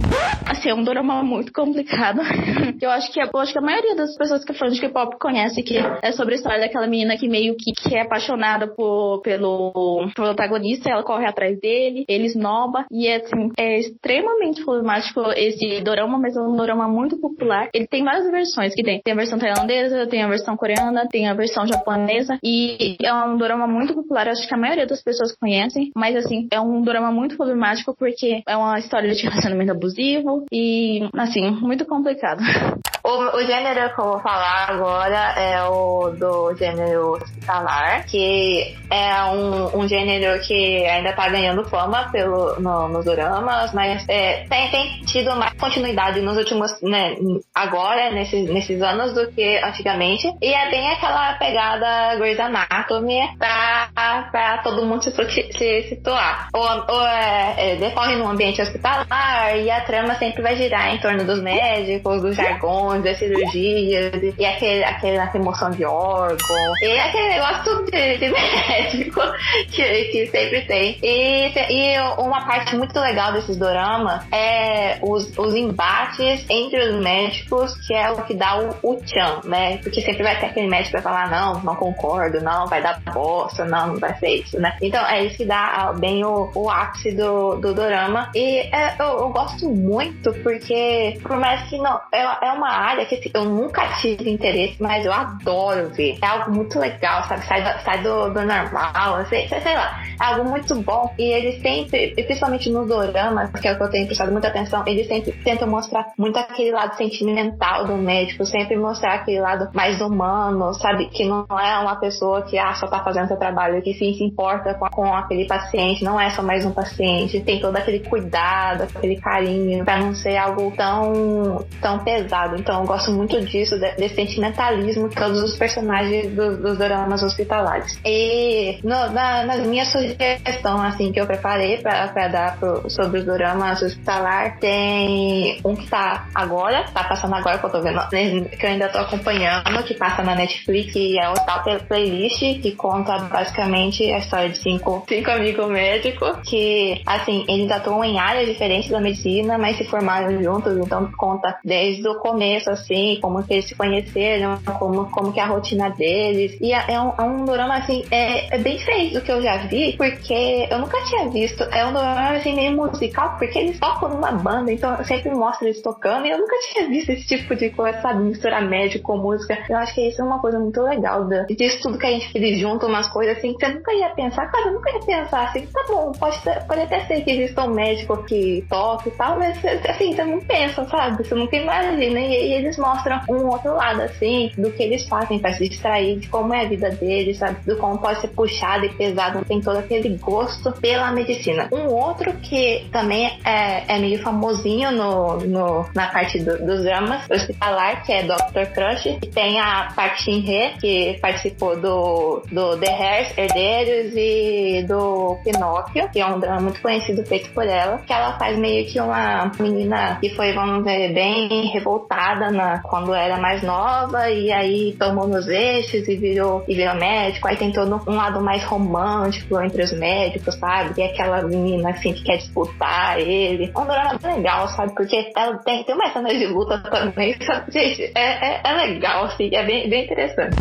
assim, 0.47 0.71
é 0.71 0.75
um 0.75 0.83
dorama 0.83 1.23
muito 1.23 1.53
complicado. 1.53 2.21
eu 2.81 2.91
acho 2.91 3.13
que 3.13 3.21
eu 3.21 3.41
acho 3.41 3.53
que 3.53 3.59
a 3.59 3.63
maioria 3.63 3.95
das 3.95 4.17
pessoas 4.17 4.45
que 4.45 4.53
é 4.53 4.55
fã 4.55 4.69
de 4.69 4.80
K-pop 4.81 5.19
conhece 5.19 5.63
que 5.63 5.77
é 6.03 6.13
sobre 6.13 6.35
a 6.35 6.37
história 6.37 6.61
daquela 6.61 6.87
menina 6.87 7.17
que 7.17 7.29
meio 7.29 7.57
que, 7.57 7.73
que 7.73 7.97
é 7.97 8.03
apaixonada 8.03 8.67
por, 8.67 9.21
pelo 9.23 10.11
protagonista, 10.15 10.91
ela 10.91 11.03
corre 11.03 11.27
atrás 11.27 11.59
dele, 11.61 12.05
ele 12.09 12.27
esnoba, 12.27 12.87
e 12.91 13.07
é 13.07 13.17
assim, 13.17 13.51
é 13.59 13.79
extremamente 13.79 14.65
problemático 14.65 15.21
esse 15.37 15.81
dorama, 15.83 16.19
mas 16.19 16.37
é 16.37 16.41
um 16.41 16.57
dorama 16.57 16.89
muito 16.89 17.19
popular. 17.19 17.69
Ele 17.73 17.87
tem 17.87 18.05
várias 18.05 18.31
versões 18.31 18.75
que 18.75 18.83
tem. 18.83 19.01
Tem 19.03 19.13
a 19.13 19.17
versão 19.17 19.39
tailandesa, 19.39 20.07
tem 20.07 20.23
a 20.23 20.29
versão 20.29 20.57
coreana, 20.57 21.07
tem 21.09 21.29
a 21.29 21.35
versão 21.35 21.67
japonesa, 21.67 22.39
e 22.43 22.97
é 23.03 23.13
um 23.13 23.37
dorama 23.37 23.67
muito 23.67 23.95
popular, 23.95 24.29
acho 24.29 24.47
que 24.47 24.55
a 24.55 24.59
maioria 24.59 24.87
das 24.87 25.03
pessoas 25.03 25.37
conhecem, 25.37 25.91
mas 25.95 26.17
assim, 26.17 26.49
é 26.51 26.61
um 26.61 26.83
dorama 26.83 27.11
muito 27.11 27.37
problemático 27.37 27.95
porque 27.97 28.43
é 28.47 28.57
uma 28.57 28.79
história 28.79 29.13
de 29.13 29.23
relacionamento 29.23 29.73
abusivo 29.73 30.45
e, 30.53 31.09
assim, 31.15 31.51
muito 31.51 31.85
complicado. 31.85 32.41
O, 33.11 33.39
o 33.39 33.45
gênero 33.45 33.93
que 33.93 34.01
eu 34.01 34.05
vou 34.05 34.21
falar 34.21 34.71
agora 34.71 35.35
é 35.37 35.65
o 35.65 36.11
do 36.11 36.55
gênero 36.55 37.15
hospitalar, 37.15 38.07
que 38.07 38.77
é 38.89 39.25
um, 39.25 39.81
um 39.81 39.89
gênero 39.89 40.41
que 40.43 40.87
ainda 40.87 41.13
tá 41.13 41.29
ganhando 41.29 41.69
fama 41.69 42.09
pelo, 42.13 42.61
no, 42.61 42.87
nos 42.87 43.05
dramas, 43.05 43.73
mas 43.75 44.05
é, 44.09 44.45
tem, 44.49 44.71
tem 44.71 45.01
tido 45.07 45.35
mais 45.35 45.53
continuidade 45.55 46.21
nos 46.21 46.37
últimos, 46.37 46.71
né, 46.83 47.17
agora, 47.53 48.13
nesses, 48.13 48.49
nesses 48.49 48.81
anos, 48.81 49.13
do 49.13 49.27
que 49.33 49.59
antigamente. 49.59 50.33
E 50.41 50.55
é 50.55 50.71
bem 50.71 50.89
aquela 50.91 51.35
pegada 51.35 52.15
Grey's 52.15 52.39
Anatomy 52.39 53.19
pra, 53.37 54.29
pra 54.31 54.59
todo 54.59 54.87
mundo 54.87 55.03
se, 55.03 55.11
se 55.11 55.89
situar. 55.89 56.49
Ou, 56.55 56.63
ou 56.63 57.07
é, 57.09 57.55
é, 57.57 57.77
decorre 57.77 58.15
num 58.15 58.29
ambiente 58.29 58.63
hospitalar 58.63 59.57
e 59.57 59.69
a 59.69 59.81
trama 59.81 60.15
sempre 60.15 60.43
vai 60.43 60.55
girar 60.55 60.95
em 60.95 60.99
torno 60.99 61.25
dos 61.25 61.43
médicos, 61.43 62.23
dos 62.23 62.37
jargões, 62.37 63.00
das 63.01 63.19
cirurgias, 63.19 64.13
e 64.39 64.45
aquele, 64.45 64.85
aquela 64.85 65.25
remoção 65.25 65.71
de 65.71 65.85
órgão, 65.85 66.73
e 66.83 66.99
aquele 66.99 67.29
negócio 67.29 67.85
de, 67.87 68.19
de 68.19 68.31
médico 68.31 69.21
que, 69.71 70.05
que 70.05 70.27
sempre 70.27 70.63
tem. 70.63 70.99
E, 71.03 71.53
e 71.71 72.01
uma 72.19 72.47
parte 72.47 72.77
muito 72.77 72.99
legal 72.99 73.33
desses 73.33 73.57
doramas 73.57 74.25
é 74.33 74.99
os, 75.03 75.37
os 75.39 75.55
embates 75.55 76.45
entre 76.49 76.81
os 76.81 77.03
médicos, 77.03 77.75
que 77.87 77.95
é 77.95 78.11
o 78.11 78.23
que 78.23 78.35
dá 78.35 78.59
o, 78.59 78.77
o 78.83 78.97
tchan, 78.97 79.41
né? 79.45 79.79
Porque 79.79 80.01
sempre 80.01 80.23
vai 80.23 80.39
ter 80.39 80.47
aquele 80.47 80.69
médico 80.69 80.97
que 80.97 81.03
vai 81.03 81.03
falar, 81.03 81.31
não, 81.31 81.63
não 81.63 81.77
concordo, 81.77 82.41
não, 82.41 82.67
vai 82.67 82.83
dar 82.83 83.01
bosta, 83.13 83.65
não, 83.65 83.89
não 83.89 83.99
vai 83.99 84.15
ser 84.19 84.29
isso, 84.37 84.59
né? 84.59 84.77
Então 84.81 85.05
é 85.07 85.25
isso 85.25 85.37
que 85.37 85.45
dá 85.45 85.93
bem 85.99 86.25
o, 86.25 86.51
o 86.55 86.71
ápice 86.71 87.13
do, 87.13 87.57
do 87.57 87.75
dorama. 87.75 88.31
E 88.35 88.61
é, 88.75 88.97
eu, 88.99 89.19
eu, 89.19 89.29
gosto 89.31 89.69
muito 89.69 90.33
porque, 90.43 91.19
por 91.23 91.37
mais 91.37 91.69
que 91.69 91.79
não, 91.79 92.01
é, 92.13 92.23
é 92.23 92.53
uma 92.53 92.80
área 92.81 93.07
que 93.07 93.17
assim, 93.17 93.31
eu 93.33 93.45
nunca 93.45 93.87
tive 94.01 94.31
interesse, 94.31 94.77
mas 94.81 95.05
eu 95.05 95.13
adoro 95.13 95.89
ver. 95.91 96.19
É 96.23 96.27
algo 96.27 96.53
muito 96.53 96.79
legal, 96.79 97.23
sabe? 97.25 97.45
Sai 97.47 97.63
do, 97.63 97.85
sai 97.85 98.03
do, 98.03 98.31
do 98.31 98.41
normal, 98.45 99.17
assim, 99.17 99.47
sei 99.49 99.75
lá. 99.75 100.03
É 100.21 100.25
algo 100.25 100.49
muito 100.49 100.75
bom. 100.83 101.13
E 101.19 101.25
eles 101.25 101.61
sempre, 101.61 102.15
principalmente 102.15 102.71
no 102.71 102.87
dorama, 102.87 103.49
que 103.49 103.67
é 103.67 103.73
o 103.73 103.77
que 103.77 103.83
eu 103.83 103.91
tenho 103.91 104.07
prestado 104.07 104.33
muita 104.33 104.49
atenção, 104.49 104.83
eles 104.87 105.07
sempre 105.07 105.33
tentam 105.33 105.69
mostrar 105.69 106.07
muito 106.19 106.39
aquele 106.39 106.73
lado 106.73 106.97
sentimental 106.97 107.87
do 107.87 107.97
médico, 107.97 108.45
sempre 108.45 108.77
mostrar 108.77 109.15
aquele 109.15 109.41
lado 109.41 109.69
mais 109.75 110.01
humano, 110.01 110.75
sabe? 110.75 111.07
Que 111.07 111.25
não 111.25 111.47
é 111.59 111.79
uma 111.79 111.97
pessoa 111.97 112.43
que 112.43 112.59
ah, 112.59 112.75
só 112.75 112.87
tá 112.87 113.03
fazendo 113.03 113.29
seu 113.29 113.39
trabalho, 113.39 113.83
que 113.83 113.95
sim 113.95 114.13
se 114.15 114.25
importa 114.25 114.75
com, 114.75 114.89
com 114.91 115.15
aquele 115.15 115.47
paciente, 115.47 116.05
não 116.05 116.21
é 116.21 116.31
só 116.31 116.43
mais 116.43 116.65
um 116.65 116.73
paciente, 116.73 117.41
tem 117.41 117.61
todo 117.61 117.77
aquele 117.77 118.01
cuidado, 118.01 118.83
aquele 118.83 119.17
carinho, 119.17 119.85
pra 119.85 119.99
não 119.99 120.15
ser 120.15 120.37
algo 120.37 120.73
tão, 120.77 121.65
tão 121.81 121.99
pesado. 122.01 122.57
Então 122.57 122.70
eu 122.71 122.85
gosto 122.85 123.11
muito 123.11 123.41
disso, 123.41 123.79
desse 123.79 124.15
sentimentalismo 124.15 125.09
todos 125.09 125.43
os 125.43 125.57
personagens 125.57 126.35
dos, 126.35 126.59
dos 126.59 126.79
dramas 126.79 127.23
hospitalares. 127.23 127.99
E 128.05 128.79
no, 128.83 129.11
na, 129.11 129.45
nas 129.45 129.67
minhas 129.67 129.89
sugestões, 129.89 130.95
assim, 130.95 131.13
que 131.13 131.21
eu 131.21 131.27
preparei 131.27 131.79
pra 131.79 132.07
dar 132.29 132.59
pro, 132.59 132.89
sobre 132.91 133.21
os 133.21 133.25
dramas 133.25 133.83
hospitalar, 133.83 134.59
tem 134.59 135.61
um 135.65 135.75
que 135.75 135.87
tá 135.89 136.29
agora, 136.35 136.85
tá 136.93 137.05
passando 137.05 137.35
agora 137.35 137.59
que 137.59 137.67
eu 137.67 137.71
tô 137.71 137.81
vendo, 137.81 138.01
né, 138.13 138.45
que 138.45 138.67
eu 138.67 138.71
ainda 138.71 138.89
tô 138.89 138.99
acompanhando, 138.99 139.83
que 139.85 139.95
passa 139.95 140.23
na 140.23 140.35
Netflix, 140.35 140.93
que 140.93 141.19
é 141.19 141.29
o 141.29 141.35
tal 141.35 141.63
playlist, 141.89 142.41
que 142.61 142.73
conta 142.73 143.19
basicamente 143.19 144.11
a 144.13 144.19
história 144.19 144.49
de 144.49 144.59
cinco, 144.59 145.05
cinco 145.09 145.31
amigos 145.31 145.69
médicos, 145.69 146.37
que, 146.45 147.01
assim, 147.07 147.45
eles 147.49 147.71
atuam 147.71 148.05
em 148.05 148.19
áreas 148.19 148.49
diferentes 148.49 148.91
da 148.91 149.01
medicina, 149.01 149.57
mas 149.57 149.77
se 149.77 149.85
formaram 149.85 150.43
juntos, 150.43 150.77
então 150.77 151.11
conta 151.17 151.59
desde 151.65 152.07
o 152.09 152.19
começo, 152.19 152.60
assim, 152.69 153.19
como 153.21 153.43
que 153.43 153.55
eles 153.55 153.69
se 153.69 153.75
conheceram, 153.75 154.59
como, 154.79 155.11
como 155.11 155.33
que 155.33 155.41
é 155.41 155.43
a 155.43 155.47
rotina 155.47 155.91
deles, 155.91 156.57
e 156.61 156.73
é, 156.73 156.85
é 156.89 157.01
um, 157.01 157.13
é 157.19 157.23
um 157.23 157.45
drama, 157.45 157.77
assim, 157.77 158.05
é, 158.11 158.55
é 158.55 158.59
bem 158.59 158.77
diferente 158.77 159.15
do 159.15 159.21
que 159.21 159.33
eu 159.33 159.43
já 159.43 159.57
vi, 159.59 159.97
porque 159.97 160.69
eu 160.71 160.79
nunca 160.79 161.03
tinha 161.05 161.29
visto, 161.29 161.63
é 161.65 161.87
um 161.87 161.93
drama, 161.93 162.31
assim, 162.31 162.55
meio 162.55 162.73
musical, 162.73 163.37
porque 163.39 163.59
eles 163.59 163.79
tocam 163.79 164.09
numa 164.09 164.33
banda, 164.33 164.73
então 164.73 165.03
sempre 165.05 165.31
mostro 165.31 165.67
eles 165.67 165.83
tocando, 165.83 166.27
e 166.27 166.31
eu 166.31 166.39
nunca 166.39 166.57
tinha 166.73 166.89
visto 166.89 167.11
esse 167.11 167.27
tipo 167.27 167.55
de 167.55 167.71
coisa, 167.71 168.01
sabe, 168.01 168.23
misturar 168.23 168.63
médico 168.67 169.05
com 169.05 169.19
música, 169.19 169.59
eu 169.69 169.77
acho 169.77 169.95
que 169.95 170.09
isso 170.09 170.21
é 170.21 170.25
uma 170.25 170.41
coisa 170.41 170.59
muito 170.59 170.81
legal, 170.83 171.27
da, 171.29 171.43
disso 171.45 171.81
tudo 171.83 171.99
que 171.99 172.07
a 172.07 172.11
gente 172.11 172.31
fez 172.33 172.59
junto, 172.59 172.87
umas 172.87 173.09
coisas 173.09 173.39
assim, 173.39 173.55
que 173.55 173.67
você 173.67 173.73
nunca 173.73 173.93
ia 173.93 174.11
pensar, 174.11 174.47
cara, 174.47 174.69
eu 174.69 174.73
nunca 174.75 174.91
ia 174.91 175.01
pensar 175.01 175.45
assim, 175.45 175.67
tá 175.67 175.85
bom, 175.89 176.13
pode, 176.13 176.39
pode 176.67 176.81
até 176.81 177.01
ser 177.07 177.23
que 177.23 177.31
exista 177.31 177.63
um 177.63 177.75
médico 177.75 178.23
que 178.25 178.65
toque 178.69 179.09
e 179.09 179.13
tal, 179.13 179.39
mas 179.39 179.59
assim, 179.65 180.15
você 180.15 180.25
não 180.25 180.41
pensa, 180.41 180.85
sabe, 180.87 181.25
você 181.25 181.35
nunca 181.35 181.57
imagina, 181.57 182.21
e, 182.21 182.50
e 182.51 182.55
eles 182.55 182.77
mostram 182.77 183.21
um 183.29 183.47
outro 183.47 183.75
lado, 183.75 184.03
assim, 184.03 184.51
do 184.59 184.73
que 184.73 184.83
eles 184.83 185.07
fazem 185.07 185.39
para 185.39 185.53
se 185.53 185.69
distrair, 185.69 186.19
de 186.19 186.29
como 186.29 186.53
é 186.53 186.65
a 186.65 186.69
vida 186.69 186.91
deles, 186.91 187.39
sabe, 187.39 187.59
do 187.65 187.77
como 187.77 187.99
pode 187.99 188.21
ser 188.21 188.29
puxado 188.29 188.85
e 188.85 188.89
pesado, 188.89 189.45
tem 189.45 189.61
todo 189.61 189.79
aquele 189.79 190.17
gosto 190.17 190.73
pela 190.73 191.13
medicina. 191.13 191.69
Um 191.73 191.87
outro 191.87 192.33
que 192.35 192.89
também 192.91 193.39
é, 193.45 193.95
é 193.95 193.99
meio 193.99 194.21
famosinho 194.21 194.91
no, 194.91 195.37
no 195.39 195.87
na 195.95 196.09
parte 196.09 196.39
do, 196.41 196.59
dos 196.65 196.83
dramas 196.83 197.31
hospitalar, 197.31 198.05
que 198.05 198.13
é 198.13 198.23
Dr. 198.23 198.67
Crush, 198.75 199.19
que 199.21 199.29
tem 199.29 199.61
a 199.61 199.93
Park 199.95 200.19
Shin-hye, 200.19 200.75
que 200.81 201.19
participou 201.21 201.77
do, 201.81 202.43
do 202.51 202.77
The 202.79 202.93
Hairs, 202.93 203.39
Herdeiros 203.39 204.13
e 204.17 204.85
do 204.89 205.39
Pinóquio, 205.45 206.09
que 206.11 206.21
é 206.21 206.27
um 206.27 206.41
drama 206.41 206.61
muito 206.61 206.81
conhecido 206.81 207.25
feito 207.25 207.51
por 207.51 207.67
ela, 207.67 207.99
que 207.99 208.13
ela 208.13 208.37
faz 208.39 208.59
meio 208.59 208.87
que 208.87 209.01
uma 209.01 209.53
menina 209.59 210.19
que 210.21 210.31
foi, 210.31 210.53
vamos 210.53 210.85
dizer, 210.85 211.13
bem 211.15 211.71
revoltada 211.73 212.40
na 212.49 212.81
quando 212.81 213.13
era 213.13 213.39
mais 213.39 213.61
nova 213.63 214.31
e 214.31 214.53
aí 214.53 214.95
tomou 214.97 215.27
nos 215.27 215.49
eixos 215.49 216.07
e 216.07 216.17
virou, 216.17 216.63
e 216.69 216.75
virou 216.77 216.95
médico. 216.95 217.49
Aí 217.49 217.57
tem 217.57 217.73
todo 217.73 218.01
um 218.07 218.15
lado 218.15 218.41
mais 218.41 218.63
romântico 218.63 219.61
entre 219.61 219.83
os 219.83 219.93
médicos, 219.93 220.55
sabe? 220.55 221.01
E 221.01 221.03
aquela 221.03 221.43
menina 221.43 221.91
assim 221.91 222.13
que 222.13 222.23
quer 222.23 222.37
disputar 222.37 223.19
ele. 223.19 223.73
É 223.75 223.79
um 223.79 223.85
drama 223.85 224.19
legal, 224.23 224.69
sabe? 224.69 224.95
Porque 224.95 225.33
ela 225.37 225.59
tem, 225.59 225.83
tem 225.83 225.95
uma 225.95 226.11
cena 226.13 226.29
de 226.29 226.47
luta 226.47 226.79
também, 226.79 227.37
sabe? 227.43 227.73
Gente, 227.73 228.13
é, 228.15 228.55
é, 228.55 228.61
é 228.65 228.73
legal, 228.73 229.25
assim, 229.25 229.51
é 229.53 229.65
bem, 229.65 229.89
bem 229.89 230.05
interessante. 230.05 230.57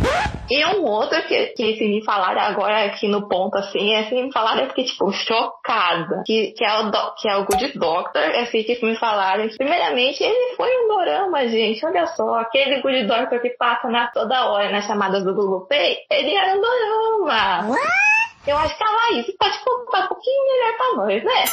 E 0.49 0.65
um 0.65 0.83
outro 0.83 1.21
que, 1.27 1.47
que 1.47 1.77
se 1.77 1.87
me 1.87 2.03
falaram 2.03 2.41
agora 2.41 2.85
aqui 2.85 3.07
no 3.07 3.27
ponto, 3.27 3.55
assim, 3.57 3.93
é 3.93 3.99
assim, 3.99 4.23
me 4.23 4.33
falaram, 4.33 4.61
eu 4.61 4.69
fiquei, 4.69 4.85
tipo, 4.85 5.11
chocada. 5.11 6.23
Que, 6.25 6.53
que, 6.53 6.65
é 6.65 6.79
o 6.79 6.89
do, 6.89 7.15
que 7.15 7.29
é 7.29 7.35
o 7.35 7.45
Good 7.45 7.77
Doctor, 7.77 8.21
é 8.21 8.41
assim, 8.41 8.63
que 8.63 8.83
me 8.83 8.95
falaram. 8.95 9.47
Primeiramente, 9.49 10.23
ele 10.23 10.55
foi 10.55 10.69
um 10.83 10.87
dorama, 10.87 11.47
gente, 11.47 11.68
olha 11.83 12.07
só. 12.07 12.39
Aquele 12.39 12.81
Doctor 13.05 13.39
que 13.39 13.49
passa 13.51 13.87
na, 13.89 14.07
toda 14.07 14.49
hora 14.49 14.71
nas 14.71 14.85
chamadas 14.85 15.23
do 15.23 15.33
Google 15.33 15.65
Play, 15.67 15.97
ele 16.09 16.33
era 16.33 16.57
um 16.57 16.61
dorama. 16.61 17.77
Eu 18.47 18.57
acho 18.57 18.77
que 18.77 18.83
a 18.83 18.89
Laís 18.89 19.25
pode 19.37 19.59
contar 19.59 20.05
um 20.05 20.07
pouquinho 20.07 20.43
melhor 20.47 20.77
pra 20.77 20.95
nós, 20.95 21.23
né? 21.23 21.43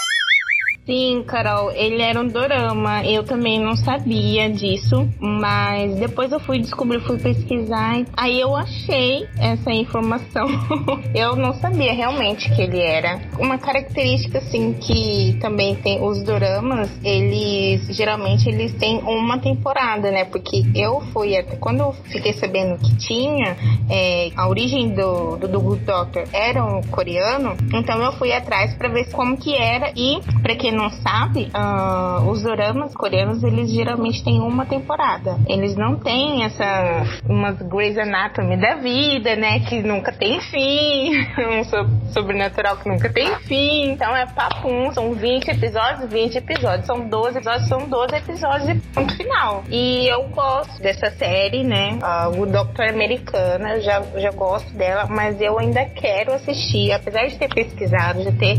Sim, 0.87 1.25
Carol, 1.27 1.73
ele 1.73 2.01
era 2.01 2.21
um 2.21 2.29
dorama. 2.29 3.05
Eu 3.05 3.25
também 3.25 3.59
não 3.59 3.75
sabia 3.75 4.49
disso, 4.49 5.09
mas 5.19 5.97
depois 5.97 6.31
eu 6.31 6.39
fui 6.39 6.61
descobrir, 6.61 7.01
fui 7.01 7.19
pesquisar, 7.19 8.05
aí 8.17 8.41
eu 8.41 8.55
achei 8.55 9.27
essa 9.37 9.73
informação. 9.73 10.47
eu 11.13 11.35
não 11.35 11.53
sabia 11.55 11.93
realmente 11.93 12.49
que 12.55 12.63
ele 12.63 12.81
era. 12.81 13.21
Uma 13.37 13.59
característica 13.59 14.39
assim 14.39 14.75
que 14.75 15.37
também 15.41 15.75
tem 15.75 16.01
os 16.01 16.23
doramas, 16.23 16.89
eles 17.03 17.89
geralmente 17.89 18.49
eles 18.49 18.73
têm 18.75 18.99
uma 18.99 19.39
temporada, 19.39 20.13
né? 20.13 20.25
Porque 20.25 20.63
eu 20.73 21.01
fui 21.13 21.37
até 21.37 21.57
quando 21.57 21.81
eu 21.81 21.93
fiquei 22.13 22.33
sabendo 22.33 22.79
que 22.79 22.97
tinha 22.97 23.57
é, 23.91 24.31
a 24.37 24.49
origem 24.49 24.91
do, 24.91 25.37
do, 25.37 25.49
do 25.49 25.61
Good 25.61 25.85
Doctor 25.85 26.29
era 26.33 26.65
um 26.65 26.81
coreano, 26.83 27.57
então 27.75 28.01
eu 28.01 28.13
fui 28.13 28.33
atrás 28.33 28.73
para 28.75 28.89
ver 28.89 29.11
como 29.11 29.37
que 29.37 29.53
era 29.53 29.91
e 29.97 30.21
para 30.43 30.55
quem 30.55 30.76
não 30.77 30.91
sabe, 30.91 31.51
uh, 31.55 32.29
os 32.31 32.43
doramas 32.43 32.95
coreanos, 32.95 33.43
eles 33.43 33.71
geralmente 33.71 34.23
têm 34.23 34.41
uma 34.41 34.67
temporada. 34.67 35.39
Eles 35.49 35.77
não 35.77 35.97
têm 35.97 36.45
essa, 36.45 37.23
umas 37.29 37.61
Grey's 37.63 37.99
Anatomy 37.99 38.57
da 38.57 38.77
vida, 38.77 39.35
né, 39.37 39.61
que 39.61 39.83
nunca 39.83 40.13
tem 40.13 40.41
fim, 40.41 41.11
um 41.59 42.13
sobrenatural 42.13 42.77
que 42.77 42.89
nunca 42.89 43.13
tem 43.13 43.35
fim. 43.41 43.91
Então 43.91 44.15
é 44.15 44.27
papum, 44.27 44.93
são 44.93 45.13
20 45.13 45.49
episódios, 45.49 46.11
20 46.11 46.37
episódios, 46.37 46.87
são 46.87 47.09
12 47.09 47.39
episódios, 47.39 47.69
são 47.69 47.89
12 47.89 48.15
episódios 48.15 48.69
e 48.69 48.75
ponto 48.93 49.17
final. 49.17 49.65
E 49.69 50.07
eu 50.09 50.29
gosto 50.29 50.81
dessa 50.83 51.11
série, 51.11 51.65
né, 51.65 51.99
uh, 52.03 52.41
o 52.41 52.47
Doctor 52.47 52.89
Americana, 52.89 53.81
já, 53.81 54.03
já 54.17 54.31
gosto 54.31 54.71
dela, 54.75 55.07
mas 55.09 55.41
eu 55.41 55.59
ainda 55.59 55.85
quero 55.87 56.35
assistir, 56.35 56.93
apesar 56.93 57.27
de 57.27 57.39
ter 57.39 57.49
pesquisado, 57.49 58.23
de 58.23 58.33
ter 58.33 58.57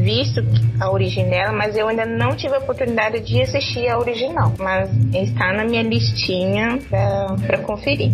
visto 0.00 0.40
a 0.80 0.90
origem 0.90 1.28
dela, 1.28 1.52
mas 1.52 1.76
eu 1.76 1.88
ainda 1.88 2.04
não 2.06 2.34
tive 2.34 2.54
a 2.54 2.58
oportunidade 2.58 3.20
de 3.20 3.42
assistir 3.42 3.88
a 3.88 3.98
original. 3.98 4.52
Mas 4.58 4.90
está 5.14 5.52
na 5.52 5.64
minha 5.64 5.82
listinha 5.82 6.78
para 7.46 7.58
conferir. 7.58 8.12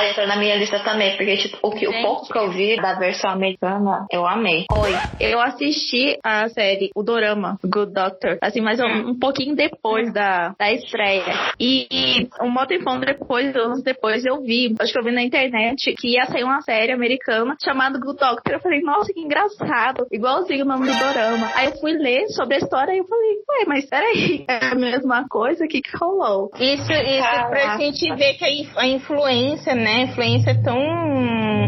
Ah, 0.00 0.08
entrou 0.08 0.26
na 0.26 0.36
minha 0.36 0.56
lista 0.56 0.78
também, 0.78 1.14
porque 1.14 1.36
tipo, 1.36 1.58
o, 1.62 1.70
que, 1.72 1.86
o 1.86 1.92
pouco 2.00 2.26
que 2.26 2.38
eu 2.38 2.50
vi 2.50 2.80
da 2.80 2.94
versão 2.94 3.30
americana, 3.32 4.06
eu 4.10 4.26
amei. 4.26 4.64
Oi, 4.72 4.96
eu 5.18 5.38
assisti 5.42 6.18
a 6.24 6.48
série, 6.48 6.88
o 6.96 7.02
Dorama, 7.02 7.58
Good 7.62 7.92
Doctor, 7.92 8.38
assim, 8.40 8.62
mas 8.62 8.80
um, 8.80 9.10
um 9.10 9.18
pouquinho 9.18 9.54
depois 9.54 10.10
da, 10.14 10.54
da 10.58 10.72
estreia. 10.72 11.52
E, 11.60 11.86
e 11.90 12.28
um 12.40 12.54
bom 12.54 12.64
tempo 12.64 12.90
depois, 13.00 13.54
anos 13.54 13.82
depois, 13.82 14.24
eu 14.24 14.40
vi, 14.40 14.74
acho 14.80 14.90
que 14.90 14.98
eu 14.98 15.04
vi 15.04 15.12
na 15.12 15.22
internet, 15.22 15.94
que 15.98 16.14
ia 16.14 16.24
sair 16.24 16.44
uma 16.44 16.62
série 16.62 16.92
americana 16.92 17.54
chamada 17.62 17.98
Good 17.98 18.18
Doctor. 18.18 18.54
Eu 18.54 18.60
falei, 18.60 18.80
nossa, 18.80 19.12
que 19.12 19.20
engraçado, 19.20 20.06
igualzinho 20.10 20.64
o 20.64 20.68
nome 20.68 20.86
do 20.86 20.98
Dorama. 20.98 21.50
Aí 21.54 21.66
eu 21.66 21.76
fui 21.76 21.92
ler 21.92 22.26
sobre 22.28 22.54
a 22.54 22.58
história 22.58 22.94
e 22.94 22.98
eu 22.98 23.04
falei, 23.04 23.36
ué, 23.50 23.64
mas 23.66 23.84
peraí, 23.84 24.46
é 24.48 24.64
a 24.64 24.74
mesma 24.74 25.26
coisa? 25.28 25.62
O 25.62 25.68
que 25.68 25.82
que 25.82 25.94
rolou? 25.94 26.48
Isso, 26.58 26.90
isso 26.90 27.22
Caraca. 27.22 27.50
pra 27.50 27.76
gente 27.76 28.14
ver 28.14 28.34
que 28.34 28.44
a, 28.46 28.80
a 28.80 28.86
influência, 28.86 29.74
né, 29.74 29.89
a 29.90 30.00
influência 30.02 30.50
é 30.50 30.54
tão, 30.54 30.78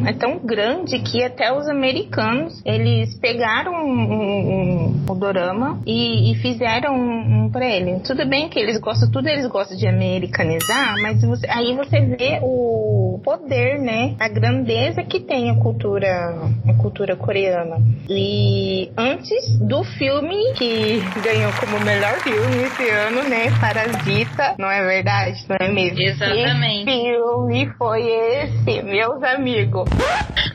é 0.07 0.13
tão 0.13 0.39
grande 0.39 0.99
que 1.01 1.23
até 1.23 1.53
os 1.53 1.69
americanos, 1.69 2.61
eles 2.65 3.15
pegaram 3.19 3.73
um, 3.73 3.93
um, 3.93 5.05
o 5.09 5.15
dorama 5.15 5.81
e, 5.87 6.33
e 6.33 6.35
fizeram 6.37 6.95
um, 6.95 7.45
um 7.45 7.51
pra 7.51 7.67
ele. 7.67 8.01
Tudo 8.01 8.27
bem 8.29 8.49
que 8.49 8.59
eles 8.59 8.79
gostam, 8.79 9.11
tudo 9.11 9.29
eles 9.29 9.47
gostam 9.47 9.77
de 9.77 9.87
americanizar, 9.87 10.95
mas 11.03 11.23
você, 11.23 11.47
aí 11.49 11.77
você 11.77 12.01
vê 12.01 12.41
o 12.43 13.21
poder, 13.25 13.79
né, 13.79 14.15
a 14.19 14.29
grandeza 14.29 15.03
que 15.03 15.21
tem 15.21 15.51
a 15.51 15.57
cultura, 15.57 16.35
a 16.69 16.75
cultura 16.75 17.17
coreana. 17.17 17.77
E 18.09 18.91
antes 18.97 19.59
do 19.61 19.85
filme 19.85 20.37
que 20.55 21.01
ganhou 21.23 21.53
como 21.61 21.85
melhor 21.85 22.15
filme 22.21 22.65
esse 22.65 22.89
ano, 22.89 23.29
né, 23.29 23.51
Parasita, 23.61 24.55
não 24.59 24.71
é 24.71 24.85
verdade? 24.85 25.45
Não 25.49 25.57
é 25.61 25.71
mesmo? 25.71 26.01
Exatamente. 26.01 26.91
Esse 26.91 27.03
filme 27.03 27.71
foi 27.79 28.12
esse, 28.13 28.83
meus 28.83 29.23
amigos. 29.23 29.89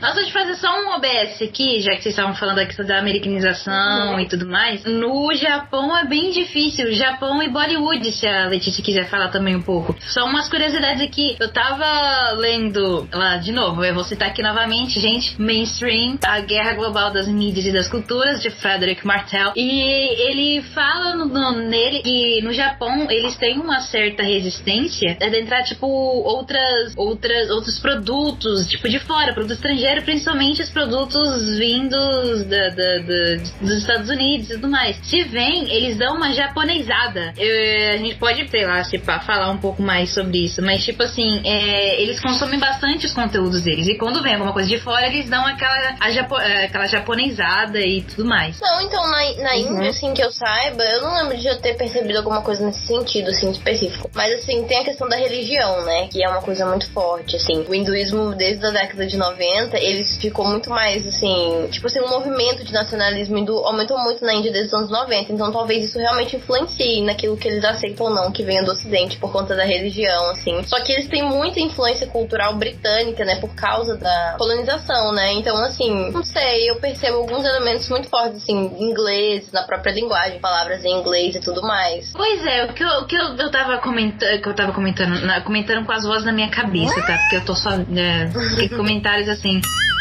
Nós 0.00 0.14
vamos 0.14 0.30
fazer 0.30 0.54
só 0.56 0.68
um 0.80 0.94
OBS 0.94 1.42
aqui, 1.42 1.80
já 1.80 1.90
que 1.96 2.02
vocês 2.02 2.14
estavam 2.14 2.34
falando 2.34 2.60
aqui 2.60 2.80
da 2.84 2.98
americanização 2.98 4.12
uhum. 4.12 4.20
e 4.20 4.28
tudo 4.28 4.46
mais. 4.46 4.84
No 4.84 5.34
Japão 5.34 5.96
é 5.96 6.04
bem 6.04 6.30
difícil. 6.30 6.92
Japão 6.92 7.42
e 7.42 7.48
Bollywood, 7.48 8.12
se 8.12 8.26
a 8.26 8.46
Letícia 8.46 8.82
quiser 8.82 9.08
falar 9.08 9.28
também 9.28 9.56
um 9.56 9.62
pouco. 9.62 9.96
Só 10.00 10.24
umas 10.24 10.48
curiosidades 10.48 11.02
aqui. 11.02 11.36
Eu 11.40 11.52
tava 11.52 12.32
lendo 12.36 13.08
lá 13.12 13.38
de 13.38 13.50
novo, 13.50 13.84
eu 13.84 13.94
vou 13.94 14.04
citar 14.04 14.28
aqui 14.28 14.42
novamente, 14.42 15.00
gente. 15.00 15.40
Mainstream, 15.40 16.18
a 16.24 16.40
guerra 16.40 16.74
global 16.74 17.12
das 17.12 17.26
mídias 17.26 17.66
e 17.66 17.72
das 17.72 17.88
culturas, 17.88 18.40
de 18.40 18.50
Frederick 18.50 19.04
Martel. 19.04 19.52
E 19.56 19.80
ele 20.28 20.62
fala 20.62 21.16
no, 21.16 21.26
no, 21.26 21.52
nele 21.52 22.00
que 22.02 22.40
no 22.42 22.52
Japão 22.52 23.06
eles 23.10 23.36
têm 23.36 23.58
uma 23.58 23.80
certa 23.80 24.22
resistência 24.22 25.16
de 25.16 25.40
entrar, 25.40 25.62
tipo, 25.64 25.86
outras, 25.86 26.94
outras, 26.96 27.47
outros 27.50 27.78
produtos, 27.78 28.66
tipo, 28.66 28.88
de 28.88 28.98
fora, 29.00 29.32
produto 29.32 29.54
estrangeiro, 29.54 30.02
principalmente 30.02 30.62
os 30.62 30.70
produtos 30.70 31.58
vindos 31.58 32.44
da, 32.44 32.68
da, 32.70 32.98
da, 32.98 33.36
dos 33.60 33.78
Estados 33.78 34.08
Unidos 34.08 34.50
e 34.50 34.54
tudo 34.54 34.68
mais. 34.68 34.96
Se 35.02 35.24
vem, 35.24 35.70
eles 35.70 35.96
dão 35.96 36.16
uma 36.16 36.32
japonesada. 36.32 37.32
Eu, 37.36 37.94
a 37.94 37.96
gente 37.96 38.16
pode, 38.16 38.48
sei 38.48 38.66
lá, 38.66 38.82
tipo, 38.82 39.06
falar 39.20 39.50
um 39.50 39.58
pouco 39.58 39.82
mais 39.82 40.12
sobre 40.12 40.44
isso, 40.44 40.62
mas, 40.62 40.84
tipo 40.84 41.02
assim, 41.02 41.40
é, 41.44 42.00
eles 42.02 42.20
consomem 42.20 42.58
bastante 42.58 43.06
os 43.06 43.12
conteúdos 43.12 43.62
deles. 43.62 43.86
E 43.88 43.96
quando 43.96 44.22
vem 44.22 44.34
alguma 44.34 44.52
coisa 44.52 44.68
de 44.68 44.78
fora, 44.78 45.06
eles 45.06 45.28
dão 45.28 45.44
aquela, 45.46 45.96
a 46.00 46.10
japo, 46.10 46.38
é, 46.38 46.64
aquela 46.64 46.86
japonesada 46.86 47.80
e 47.80 48.02
tudo 48.02 48.26
mais. 48.26 48.60
Não, 48.60 48.80
então, 48.82 49.02
na, 49.10 49.18
na 49.42 49.54
uhum. 49.54 49.76
Índia, 49.76 49.90
assim, 49.90 50.12
que 50.14 50.22
eu 50.22 50.30
saiba, 50.30 50.82
eu 50.82 51.02
não 51.02 51.14
lembro 51.22 51.38
de 51.38 51.46
eu 51.46 51.56
ter 51.60 51.74
percebido 51.74 52.18
alguma 52.18 52.42
coisa 52.42 52.64
nesse 52.64 52.86
sentido, 52.86 53.30
assim, 53.30 53.50
específico. 53.50 54.10
Mas, 54.14 54.32
assim, 54.34 54.64
tem 54.64 54.78
a 54.78 54.84
questão 54.84 55.08
da 55.08 55.16
religião, 55.16 55.84
né? 55.84 56.08
Que 56.08 56.22
é 56.22 56.28
uma 56.28 56.42
coisa 56.42 56.66
muito 56.66 56.90
forte, 56.92 57.27
assim. 57.36 57.64
O 57.68 57.74
hinduísmo, 57.74 58.34
desde 58.34 58.64
a 58.64 58.70
década 58.70 59.06
de 59.06 59.16
90, 59.16 59.78
ele 59.78 60.04
ficou 60.04 60.46
muito 60.46 60.70
mais, 60.70 61.06
assim, 61.06 61.68
tipo 61.70 61.86
assim, 61.86 62.00
um 62.00 62.08
movimento 62.08 62.64
de 62.64 62.72
nacionalismo 62.72 63.38
hindu 63.38 63.56
aumentou 63.58 63.98
muito 63.98 64.24
na 64.24 64.34
Índia 64.34 64.52
desde 64.52 64.68
os 64.68 64.74
anos 64.74 64.90
90. 64.90 65.32
Então, 65.32 65.52
talvez 65.52 65.84
isso 65.84 65.98
realmente 65.98 66.36
influencie 66.36 67.02
naquilo 67.02 67.36
que 67.36 67.48
eles 67.48 67.64
aceitam 67.64 68.06
ou 68.06 68.14
não 68.14 68.32
que 68.32 68.42
venha 68.42 68.62
do 68.62 68.70
Ocidente 68.70 69.18
por 69.18 69.32
conta 69.32 69.54
da 69.54 69.64
religião, 69.64 70.30
assim. 70.30 70.62
Só 70.64 70.80
que 70.80 70.92
eles 70.92 71.08
têm 71.08 71.22
muita 71.22 71.60
influência 71.60 72.06
cultural 72.06 72.54
britânica, 72.56 73.24
né? 73.24 73.36
Por 73.36 73.54
causa 73.54 73.96
da 73.96 74.34
colonização, 74.38 75.12
né? 75.12 75.32
Então, 75.32 75.56
assim, 75.64 76.10
não 76.10 76.22
sei, 76.22 76.70
eu 76.70 76.76
percebo 76.76 77.18
alguns 77.18 77.44
elementos 77.44 77.88
muito 77.88 78.08
fortes, 78.08 78.42
assim, 78.42 78.72
ingleses, 78.78 79.52
na 79.52 79.62
própria 79.62 79.92
linguagem, 79.92 80.38
palavras 80.38 80.84
em 80.84 80.92
inglês 80.92 81.34
e 81.36 81.40
tudo 81.40 81.62
mais. 81.62 82.12
Pois 82.12 82.44
é, 82.46 82.64
o 82.64 82.72
que 82.72 82.82
eu, 82.82 82.88
o 82.88 83.06
que 83.06 83.16
eu, 83.16 83.36
eu 83.36 83.50
tava 83.50 83.78
comentando, 83.78 84.40
que 84.40 84.48
eu 84.48 84.54
tava 84.54 84.72
comentando, 84.72 85.20
na, 85.24 85.40
comentando 85.40 85.84
com 85.84 85.92
as 85.92 86.04
vozes 86.04 86.24
na 86.24 86.32
minha 86.32 86.50
cabeça, 86.50 87.00
tá? 87.02 87.17
Porque 87.20 87.36
eu 87.36 87.44
tô 87.44 87.54
só. 87.54 87.76
Né, 87.76 88.30
comentários 88.76 89.28
assim. 89.28 89.60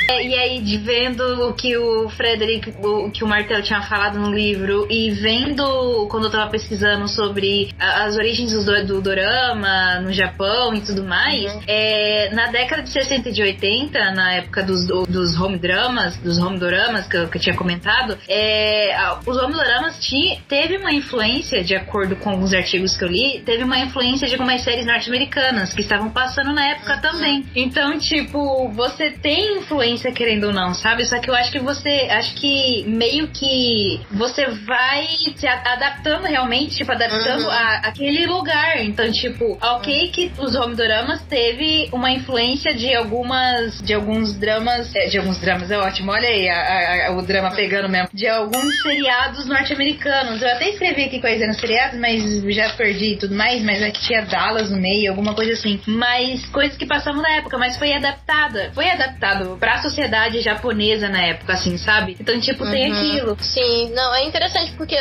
É, 0.10 0.26
e 0.26 0.34
aí, 0.36 0.78
vendo 0.78 1.50
o 1.50 1.54
que 1.54 1.78
o 1.78 2.10
Frederick, 2.10 2.74
o 2.82 3.12
que 3.12 3.24
o 3.24 3.28
Martel 3.28 3.62
tinha 3.62 3.82
falado 3.82 4.18
no 4.18 4.34
livro, 4.34 4.88
e 4.90 5.12
vendo 5.12 6.08
quando 6.10 6.26
eu 6.26 6.32
tava 6.32 6.50
pesquisando 6.50 7.08
sobre 7.10 7.70
as 7.78 8.16
origens 8.16 8.54
do, 8.54 8.86
do 8.86 9.02
dorama 9.02 10.00
no 10.00 10.14
Japão 10.14 10.74
e 10.74 10.82
tudo 10.82 11.04
mais, 11.04 11.54
uhum. 11.54 11.62
é, 11.68 12.30
na 12.34 12.48
década 12.48 12.84
de 12.84 12.90
60 12.90 13.30
e 13.30 13.32
de 13.34 13.42
80, 13.42 14.12
na 14.12 14.34
época 14.36 14.64
dos, 14.64 14.88
dos 14.88 15.40
home 15.40 15.58
dramas, 15.58 16.16
dos 16.18 16.40
home 16.40 16.58
doramas 16.58 17.06
que 17.08 17.18
eu, 17.18 17.28
que 17.28 17.38
eu 17.38 17.42
tinha 17.42 17.56
comentado, 17.56 18.18
é, 18.30 18.96
os 19.26 19.38
home 19.38 19.54
doramas 19.54 20.00
tinha, 20.00 20.40
teve 20.48 20.78
uma 20.78 20.94
influência, 20.94 21.64
de 21.64 21.76
acordo 21.76 22.16
com 22.16 22.30
alguns 22.30 22.54
artigos 22.54 22.96
que 22.96 23.04
eu 23.04 23.10
li, 23.10 23.42
teve 23.46 23.64
uma 23.64 23.80
influência 23.80 24.26
de 24.26 24.36
algumas 24.36 24.62
séries 24.62 24.86
norte-americanas 24.86 25.74
que 25.74 25.82
estavam 25.82 26.10
passando 26.10 26.54
na 26.54 26.66
época 26.66 26.96
uhum. 26.96 27.02
também. 27.02 27.46
Então, 27.54 27.98
tipo, 28.00 28.70
você 28.70 29.12
tem 29.12 29.58
influência 29.58 29.97
influência, 29.98 30.12
querendo 30.12 30.46
ou 30.46 30.54
não, 30.54 30.74
sabe? 30.74 31.06
Só 31.06 31.20
que 31.20 31.30
eu 31.30 31.36
acho 31.36 31.52
que 31.52 31.60
você. 31.60 32.08
Acho 32.12 32.36
que 32.36 32.86
meio 32.88 33.28
que 33.28 34.00
você 34.12 34.46
vai 34.66 35.08
se 35.36 35.48
adaptando 35.48 36.26
realmente, 36.26 36.78
tipo, 36.78 36.92
adaptando 36.92 37.44
uhum. 37.44 37.52
a 37.52 37.82
aquele 37.84 38.26
lugar. 38.26 38.84
Então, 38.84 39.12
tipo, 39.12 39.58
ok 39.62 40.10
que 40.10 40.32
os 40.38 40.56
homedoramas 40.56 41.22
teve 41.24 41.90
uma 41.92 42.12
influência 42.12 42.74
de 42.74 42.94
algumas. 42.96 43.82
de 43.82 43.94
alguns 43.94 44.34
dramas. 44.34 44.96
É, 44.96 45.08
de 45.08 45.18
alguns 45.18 45.40
dramas, 45.40 45.72
é 45.72 45.78
ótimo. 45.78 46.12
Olha 46.12 46.28
aí 46.28 46.48
a, 46.48 47.08
a, 47.08 47.12
o 47.12 47.22
drama 47.22 47.52
pegando 47.52 47.90
mesmo. 47.90 48.10
De 48.14 48.28
alguns 48.28 48.82
seriados 48.82 49.48
norte-americanos. 49.48 50.42
Eu 50.42 50.50
até 50.50 50.70
escrevi 50.70 51.06
aqui 51.06 51.20
coisa 51.20 51.48
nos 51.48 51.58
seriados, 51.58 52.00
mas 52.00 52.44
já 52.54 52.70
perdi 52.70 53.14
e 53.14 53.18
tudo 53.18 53.36
mais. 53.36 53.64
Mas 53.64 53.82
aqui 53.82 54.02
tinha 54.02 54.22
Dallas 54.22 54.70
no 54.70 54.78
meio, 54.78 55.10
alguma 55.12 55.34
coisa 55.34 55.54
assim. 55.54 55.80
Mas 55.88 56.46
coisas 56.48 56.78
que 56.78 56.86
passavam 56.86 57.22
na 57.22 57.32
época, 57.38 57.58
mas 57.58 57.78
foi 57.78 57.94
adaptada. 57.94 58.72
Foi 58.74 58.90
adaptado 58.90 59.58
pra 59.60 59.78
sociedade 59.90 60.42
japonesa 60.42 61.10
na 61.10 61.22
época, 61.24 61.54
assim, 61.54 61.78
sabe? 61.78 62.18
Então, 62.20 62.40
tipo, 62.40 62.64
uhum. 62.64 62.72
tem 62.72 62.92
aquilo. 62.92 63.38
Sim, 63.40 63.92
não, 63.94 64.14
é 64.16 64.26
interessante 64.26 64.72
porque 64.74 64.96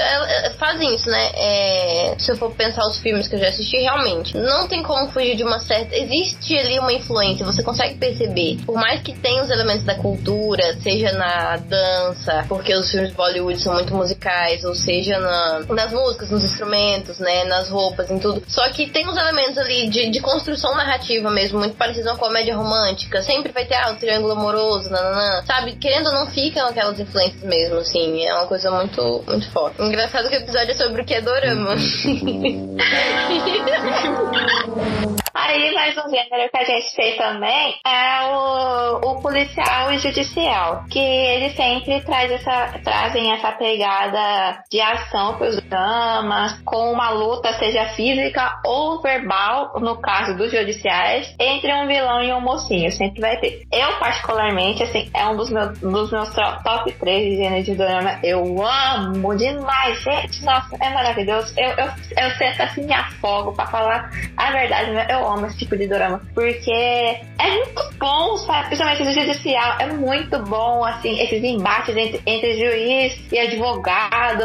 fazem 0.59 0.95
isso, 0.95 1.09
né? 1.09 1.31
É, 1.35 2.15
se 2.19 2.31
eu 2.31 2.37
for 2.37 2.51
pensar 2.53 2.87
os 2.87 2.99
filmes 2.99 3.29
que 3.29 3.35
eu 3.35 3.41
já 3.41 3.49
assisti, 3.49 3.77
realmente, 3.79 4.37
não 4.37 4.69
tem 4.69 4.83
como 4.83 5.11
fugir 5.11 5.37
de 5.37 5.43
uma 5.43 5.59
certa. 5.59 5.97
Existe 5.97 6.57
ali 6.57 6.79
uma 6.79 6.93
influência, 6.93 7.45
você 7.45 7.63
consegue 7.63 7.95
perceber. 7.95 8.59
Por 8.65 8.77
mais 8.77 9.01
que 9.03 9.13
tenha 9.13 9.43
os 9.43 9.51
elementos 9.51 9.85
da 9.85 9.95
cultura, 9.97 10.77
seja 10.81 11.13
na 11.13 11.57
dança, 11.57 12.45
porque 12.49 12.75
os 12.75 12.91
filmes 12.91 13.11
de 13.11 13.17
Bollywood 13.17 13.61
são 13.61 13.75
muito 13.75 13.95
musicais, 13.95 14.65
ou 14.65 14.75
seja 14.75 15.19
na, 15.19 15.61
nas 15.69 15.93
músicas, 15.93 16.31
nos 16.31 16.45
instrumentos, 16.45 17.19
né? 17.19 17.45
Nas 17.45 17.69
roupas, 17.69 18.11
em 18.11 18.19
tudo. 18.19 18.43
Só 18.47 18.69
que 18.71 18.89
tem 18.89 19.09
uns 19.09 19.17
elementos 19.17 19.59
ali 19.59 19.89
de, 19.89 20.11
de 20.11 20.21
construção 20.21 20.75
narrativa 20.75 21.31
mesmo, 21.31 21.59
muito 21.59 21.77
parecido 21.77 22.11
a 22.11 22.13
uma 22.13 22.19
comédia 22.19 22.57
romântica. 22.57 23.23
Sempre 23.23 23.53
vai 23.53 23.65
ter 23.65 23.75
ah, 23.75 23.93
o 23.93 23.97
triângulo 23.97 24.33
amoroso, 24.33 24.76
nananã. 24.85 25.43
Sabe? 25.45 25.77
Querendo 25.77 26.07
ou 26.07 26.13
não, 26.13 26.27
ficam 26.27 26.69
aquelas 26.69 27.01
influências 27.01 27.43
mesmo, 27.43 27.79
assim. 27.79 28.27
É 28.27 28.35
uma 28.35 28.47
coisa 28.47 28.71
muito, 28.71 29.25
muito 29.27 29.51
forte. 29.51 29.83
Engraçado 29.83 30.29
que 30.29 30.37
o 30.37 30.41
episódio 30.41 30.71
é 30.71 30.75
sobre 30.75 31.03
o 31.03 31.05
que 31.05 31.15
é 31.15 31.21
dorama. 31.21 31.75
Aí, 35.49 35.73
mais 35.73 35.97
um 35.97 36.11
gênero 36.11 36.51
que 36.51 36.59
a 36.59 36.65
gente 36.65 36.97
tem 36.97 37.17
também 37.17 37.77
é 37.87 38.21
o, 38.25 38.97
o 38.97 39.23
policial 39.23 39.93
e 39.93 39.99
judicial, 39.99 40.85
que 40.91 40.99
eles 40.99 41.55
sempre 41.55 42.01
traz 42.01 42.33
essa, 42.33 42.81
trazem 42.83 43.33
essa 43.33 43.53
pegada 43.53 44.65
de 44.69 44.81
ação 44.81 45.37
para 45.39 45.47
os 45.47 45.63
dramas, 45.63 46.61
com 46.65 46.91
uma 46.91 47.11
luta, 47.11 47.53
seja 47.61 47.87
física 47.91 48.61
ou 48.67 49.01
verbal, 49.01 49.79
no 49.79 50.01
caso 50.01 50.37
dos 50.37 50.51
judiciais, 50.51 51.33
entre 51.39 51.73
um 51.73 51.87
vilão 51.87 52.25
e 52.25 52.33
um 52.33 52.41
mocinho. 52.41 52.91
Sempre 52.91 53.21
vai 53.21 53.37
ter. 53.37 53.63
Eu, 53.73 54.01
particularmente, 54.01 54.83
assim, 54.83 55.09
é 55.15 55.25
um 55.27 55.37
dos 55.37 55.49
meus, 55.49 55.79
dos 55.79 56.11
meus 56.11 56.35
top 56.65 56.91
3 56.91 57.23
de 57.23 57.37
gênero 57.37 57.63
de 57.63 57.75
drama. 57.77 58.19
Eu 58.25 58.43
amo 58.67 59.37
demais, 59.37 60.03
gente. 60.03 60.45
Nossa, 60.45 60.77
é 60.81 60.91
maravilhoso. 60.91 61.55
Eu, 61.57 61.71
eu, 61.71 61.87
eu 62.19 62.31
sento 62.33 62.63
assim, 62.63 62.85
me 62.85 62.93
afogo 62.93 63.53
para 63.53 63.67
falar 63.67 64.11
a 64.37 64.51
verdade. 64.51 64.91
Eu 65.09 65.25
amo 65.25 65.36
esse 65.45 65.59
tipo 65.59 65.77
de 65.77 65.87
drama. 65.87 66.23
Porque 66.35 66.71
é 66.73 67.51
muito 67.51 67.95
bom, 67.99 68.37
sabe? 68.39 68.69
Principalmente 68.69 69.05
no 69.05 69.13
judicial. 69.13 69.77
É 69.81 69.87
muito 69.87 70.39
bom, 70.45 70.85
assim, 70.85 71.21
esses 71.21 71.43
embates 71.43 71.95
entre, 71.97 72.23
entre 72.25 72.55
juiz 72.55 73.33
e 73.33 73.39
advogado. 73.39 74.45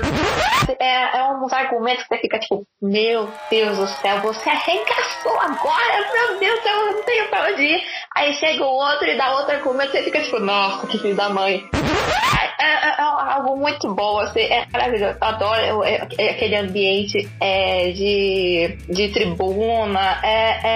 É, 0.79 1.17
é 1.17 1.23
uns 1.33 1.53
argumentos 1.53 2.03
que 2.03 2.15
você 2.15 2.21
fica 2.21 2.39
tipo, 2.39 2.65
meu 2.81 3.29
Deus 3.49 3.77
do 3.77 3.87
céu, 3.87 4.19
você 4.21 4.49
arregaçou 4.49 5.39
agora, 5.39 6.09
meu 6.13 6.39
Deus, 6.39 6.59
eu 6.65 6.93
não 6.93 7.03
tenho 7.03 7.29
pra 7.29 7.47
onde 7.51 7.61
ir. 7.61 7.83
Aí 8.15 8.33
chega 8.33 8.63
o 8.63 8.67
outro 8.67 9.07
e 9.07 9.17
dá 9.17 9.31
outro 9.37 9.55
argumento, 9.55 9.91
você 9.91 10.03
fica 10.03 10.21
tipo, 10.21 10.39
nossa, 10.39 10.87
que 10.87 10.97
filho 10.97 11.15
da 11.15 11.29
mãe. 11.29 11.69
É, 12.61 12.65
é, 12.65 12.89
é, 12.89 13.01
algo 13.01 13.57
muito 13.57 13.93
bom, 13.93 14.19
assim, 14.19 14.41
é 14.41 14.65
maravilhoso. 14.71 15.17
Eu 15.19 15.27
adoro 15.27 15.83
é, 15.83 16.07
é, 16.17 16.29
aquele 16.29 16.55
ambiente 16.55 17.29
é, 17.39 17.91
de, 17.91 18.77
de 18.87 19.09
tribuna, 19.09 20.19
é, 20.23 20.70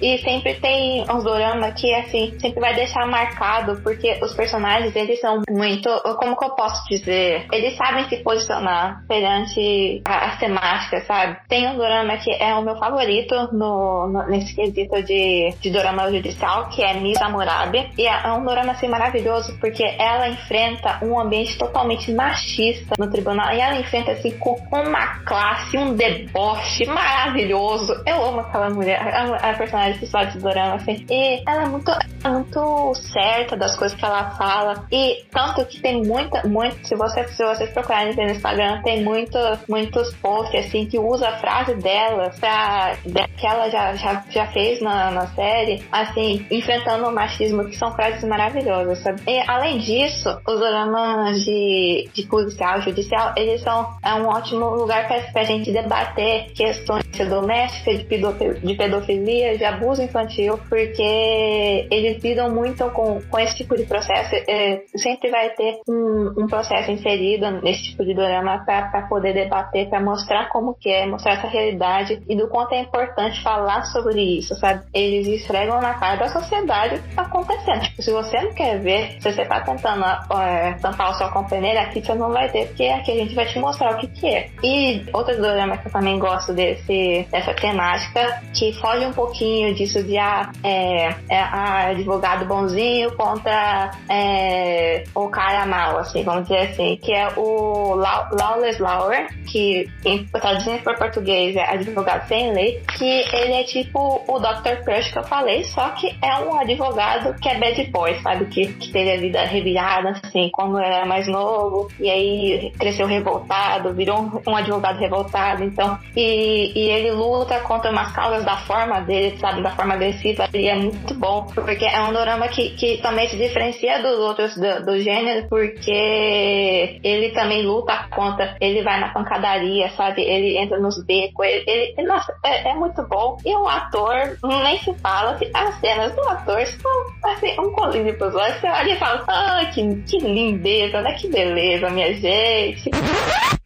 e 0.00 0.18
sempre 0.18 0.54
tem 0.54 1.04
uns 1.10 1.24
dorama 1.24 1.70
que, 1.72 1.92
assim, 1.94 2.38
sempre 2.40 2.60
vai 2.60 2.74
deixar 2.74 3.06
marcado, 3.06 3.80
porque 3.82 4.18
os 4.22 4.34
personagens, 4.34 4.94
eles 4.94 5.20
são 5.20 5.42
muito, 5.48 5.88
como 6.18 6.36
que 6.36 6.44
eu 6.44 6.50
posso 6.50 6.86
dizer? 6.88 7.46
Eles 7.52 7.76
sabem 7.76 8.08
se 8.08 8.18
posicionar 8.18 9.04
perante 9.08 10.02
as 10.04 10.38
temáticas, 10.38 11.06
sabe? 11.06 11.38
Tem 11.48 11.68
um 11.68 11.76
dorama 11.76 12.16
que 12.18 12.30
é 12.30 12.54
o 12.54 12.62
meu 12.62 12.76
favorito 12.76 13.34
no, 13.52 14.08
no 14.08 14.26
nesse 14.28 14.54
quesito 14.54 15.02
de, 15.02 15.54
de 15.60 15.70
dorama 15.70 16.10
judicial, 16.10 16.68
que 16.68 16.82
é 16.82 16.94
Misa 16.94 17.28
Murabi, 17.28 17.90
e 17.96 18.06
é 18.06 18.32
um 18.32 18.44
dorama, 18.44 18.72
assim, 18.72 18.88
maravilhoso, 18.88 19.58
porque 19.60 19.84
ela 19.98 20.28
enfrenta 20.28 20.98
um 21.02 21.18
ambiente 21.18 21.56
totalmente 21.58 22.12
machista 22.12 22.94
no 22.98 23.10
tribunal 23.10 23.52
e 23.52 23.60
ela 23.60 23.78
enfrenta 23.78 24.12
assim 24.12 24.30
com 24.38 24.56
uma 24.70 25.18
classe, 25.24 25.76
um 25.76 25.94
deboche 25.94 26.86
maravilhoso. 26.86 27.92
Eu 28.06 28.24
amo 28.24 28.40
aquela 28.40 28.70
mulher, 28.70 29.00
a, 29.36 29.54
personagem 29.54 29.98
principal 29.98 30.26
de 30.26 30.38
Dorama, 30.38 30.74
assim. 30.76 31.04
E 31.10 31.42
ela 31.46 31.64
é 31.64 31.66
muito, 31.66 31.92
muito 32.24 32.94
certa 32.94 33.56
das 33.56 33.76
coisas 33.76 33.98
que 33.98 34.04
ela 34.04 34.30
fala. 34.30 34.86
E 34.90 35.24
tanto 35.30 35.64
que 35.66 35.80
tem 35.80 36.02
muita, 36.04 36.46
muito, 36.46 36.86
se, 36.86 36.94
você, 36.94 37.26
se 37.28 37.44
vocês 37.44 37.70
procurarem 37.70 38.14
no 38.14 38.22
Instagram, 38.30 38.82
tem 38.82 39.02
muito, 39.02 39.38
muitos 39.68 40.14
posts 40.16 40.66
assim 40.66 40.86
que 40.86 40.98
usa 40.98 41.28
a 41.28 41.38
frase 41.38 41.74
dela 41.76 42.30
pra, 42.38 42.96
que 43.36 43.46
ela 43.46 43.68
já, 43.70 43.94
já, 43.94 44.24
já 44.30 44.46
fez 44.48 44.80
na, 44.80 45.10
na 45.10 45.26
série, 45.28 45.84
assim, 45.92 46.46
enfrentando 46.50 47.08
o 47.08 47.12
machismo, 47.12 47.64
que 47.64 47.76
são 47.76 47.92
frases 47.92 48.24
maravilhosas, 48.24 48.98
sabe? 49.00 49.22
E 49.26 49.42
além 49.46 49.78
disso, 49.78 50.28
os 50.46 50.60
dramas 50.60 51.44
de, 51.44 52.08
de 52.12 52.22
policial, 52.24 52.80
judicial, 52.80 53.32
eles 53.36 53.62
são 53.62 53.96
é 54.02 54.14
um 54.14 54.26
ótimo 54.26 54.70
lugar 54.70 55.06
para 55.06 55.40
a 55.40 55.44
gente 55.44 55.72
debater 55.72 56.52
questões 56.52 57.04
domésticas, 57.28 57.98
de 57.98 58.04
pedofilia, 58.04 58.54
de, 58.54 58.74
pedofilia, 58.74 59.25
de 59.26 59.64
abuso 59.64 60.02
infantil, 60.02 60.58
porque 60.68 61.86
eles 61.90 62.22
lidam 62.22 62.50
muito 62.50 62.88
com, 62.90 63.20
com 63.22 63.38
esse 63.38 63.56
tipo 63.56 63.76
de 63.76 63.84
processo. 63.84 64.34
É, 64.48 64.82
sempre 64.96 65.30
vai 65.30 65.50
ter 65.50 65.80
um, 65.88 66.42
um, 66.42 66.46
processo 66.46 66.90
inserido 66.90 67.50
nesse 67.62 67.84
tipo 67.84 68.04
de 68.04 68.14
drama 68.14 68.64
para 68.64 69.02
poder 69.08 69.34
debater, 69.34 69.88
para 69.88 70.00
mostrar 70.00 70.48
como 70.48 70.74
que 70.74 70.90
é, 70.90 71.06
mostrar 71.06 71.34
essa 71.34 71.46
realidade 71.46 72.22
e 72.28 72.36
do 72.36 72.48
quanto 72.48 72.74
é 72.74 72.80
importante 72.80 73.42
falar 73.42 73.82
sobre 73.86 74.22
isso, 74.38 74.54
sabe? 74.56 74.84
Eles 74.92 75.26
esfregam 75.26 75.80
na 75.80 75.94
cara 75.94 76.16
da 76.16 76.28
sociedade 76.28 76.96
o 76.96 77.02
que 77.02 77.14
tá 77.14 77.22
acontecendo. 77.22 77.82
Tipo, 77.82 78.02
se 78.02 78.12
você 78.12 78.40
não 78.40 78.54
quer 78.54 78.78
ver, 78.80 79.20
se 79.20 79.32
você 79.32 79.44
tá 79.44 79.60
tentando 79.60 80.04
é, 80.04 80.74
tampar 80.80 81.10
o 81.10 81.14
seu 81.14 81.28
companheiro, 81.30 81.78
aqui 81.80 82.00
você 82.00 82.14
não 82.14 82.30
vai 82.30 82.48
ter, 82.48 82.66
porque 82.68 82.84
aqui 82.84 83.12
a 83.12 83.16
gente 83.16 83.34
vai 83.34 83.46
te 83.46 83.58
mostrar 83.58 83.94
o 83.94 83.98
que 83.98 84.06
que 84.08 84.26
é. 84.26 84.48
E 84.62 85.04
outro 85.12 85.36
drama 85.40 85.76
que 85.78 85.88
eu 85.88 85.92
também 85.92 86.18
gosto 86.18 86.52
desse, 86.52 87.26
dessa 87.30 87.54
temática, 87.54 88.42
que 88.54 88.72
foge 88.74 89.04
um 89.06 89.12
pouquinho 89.16 89.74
disso 89.74 90.02
de 90.02 90.16
ah, 90.18 90.52
é, 90.62 91.14
é 91.28 91.40
a 91.40 91.88
advogado 91.88 92.44
bonzinho 92.44 93.10
contra 93.16 93.90
é, 94.08 95.04
o 95.14 95.28
cara 95.28 95.66
mal, 95.66 95.98
assim, 95.98 96.22
vamos 96.22 96.42
dizer 96.42 96.68
assim, 96.68 96.96
que 97.02 97.12
é 97.12 97.28
o 97.36 97.94
Lawless 97.94 98.80
Lauer, 98.80 99.28
que 99.46 99.90
traduzindo 100.30 100.82
para 100.82 100.94
português 100.94 101.56
é 101.56 101.64
advogado 101.64 102.28
sem 102.28 102.52
lei, 102.52 102.82
que 102.96 103.24
ele 103.34 103.54
é 103.54 103.64
tipo 103.64 104.22
o 104.28 104.38
Dr. 104.38 104.84
Crush 104.84 105.12
que 105.12 105.18
eu 105.18 105.24
falei, 105.24 105.64
só 105.64 105.90
que 105.90 106.14
é 106.22 106.34
um 106.38 106.54
advogado 106.58 107.34
que 107.40 107.48
é 107.48 107.58
bad 107.58 107.82
boy, 107.90 108.14
sabe? 108.20 108.44
Que, 108.46 108.72
que 108.74 108.92
teve 108.92 109.12
a 109.12 109.16
vida 109.16 109.44
revirada, 109.44 110.10
assim, 110.10 110.50
quando 110.52 110.78
era 110.78 111.06
mais 111.06 111.26
novo, 111.26 111.88
e 111.98 112.10
aí 112.10 112.72
cresceu 112.78 113.06
revoltado, 113.06 113.94
virou 113.94 114.20
um, 114.20 114.50
um 114.50 114.56
advogado 114.56 114.98
revoltado, 114.98 115.64
então, 115.64 115.98
e, 116.14 116.72
e, 116.74 116.90
ele 116.90 117.12
luta 117.12 117.58
contra 117.60 117.90
umas 117.90 118.12
causas 118.12 118.44
da 118.44 118.56
forma 118.58 119.00
dele, 119.06 119.36
sabe? 119.38 119.62
Da 119.62 119.70
forma 119.70 119.94
agressiva, 119.94 120.48
e 120.52 120.68
é 120.68 120.74
muito 120.74 121.14
bom, 121.14 121.46
porque 121.54 121.84
é 121.84 122.00
um 122.02 122.12
drama 122.12 122.48
que, 122.48 122.70
que 122.70 122.98
também 122.98 123.28
se 123.28 123.36
diferencia 123.36 124.02
dos 124.02 124.18
outros 124.18 124.54
do, 124.56 124.84
do 124.84 124.98
gênero, 124.98 125.48
porque 125.48 127.00
ele 127.02 127.30
também 127.30 127.64
luta 127.64 128.08
contra, 128.10 128.56
ele 128.60 128.82
vai 128.82 129.00
na 129.00 129.08
pancadaria, 129.08 129.88
sabe? 129.90 130.22
Ele 130.22 130.58
entra 130.58 130.78
nos 130.78 131.02
becos, 131.04 131.46
ele, 131.46 131.94
ele 131.96 132.06
nossa, 132.06 132.34
é, 132.44 132.70
é, 132.70 132.74
muito 132.74 133.02
bom. 133.08 133.36
E 133.44 133.54
o 133.54 133.66
ator, 133.68 134.36
nem 134.62 134.78
se 134.78 134.92
fala, 134.94 135.32
assim, 135.32 135.50
as 135.54 135.74
cenas 135.80 136.14
do 136.14 136.28
ator 136.28 136.66
são, 136.66 137.32
assim, 137.32 137.58
um 137.60 137.72
colírio 137.72 138.16
pros 138.18 138.34
olhos, 138.34 138.60
você 138.60 138.68
olha 138.68 138.92
e 138.92 138.96
fala, 138.96 139.24
ah, 139.28 139.64
que, 139.72 139.94
que 140.02 140.18
lindeza, 140.18 141.00
né? 141.00 141.14
Que 141.14 141.28
beleza, 141.28 141.90
minha 141.90 142.12
gente. 142.14 142.90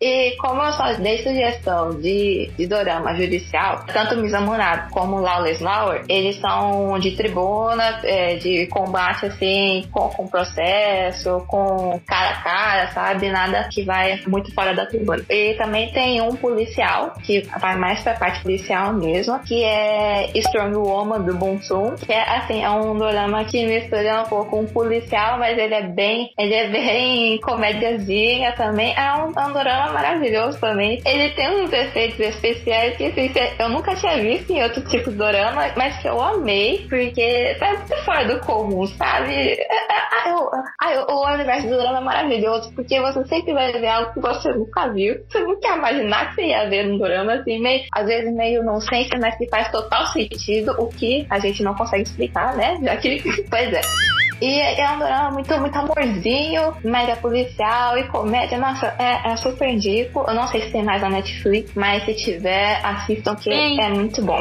E 0.00 0.34
como 0.36 0.62
eu 0.62 0.72
só 0.72 0.94
dei 0.94 1.18
sugestão 1.18 2.00
de, 2.00 2.50
de 2.56 2.66
dorama 2.66 3.14
judicial, 3.14 3.84
tanto 3.92 4.16
Mizamurado 4.16 4.90
como 4.90 5.20
Lawless 5.30 5.62
eles 6.08 6.36
são 6.40 6.98
de 6.98 7.12
tribuna, 7.12 8.00
é, 8.02 8.36
de 8.36 8.66
combate 8.66 9.26
assim, 9.26 9.84
com, 9.92 10.08
com 10.08 10.26
processo, 10.26 11.44
com 11.46 12.00
cara 12.06 12.30
a 12.30 12.42
cara, 12.42 12.86
sabe? 12.88 13.30
Nada 13.30 13.68
que 13.70 13.82
vai 13.82 14.20
muito 14.26 14.52
fora 14.52 14.74
da 14.74 14.86
tribuna. 14.86 15.22
E 15.28 15.54
também 15.54 15.90
tem 15.92 16.20
um 16.20 16.34
policial, 16.34 17.12
que 17.22 17.40
vai 17.60 17.76
mais 17.76 18.02
pra 18.02 18.14
parte 18.14 18.42
policial 18.42 18.92
mesmo, 18.92 19.38
que 19.40 19.62
é 19.62 20.30
Strong 20.34 20.76
Woman 20.76 21.22
do 21.22 21.34
Bunsun, 21.34 21.94
que 21.96 22.12
é 22.12 22.36
assim, 22.36 22.62
é 22.62 22.70
um 22.70 22.96
drama 22.96 23.44
que 23.44 23.66
mistura 23.66 24.22
um 24.22 24.28
pouco 24.28 24.58
um 24.58 24.66
policial, 24.66 25.38
mas 25.38 25.56
ele 25.56 25.74
é 25.74 25.82
bem, 25.82 26.32
ele 26.38 26.54
é 26.54 26.68
bem 26.68 27.38
comédiazinha 27.42 28.52
também. 28.52 28.94
É 28.96 29.12
um, 29.14 29.32
é 29.36 29.46
um 29.46 29.52
drama 29.52 29.92
maravilhoso 29.92 30.58
também. 30.58 31.00
Ele 31.04 31.30
tem 31.30 31.48
uns 31.48 31.72
efeitos 31.72 32.18
especiais 32.20 32.96
que 32.96 33.06
assim, 33.06 33.30
eu 33.58 33.68
nunca 33.68 33.94
tinha 33.94 34.16
visto 34.16 34.50
em 34.50 34.62
outro 34.62 34.82
tipo 34.82 35.10
de 35.10 35.19
drama, 35.20 35.62
mas 35.76 35.96
que 35.98 36.08
eu 36.08 36.20
amei, 36.20 36.86
porque 36.88 37.20
é 37.20 37.76
muito 37.76 38.04
fora 38.04 38.24
do 38.26 38.40
comum, 38.40 38.86
sabe? 38.86 39.32
É, 39.32 39.62
é, 39.62 40.32
eu, 40.32 40.50
eu, 40.92 41.06
o 41.14 41.26
universo 41.32 41.68
do 41.68 41.76
drama 41.76 41.98
é 41.98 42.00
maravilhoso, 42.00 42.72
porque 42.74 43.00
você 43.00 43.24
sempre 43.26 43.52
vai 43.52 43.72
ver 43.72 43.86
algo 43.86 44.12
que 44.12 44.20
você 44.20 44.52
nunca 44.52 44.88
viu. 44.88 45.20
Você 45.28 45.40
nunca 45.40 45.68
ia 45.68 45.76
imaginar 45.76 46.30
que 46.30 46.34
você 46.34 46.46
ia 46.46 46.68
ver 46.68 46.86
num 46.86 46.98
drama 46.98 47.34
assim, 47.34 47.60
meio, 47.60 47.84
às 47.94 48.06
vezes 48.06 48.34
meio 48.34 48.64
nonsense, 48.64 49.10
mas 49.20 49.36
que 49.36 49.48
faz 49.48 49.70
total 49.70 50.06
sentido, 50.06 50.74
o 50.78 50.88
que 50.88 51.26
a 51.30 51.38
gente 51.38 51.62
não 51.62 51.74
consegue 51.74 52.02
explicar, 52.02 52.56
né? 52.56 52.78
Já 52.82 52.96
que, 52.96 53.22
pois 53.48 53.72
é. 53.72 54.19
E 54.40 54.60
é 54.60 54.90
um 54.90 54.98
drama 54.98 55.30
muito, 55.32 55.58
muito 55.60 55.76
amorzinho, 55.76 56.74
média 56.82 57.16
policial 57.16 57.98
e 57.98 58.04
comédia. 58.08 58.58
Nossa, 58.58 58.94
é, 58.98 59.32
é 59.32 59.36
super 59.36 59.68
indico. 59.68 60.24
Eu 60.26 60.34
não 60.34 60.46
sei 60.48 60.62
se 60.62 60.72
tem 60.72 60.82
mais 60.82 61.02
na 61.02 61.10
Netflix, 61.10 61.74
mas 61.74 62.04
se 62.04 62.14
tiver, 62.14 62.80
assistam 62.84 63.36
que 63.36 63.50
Tem. 63.50 63.82
é 63.82 63.90
muito 63.90 64.22
bom. 64.24 64.40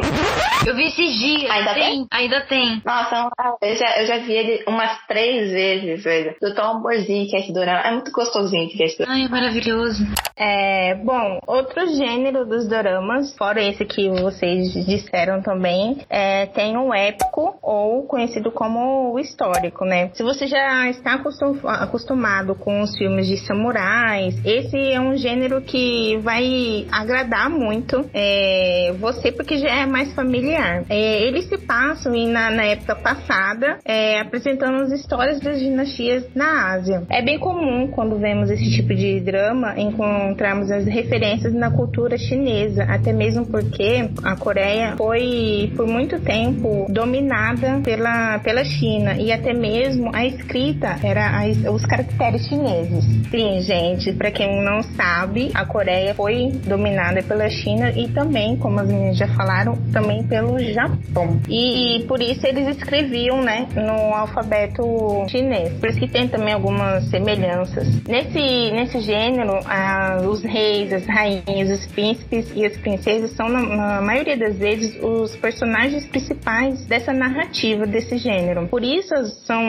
Eu 0.66 0.76
vi 0.76 0.86
esses 0.86 1.20
dias. 1.20 1.50
Ainda 1.52 1.74
Sim, 1.74 1.80
tem? 1.80 2.08
Ainda 2.12 2.42
tem. 2.42 2.82
Nossa, 2.86 3.30
eu 3.62 3.76
já, 3.76 4.00
eu 4.00 4.06
já 4.06 4.18
vi 4.20 4.34
ele 4.34 4.64
umas 4.68 5.06
três 5.08 5.52
vezes, 5.52 6.04
velho. 6.04 6.36
Do 6.42 6.54
tão 6.54 6.78
amorzinho 6.78 7.28
que 7.30 7.36
é 7.36 7.40
esse 7.40 7.54
drama. 7.54 7.82
É 7.82 7.92
muito 7.92 8.12
gostosinho 8.12 8.70
que 8.70 8.82
é 8.82 8.86
esse 8.86 8.98
drama. 8.98 9.14
Ai, 9.14 9.26
é 9.26 9.30
maravilhoso. 9.30 10.06
É, 10.36 10.96
bom, 10.96 11.40
outro 11.46 11.86
gênero 11.96 12.46
dos 12.46 12.68
doramas, 12.68 13.36
fora 13.38 13.62
esse 13.62 13.84
que 13.84 14.10
vocês 14.10 14.74
disseram 14.86 15.42
também, 15.42 15.98
é, 16.10 16.46
tem 16.46 16.78
o 16.78 16.94
épico, 16.94 17.58
ou 17.62 18.04
conhecido 18.04 18.52
como 18.52 19.14
o 19.14 19.20
histórico, 19.20 19.84
né? 19.90 20.10
Se 20.14 20.24
você 20.24 20.48
já 20.48 20.88
está 20.90 21.16
acostum- 21.16 21.60
acostumado 21.68 22.56
com 22.56 22.82
os 22.82 22.96
filmes 22.98 23.28
de 23.28 23.38
samurais, 23.38 24.40
esse 24.46 24.78
é 24.92 25.00
um 25.02 25.18
gênero 25.18 25.62
que 25.62 26.18
vai 26.22 26.86
agradar 26.92 27.50
muito 27.50 28.06
é, 28.14 28.94
você, 29.00 29.32
porque 29.32 29.58
já 29.58 29.70
é 29.70 29.86
mais 29.86 30.14
familiar. 30.14 30.84
É, 30.90 31.22
eles 31.24 31.46
se 31.50 31.58
passam 31.58 32.14
em- 32.16 32.30
na, 32.30 32.50
na 32.52 32.64
época 32.64 32.96
passada, 32.96 33.80
é, 33.84 34.20
apresentando 34.22 34.84
as 34.84 34.92
histórias 34.92 35.40
das 35.40 35.60
dinastias 35.60 36.24
na 36.36 36.74
Ásia. 36.74 37.04
É 37.10 37.22
bem 37.22 37.40
comum 37.40 37.88
quando 37.88 38.18
vemos 38.18 38.50
esse 38.52 38.70
tipo 38.72 38.94
de 38.94 39.20
drama 39.20 39.74
encontrarmos 39.80 40.70
as 40.72 40.86
referências 40.86 41.54
na 41.54 41.72
cultura 41.72 42.18
chinesa, 42.18 42.84
até 42.84 43.12
mesmo 43.12 43.46
porque 43.48 44.10
a 44.24 44.36
Coreia 44.36 44.96
foi 44.98 45.72
por 45.76 45.88
muito 45.88 46.20
tempo 46.20 46.86
dominada 46.90 47.80
pela, 47.84 48.40
pela 48.40 48.64
China 48.64 49.16
e 49.18 49.32
até 49.32 49.54
mesmo 49.54 49.79
a 50.14 50.26
escrita 50.26 50.96
era 51.04 51.42
as- 51.44 51.64
os 51.66 51.86
caracteres 51.86 52.46
chineses. 52.48 53.04
Sim, 53.30 53.62
gente, 53.62 54.14
para 54.14 54.32
quem 54.32 54.64
não 54.64 54.82
sabe, 54.82 55.52
a 55.54 55.66
Coreia 55.66 56.14
foi 56.16 56.52
dominada 56.66 57.22
pela 57.24 57.50
China 57.50 57.92
e 57.92 58.08
também, 58.10 58.56
como 58.58 58.80
as 58.80 58.88
meninas 58.88 59.18
já 59.18 59.28
falaram, 59.30 59.78
também 59.92 60.24
pelo 60.24 60.60
Japão. 60.60 61.40
E, 61.48 61.98
e 61.98 62.04
por 62.06 62.22
isso 62.22 62.46
eles 62.46 62.68
escreviam, 62.78 63.42
né, 63.42 63.68
no 63.76 64.14
alfabeto 64.14 64.84
chinês. 65.30 65.74
Por 65.80 65.90
isso 65.90 66.00
que 66.00 66.08
tem 66.08 66.28
também 66.28 66.54
algumas 66.54 67.04
semelhanças. 67.06 67.88
Nesse, 68.08 68.72
nesse 68.72 69.00
gênero, 69.02 69.60
ah, 69.66 70.18
os 70.28 70.44
reis, 70.44 70.92
as 70.94 71.06
rainhas, 71.06 71.70
os 71.80 71.86
príncipes 71.88 72.52
e 72.56 72.66
as 72.66 72.76
princesas 72.78 73.32
são, 73.32 73.50
na, 73.50 73.62
na 73.62 74.02
maioria 74.02 74.38
das 74.38 74.58
vezes, 74.58 74.98
os 75.02 75.36
personagens 75.36 76.06
principais 76.06 76.86
dessa 76.86 77.14
narrativa, 77.14 77.86
desse 77.86 78.18
gênero. 78.18 78.68
Por 78.68 78.84
isso, 78.84 79.14
são, 79.46 79.62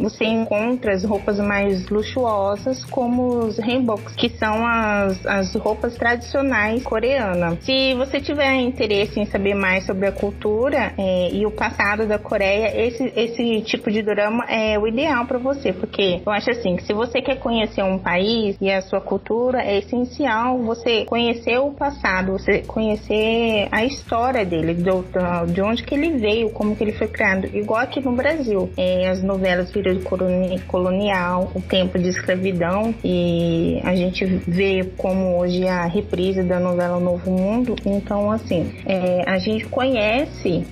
você 0.00 0.24
encontra 0.24 0.92
as 0.92 1.04
roupas 1.04 1.38
mais 1.38 1.88
luxuosas, 1.88 2.84
como 2.84 3.38
os 3.38 3.58
hanboks, 3.58 4.14
que 4.14 4.28
são 4.30 4.66
as, 4.66 5.24
as 5.26 5.54
roupas 5.54 5.94
tradicionais 5.94 6.82
coreanas. 6.82 7.58
Se 7.64 7.94
você 7.94 8.20
tiver 8.20 8.54
interesse 8.54 9.20
em 9.20 9.26
saber 9.26 9.54
mais 9.54 9.84
sobre 9.84 10.06
a 10.06 10.12
cultura 10.12 10.92
é, 10.98 11.30
e 11.32 11.46
o 11.46 11.50
passado 11.50 12.06
da 12.06 12.18
Coreia, 12.18 12.72
esse, 12.86 13.12
esse 13.16 13.60
tipo 13.62 13.90
de 13.90 14.02
drama 14.02 14.44
é 14.48 14.78
o 14.78 14.86
ideal 14.86 15.26
para 15.26 15.38
você, 15.38 15.72
porque 15.72 16.20
eu 16.24 16.32
acho 16.32 16.50
assim 16.50 16.76
que 16.76 16.84
se 16.84 16.92
você 16.92 17.20
quer 17.20 17.38
conhecer 17.38 17.82
um 17.82 17.98
país 17.98 18.56
e 18.60 18.70
a 18.70 18.80
sua 18.80 19.00
cultura, 19.00 19.62
é 19.62 19.78
essencial 19.78 20.58
você 20.58 21.04
conhecer 21.04 21.58
o 21.58 21.70
passado, 21.70 22.32
você 22.32 22.62
conhecer 22.62 23.68
a 23.70 23.84
história 23.84 24.44
dele, 24.44 24.74
do, 24.74 25.04
de 25.52 25.60
onde 25.62 25.82
que 25.82 25.94
ele 25.94 26.18
veio, 26.18 26.50
como 26.50 26.76
que 26.76 26.84
ele 26.84 26.92
foi 26.92 27.08
criado, 27.08 27.46
igual 27.54 27.80
aqui 27.80 28.00
no 28.00 28.12
Brasil. 28.12 28.70
É, 28.76 29.08
as 29.08 29.22
novelas 29.32 29.70
período 29.70 30.02
coloni- 30.04 30.60
colonial, 30.60 31.50
o 31.54 31.60
tempo 31.60 31.98
de 31.98 32.08
escravidão 32.08 32.94
e 33.04 33.80
a 33.84 33.94
gente 33.94 34.24
vê 34.24 34.84
como 34.96 35.38
hoje 35.38 35.66
a 35.66 35.86
reprise 35.86 36.42
da 36.42 36.60
novela 36.60 37.00
Novo 37.00 37.30
Mundo. 37.30 37.74
Então, 37.84 38.30
assim, 38.30 38.72
é, 38.86 39.22
a 39.26 39.38
gente 39.38 39.66
conhece 39.66 40.64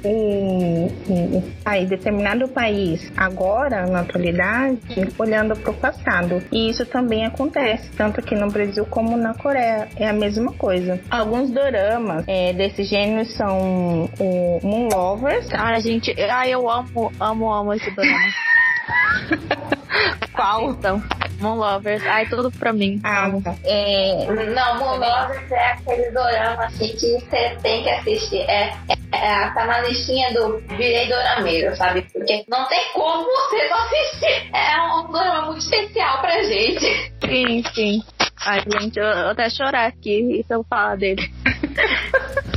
país, 1.64 1.88
determinado 1.88 2.48
país 2.48 3.10
agora, 3.16 3.86
na 3.86 4.00
atualidade, 4.00 4.80
olhando 5.18 5.56
para 5.56 5.70
o 5.70 5.74
passado. 5.74 6.42
E 6.52 6.68
isso 6.70 6.84
também 6.86 7.24
acontece, 7.24 7.90
tanto 7.96 8.20
aqui 8.20 8.34
no 8.34 8.48
Brasil 8.50 8.84
como 8.86 9.16
na 9.16 9.34
Coreia. 9.34 9.88
É 9.96 10.08
a 10.08 10.12
mesma 10.12 10.52
coisa. 10.52 11.00
Alguns 11.10 11.50
doramas 11.50 12.24
é, 12.26 12.52
desse 12.52 12.84
gênero 12.84 13.24
são 13.30 14.08
o 14.18 14.60
Moon 14.62 14.88
Lovers, 14.92 15.48
Ai, 15.52 15.80
gente, 15.80 16.14
ai, 16.22 16.52
eu 16.52 16.68
amo, 16.68 17.12
amo, 17.20 17.52
amo 17.52 17.72
esse 17.74 17.90
drama. 17.92 18.10
qual? 20.34 20.70
Então, 20.70 21.02
Moon 21.40 21.54
Lovers, 21.56 22.04
ai, 22.06 22.26
tudo 22.26 22.50
pra 22.50 22.72
mim. 22.72 23.00
Ah, 23.04 23.26
amo. 23.26 23.42
é, 23.64 24.26
Não, 24.54 24.78
Moonlovers 24.78 25.50
é 25.50 25.72
aquele 25.72 26.10
dorama 26.10 26.64
assim 26.64 26.88
que 26.96 27.12
você 27.18 27.56
tem 27.62 27.82
que 27.82 27.90
assistir. 27.90 28.40
É, 28.40 28.72
é, 28.88 28.94
é, 29.12 29.50
tá 29.50 29.64
na 29.66 29.80
listinha 29.80 30.32
do 30.32 30.58
Virei 30.76 31.08
Dorameiro, 31.08 31.74
sabe? 31.76 32.02
Porque 32.12 32.44
não 32.48 32.66
tem 32.66 32.80
como 32.92 33.24
você 33.24 33.68
não 33.68 33.78
assistir. 33.78 34.50
É 34.54 34.80
um 34.82 35.10
dorama 35.10 35.42
muito 35.46 35.60
especial 35.60 36.20
pra 36.20 36.42
gente. 36.44 37.12
Sim, 37.26 37.62
sim. 37.74 38.02
Ai, 38.44 38.62
gente, 38.66 38.98
eu, 38.98 39.04
eu 39.04 39.28
até 39.30 39.50
chorar 39.50 39.86
aqui 39.86 40.42
se 40.46 40.54
eu 40.54 40.64
falar 40.68 40.96
dele. 40.96 41.22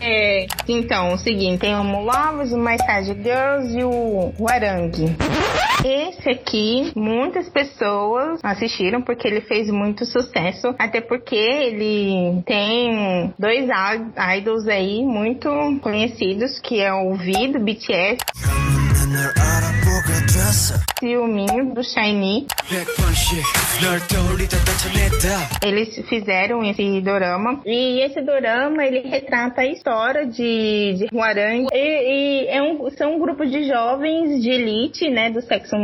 É, 0.00 0.46
então, 0.68 1.14
o 1.14 1.18
seguinte, 1.18 1.60
tem 1.60 1.74
o 1.74 1.84
Mulovers, 1.84 2.52
o 2.52 2.58
My 2.58 2.76
Side 2.78 3.22
Girls 3.22 3.78
e 3.78 3.84
o 3.84 4.32
Warangue. 4.38 5.16
Esse 5.84 6.30
aqui, 6.30 6.92
muitas 6.94 7.48
pessoas 7.48 8.40
assistiram 8.42 9.00
porque 9.02 9.26
ele 9.26 9.40
fez 9.40 9.70
muito 9.70 10.04
sucesso, 10.04 10.74
até 10.78 11.00
porque 11.00 11.36
ele 11.36 12.42
tem 12.44 13.32
dois 13.38 13.68
idols 14.36 14.68
aí 14.68 15.02
muito 15.02 15.48
conhecidos, 15.80 16.58
que 16.58 16.80
é 16.80 16.92
o 16.92 17.14
V 17.14 17.48
do 17.48 17.60
BTS 17.60 18.18
Filminho 21.00 21.74
do 21.74 21.82
Shiny. 21.82 22.46
Eles 25.64 25.96
fizeram 26.08 26.62
esse 26.62 27.00
dorama. 27.00 27.62
E 27.64 28.00
esse 28.00 28.20
dorama, 28.20 28.84
ele 28.84 29.00
retrata 29.08 29.62
a 29.62 29.66
história 29.66 30.26
de, 30.26 30.94
de 30.98 31.08
Huarang. 31.10 31.66
E, 31.72 31.76
e 31.76 32.46
é 32.48 32.62
um, 32.62 32.90
são 32.90 33.14
um 33.14 33.18
grupo 33.18 33.46
de 33.46 33.66
jovens 33.66 34.42
de 34.42 34.50
elite, 34.50 35.08
né? 35.08 35.30
Do 35.30 35.40
sexo 35.40 35.76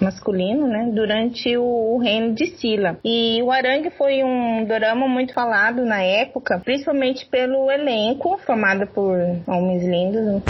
masculino, 0.00 0.66
né? 0.66 0.90
Durante 0.92 1.56
o, 1.56 1.94
o 1.94 1.98
reino 1.98 2.34
de 2.34 2.46
Silla. 2.56 2.98
E 3.04 3.40
o 3.42 3.52
Arang 3.52 3.88
foi 3.96 4.24
um 4.24 4.64
dorama 4.64 5.06
muito 5.06 5.32
falado 5.32 5.84
na 5.84 6.02
época, 6.02 6.60
principalmente 6.64 7.24
pelo 7.26 7.70
elenco, 7.70 8.36
formado 8.44 8.86
por 8.88 9.16
homens 9.46 9.84
lindos. 9.84 10.42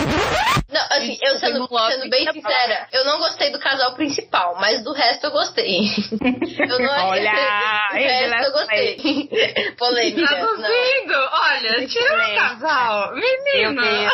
Não, 0.71 0.81
assim, 0.91 1.19
eu 1.23 1.37
sendo, 1.37 1.69
sendo 1.69 2.11
bem 2.11 2.33
sincera, 2.33 2.89
eu 2.93 3.05
não 3.05 3.19
gostei 3.19 3.51
do 3.51 3.59
casal 3.59 3.95
principal, 3.95 4.57
mas 4.59 4.83
do 4.83 4.93
resto 4.93 5.27
eu 5.27 5.31
gostei. 5.31 5.81
Eu 6.65 6.79
não 6.79 7.09
Olha, 7.09 7.31
do 7.31 7.97
resto 7.97 8.47
eu 8.47 8.53
gostei. 8.53 8.97
Polêmica. 9.79 10.27
Tá 10.27 10.41
não. 10.41 10.57
duvido? 10.57 11.15
Olha, 11.33 11.87
tira 11.87 12.15
o 12.15 12.35
casal. 12.35 13.13
Menina. 13.15 14.11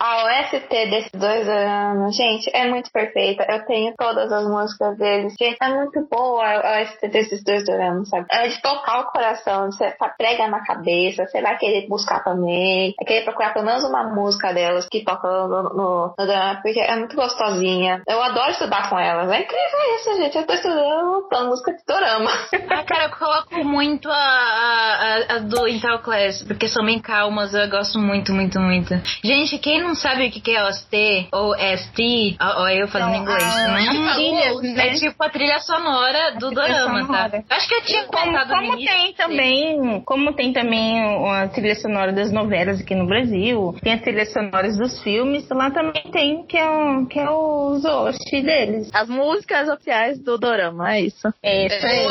A 0.00 0.24
OST 0.24 0.68
desses 0.68 1.10
dois 1.12 1.48
anos, 1.48 2.16
gente, 2.16 2.50
é 2.54 2.66
muito 2.66 2.90
perfeita. 2.90 3.46
Eu 3.48 3.64
tenho 3.66 3.94
todas 3.96 4.32
as 4.32 4.44
músicas 4.46 4.96
deles. 4.98 5.34
Gente, 5.38 5.56
é 5.60 5.68
muito 5.68 6.06
boa 6.10 6.44
a 6.44 6.82
OST 6.82 7.08
desses 7.08 7.44
dois 7.44 7.68
anos, 7.68 8.08
sabe? 8.08 8.26
É 8.30 8.48
de 8.48 8.60
tocar 8.60 9.00
o 9.00 9.12
coração, 9.12 9.70
você 9.70 9.90
tá 9.92 10.08
prega 10.08 10.48
na 10.48 10.64
cabeça, 10.64 11.26
você 11.26 11.40
vai 11.40 11.56
querer 11.58 11.86
buscar 11.86 12.24
também, 12.24 12.94
vai 12.98 13.06
querer 13.06 13.24
procurar 13.24 13.52
pelo 13.52 13.66
menos 13.66 13.84
uma 13.84 14.04
música 14.14 14.52
delas 14.52 14.88
que 14.88 15.04
toca 15.04 15.28
no, 15.74 16.14
no, 16.18 16.26
drama, 16.26 16.60
porque 16.62 16.80
é 16.80 16.96
muito 16.96 17.16
gostosinha. 17.16 18.02
Eu 18.08 18.22
adoro 18.22 18.50
estudar 18.50 18.88
com 18.88 18.98
elas. 18.98 19.30
É 19.30 19.40
incrível 19.40 19.78
isso, 19.96 20.16
gente. 20.16 20.36
Eu 20.38 20.46
tô 20.46 20.52
estudando 20.54 21.28
pela 21.28 21.44
música 21.44 21.72
de 21.72 21.82
dorama. 21.86 22.30
Ah, 22.70 22.84
cara, 22.84 23.04
eu 23.04 23.10
coloco 23.10 23.64
muito 23.64 24.08
a, 24.10 24.14
a, 24.14 25.16
a- 25.32 25.36
a 25.36 25.38
do 25.38 25.66
Intel 25.66 25.98
Class, 26.00 26.42
porque 26.46 26.68
são 26.68 26.84
bem 26.84 26.98
calmas, 27.00 27.52
eu 27.54 27.68
gosto 27.68 27.98
muito, 27.98 28.32
muito, 28.32 28.60
muito. 28.60 28.94
Gente, 29.24 29.58
quem 29.58 29.82
não 29.82 29.94
sabe 29.94 30.26
o 30.28 30.30
que 30.30 30.40
que 30.40 30.52
é 30.54 30.62
OST 30.64 31.28
ou 31.32 31.54
ST, 31.56 32.36
ó, 32.40 32.62
ó, 32.64 32.68
eu 32.68 32.86
falando 32.88 33.10
Então, 33.10 33.22
inglês, 33.22 33.42
a- 33.42 33.68
né? 33.68 33.88
as 33.88 34.14
trilhas, 34.14 34.62
né? 34.74 34.88
É 34.88 34.94
tipo 34.94 35.22
a 35.24 35.28
trilha 35.30 35.58
sonora 35.60 36.32
do 36.38 36.50
dorama, 36.50 37.00
tá? 37.00 37.06
sonora. 37.06 37.44
Acho 37.50 37.68
que 37.68 37.74
eu 37.74 37.82
tinha 37.82 38.04
Como, 38.04 38.24
contado 38.26 38.48
como 38.50 38.62
início. 38.74 38.86
tem 38.96 39.12
também, 39.14 40.00
como 40.04 40.32
tem 40.34 40.52
também 40.52 41.00
a 41.32 41.48
trilha 41.48 41.74
sonora 41.76 42.12
das 42.12 42.30
novelas 42.30 42.80
aqui 42.80 42.94
no 42.94 43.06
Brasil, 43.06 43.74
tem 43.82 43.94
as 43.94 44.02
trilhas 44.02 44.32
sonoras 44.32 44.76
dos 44.76 45.02
filmes, 45.02 45.46
lá 45.58 45.70
também 45.70 46.02
tem 46.12 46.44
que 46.44 46.56
é, 46.56 46.68
o- 46.70 47.06
que 47.06 47.18
é 47.18 47.28
os 47.30 47.84
host 47.84 48.42
deles. 48.42 48.88
As 48.94 49.08
músicas 49.08 49.68
oficiais 49.68 50.18
do 50.18 50.38
Dorama, 50.38 50.94
é 50.94 51.00
isso. 51.02 51.28
É 51.42 51.66
isso 51.66 51.86
aí. 51.86 52.06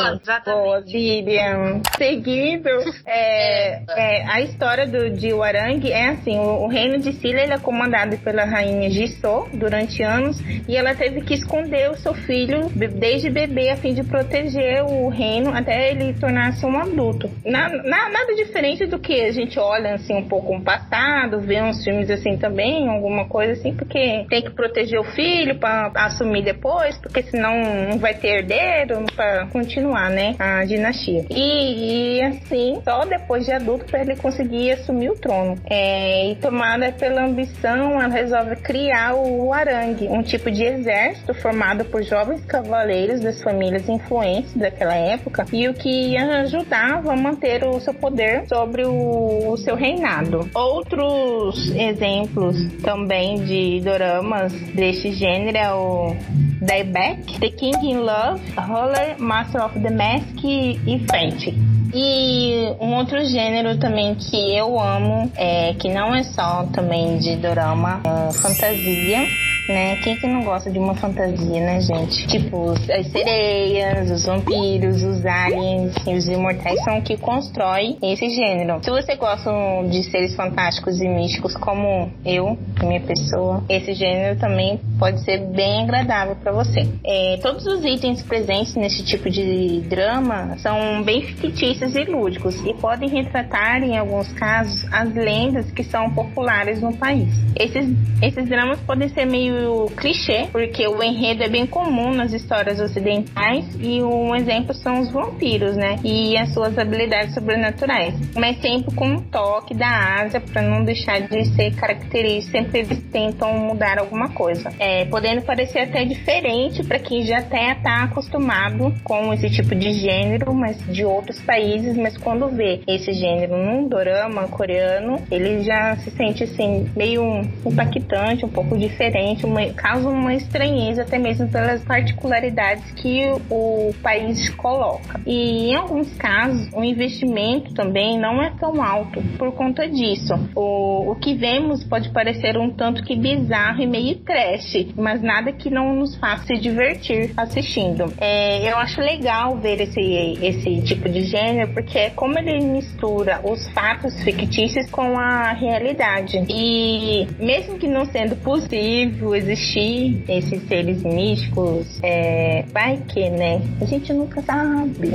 Boa, 0.54 0.80
Vivian. 0.82 1.80
Seguindo, 1.96 2.68
é, 3.06 3.82
é, 3.88 4.24
a 4.28 4.40
história 4.42 4.86
do, 4.86 5.10
de 5.10 5.32
Warang 5.32 5.90
é 5.90 6.08
assim, 6.10 6.38
o, 6.38 6.64
o 6.64 6.68
reino 6.68 6.98
de 6.98 7.12
Silla 7.14 7.40
ele 7.40 7.52
é 7.54 7.58
comandado 7.58 8.18
pela 8.18 8.44
rainha 8.44 8.90
Jisoo 8.90 9.48
durante 9.54 10.02
anos 10.02 10.38
e 10.68 10.76
ela 10.76 10.94
teve 10.94 11.22
que 11.22 11.34
esconder 11.34 11.90
o 11.90 11.96
seu 11.96 12.12
filho 12.14 12.68
desde 12.98 13.30
bebê 13.30 13.70
a 13.70 13.76
fim 13.76 13.94
de 13.94 14.02
proteger 14.04 14.82
o 14.84 15.08
reino 15.08 15.54
até 15.54 15.90
ele 15.90 16.12
tornar-se 16.14 16.64
um 16.66 16.78
adulto. 16.78 17.30
Na- 17.44 17.68
na- 17.68 18.08
nada 18.10 18.34
diferente 18.34 18.84
do 18.86 18.98
que 18.98 19.20
a 19.22 19.32
gente 19.32 19.58
olha 19.58 19.94
assim 19.94 20.14
um 20.14 20.28
pouco 20.28 20.52
no 20.54 20.62
passado, 20.62 21.40
vê 21.40 21.62
uns 21.62 21.82
filmes 21.82 22.10
assim 22.10 22.36
também, 22.36 22.88
alguma 22.88 23.24
coisa 23.26 23.37
assim, 23.40 23.74
porque 23.74 24.26
tem 24.28 24.42
que 24.42 24.50
proteger 24.50 25.00
o 25.00 25.04
filho 25.04 25.58
para 25.58 25.90
assumir 25.94 26.42
depois, 26.42 26.96
porque 26.98 27.22
senão 27.22 27.88
não 27.90 27.98
vai 27.98 28.14
ter 28.14 28.38
herdeiro 28.38 29.04
para 29.14 29.46
continuar, 29.46 30.10
né, 30.10 30.34
a 30.38 30.64
dinastia. 30.64 31.24
E, 31.30 32.18
e, 32.18 32.22
assim, 32.22 32.80
só 32.84 33.04
depois 33.04 33.44
de 33.44 33.52
adulto 33.52 33.84
para 33.86 34.00
ele 34.00 34.16
conseguir 34.16 34.72
assumir 34.72 35.10
o 35.10 35.14
trono. 35.14 35.56
É, 35.68 36.30
e 36.30 36.34
tomada 36.36 36.92
pela 36.92 37.24
ambição, 37.24 38.00
ela 38.00 38.08
resolve 38.08 38.56
criar 38.56 39.14
o 39.14 39.52
Arang, 39.52 40.08
um 40.08 40.22
tipo 40.22 40.50
de 40.50 40.64
exército 40.64 41.34
formado 41.34 41.84
por 41.84 42.02
jovens 42.02 42.44
cavaleiros 42.44 43.20
das 43.20 43.42
famílias 43.42 43.88
influentes 43.88 44.54
daquela 44.54 44.94
época 44.94 45.46
e 45.52 45.68
o 45.68 45.74
que 45.74 46.16
ajudava 46.16 47.12
a 47.12 47.16
manter 47.16 47.64
o 47.64 47.78
seu 47.80 47.94
poder 47.94 48.46
sobre 48.48 48.84
o, 48.84 49.52
o 49.52 49.56
seu 49.56 49.74
reinado. 49.74 50.48
Outros 50.54 51.74
exemplos 51.74 52.56
também 52.82 53.27
de 53.36 53.80
doramas 53.80 54.52
deste 54.52 55.12
gênero 55.12 55.56
é 55.56 55.72
o 55.72 56.16
Dieback, 56.60 57.38
The 57.38 57.50
King 57.50 57.90
in 57.90 57.98
Love, 57.98 58.40
Roller, 58.56 59.16
Master 59.18 59.64
of 59.64 59.78
the 59.80 59.90
Mask 59.90 60.44
e 60.44 61.06
Fenty. 61.10 61.54
E 61.94 62.74
um 62.80 62.94
outro 62.96 63.24
gênero 63.24 63.78
também 63.78 64.14
que 64.14 64.36
eu 64.56 64.78
amo, 64.78 65.30
é, 65.36 65.72
que 65.74 65.88
não 65.88 66.14
é 66.14 66.22
só 66.22 66.64
também 66.72 67.18
de 67.18 67.36
dorama, 67.36 68.00
é 68.04 68.32
fantasia. 68.32 69.26
Né? 69.68 69.96
Quem 69.96 70.16
que 70.16 70.26
não 70.26 70.42
gosta 70.42 70.70
de 70.70 70.78
uma 70.78 70.94
fantasia, 70.94 71.60
né, 71.60 71.78
gente? 71.80 72.26
Tipo, 72.26 72.70
as 72.70 73.06
sereias, 73.08 74.10
os 74.10 74.24
vampiros, 74.24 75.02
os 75.02 75.26
aliens 75.26 75.94
e 76.06 76.14
os 76.14 76.26
imortais 76.26 76.82
são 76.84 76.98
o 76.98 77.02
que 77.02 77.18
constrói 77.18 77.96
esse 78.02 78.30
gênero. 78.30 78.82
Se 78.82 78.90
você 78.90 79.14
gosta 79.16 79.50
de 79.90 80.02
seres 80.04 80.34
fantásticos 80.34 81.00
e 81.02 81.08
místicos 81.08 81.54
como 81.56 82.10
eu, 82.24 82.56
minha 82.82 83.00
pessoa, 83.00 83.62
esse 83.68 83.92
gênero 83.92 84.38
também 84.38 84.80
pode 84.98 85.22
ser 85.22 85.38
bem 85.48 85.82
agradável 85.82 86.36
para 86.36 86.52
você. 86.52 86.88
É, 87.04 87.38
todos 87.42 87.66
os 87.66 87.84
itens 87.84 88.22
presentes 88.22 88.74
nesse 88.74 89.04
tipo 89.04 89.28
de 89.28 89.80
drama 89.82 90.56
são 90.58 91.02
bem 91.02 91.22
fictícios 91.22 91.94
e 91.94 92.04
lúdicos 92.04 92.56
e 92.64 92.72
podem 92.74 93.08
retratar, 93.08 93.82
em 93.82 93.98
alguns 93.98 94.32
casos, 94.32 94.84
as 94.90 95.12
lendas 95.14 95.70
que 95.72 95.84
são 95.84 96.10
populares 96.14 96.80
no 96.80 96.96
país. 96.96 97.28
Esses, 97.54 97.88
esses 98.22 98.48
dramas 98.48 98.80
podem 98.80 99.08
ser 99.08 99.26
meio 99.26 99.57
clichê, 99.96 100.46
porque 100.50 100.86
o 100.86 101.02
enredo 101.02 101.42
é 101.42 101.48
bem 101.48 101.66
comum 101.66 102.12
nas 102.12 102.32
histórias 102.32 102.80
ocidentais 102.80 103.64
e 103.80 104.02
um 104.02 104.34
exemplo 104.34 104.74
são 104.74 105.00
os 105.00 105.10
vampiros, 105.10 105.76
né? 105.76 105.96
E 106.04 106.36
as 106.36 106.52
suas 106.52 106.78
habilidades 106.78 107.34
sobrenaturais. 107.34 108.14
Mas 108.34 108.60
sempre 108.60 108.94
com 108.94 109.06
um 109.06 109.20
toque 109.20 109.74
da 109.74 110.20
Ásia 110.22 110.40
para 110.40 110.62
não 110.62 110.84
deixar 110.84 111.20
de 111.20 111.44
ser 111.54 111.74
característico. 111.74 112.52
Sempre 112.52 112.80
eles 112.80 113.02
tentam 113.10 113.58
mudar 113.58 113.98
alguma 113.98 114.28
coisa. 114.30 114.70
É, 114.78 115.04
podendo 115.06 115.42
parecer 115.42 115.80
até 115.80 116.04
diferente 116.04 116.84
para 116.84 116.98
quem 116.98 117.24
já 117.24 117.38
até 117.38 117.74
tá 117.74 118.04
acostumado 118.04 118.94
com 119.04 119.32
esse 119.32 119.50
tipo 119.50 119.74
de 119.74 119.92
gênero, 119.92 120.54
mas 120.54 120.78
de 120.86 121.04
outros 121.04 121.40
países, 121.40 121.96
mas 121.96 122.16
quando 122.16 122.48
vê 122.48 122.80
esse 122.86 123.12
gênero 123.12 123.56
num 123.56 123.88
dorama 123.88 124.48
coreano, 124.48 125.16
ele 125.30 125.62
já 125.62 125.96
se 125.96 126.10
sente 126.10 126.44
assim 126.44 126.88
meio 126.96 127.42
impactante, 127.64 128.44
um 128.44 128.48
pouco 128.48 128.76
diferente, 128.76 129.46
uma, 129.48 129.66
causa 129.72 130.08
uma 130.08 130.34
estranheza 130.34 131.02
até 131.02 131.18
mesmo 131.18 131.48
pelas 131.48 131.82
particularidades 131.84 132.84
que 132.92 133.26
o, 133.50 133.88
o 133.88 133.94
país 134.02 134.48
coloca. 134.50 135.20
E 135.26 135.70
em 135.70 135.74
alguns 135.74 136.12
casos, 136.16 136.68
o 136.72 136.82
investimento 136.82 137.72
também 137.74 138.18
não 138.18 138.42
é 138.42 138.50
tão 138.58 138.82
alto 138.82 139.22
por 139.38 139.52
conta 139.52 139.88
disso. 139.88 140.34
O, 140.54 141.12
o 141.12 141.14
que 141.16 141.34
vemos 141.34 141.84
pode 141.84 142.10
parecer 142.10 142.56
um 142.56 142.70
tanto 142.70 143.02
que 143.02 143.16
bizarro 143.16 143.80
e 143.80 143.86
meio 143.86 144.16
trash, 144.16 144.86
mas 144.96 145.22
nada 145.22 145.52
que 145.52 145.70
não 145.70 145.94
nos 145.94 146.16
faça 146.16 146.48
se 146.48 146.56
divertir 146.56 147.32
assistindo. 147.36 148.12
É, 148.18 148.70
eu 148.70 148.76
acho 148.78 149.00
legal 149.00 149.56
ver 149.58 149.80
esse, 149.80 150.00
esse 150.42 150.82
tipo 150.82 151.08
de 151.08 151.24
gênero, 151.24 151.72
porque 151.72 151.98
é 151.98 152.10
como 152.10 152.38
ele 152.38 152.64
mistura 152.64 153.40
os 153.44 153.68
fatos 153.70 154.22
fictícios 154.22 154.90
com 154.90 155.18
a 155.18 155.52
realidade. 155.52 156.44
E 156.48 157.26
mesmo 157.38 157.78
que 157.78 157.86
não 157.86 158.06
sendo 158.06 158.36
possível 158.36 159.34
existir 159.38 160.22
esses 160.28 160.62
seres 160.68 161.02
místicos, 161.02 161.86
é, 162.02 162.64
vai 162.72 162.98
que, 163.08 163.30
né? 163.30 163.60
A 163.80 163.84
gente 163.84 164.12
nunca 164.12 164.42
sabe. 164.42 165.10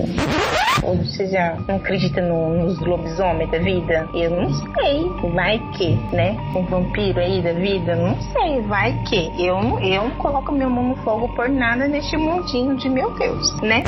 Ou 0.93 1.27
já 1.27 1.55
não 1.67 1.75
acredita 1.77 2.21
no- 2.21 2.49
nos 2.63 2.79
lobisomens 2.79 3.49
da 3.49 3.57
vida? 3.59 4.07
Eu 4.13 4.29
não 4.31 4.49
sei. 4.53 5.31
Vai 5.33 5.59
que, 5.77 5.89
né? 6.15 6.35
Um 6.55 6.63
vampiro 6.65 7.19
aí 7.19 7.41
da 7.41 7.53
vida? 7.53 7.95
Não 7.95 8.15
sei. 8.31 8.61
Vai 8.61 8.93
que. 9.07 9.31
Eu, 9.43 9.57
eu 9.79 10.03
não 10.03 10.11
coloco 10.11 10.51
meu 10.51 10.69
mão 10.69 10.89
no 10.89 10.95
fogo 10.97 11.27
por 11.35 11.49
nada 11.49 11.87
neste 11.87 12.15
mundinho 12.17 12.75
de 12.77 12.89
meu 12.89 13.11
Deus, 13.17 13.61
né? 13.61 13.83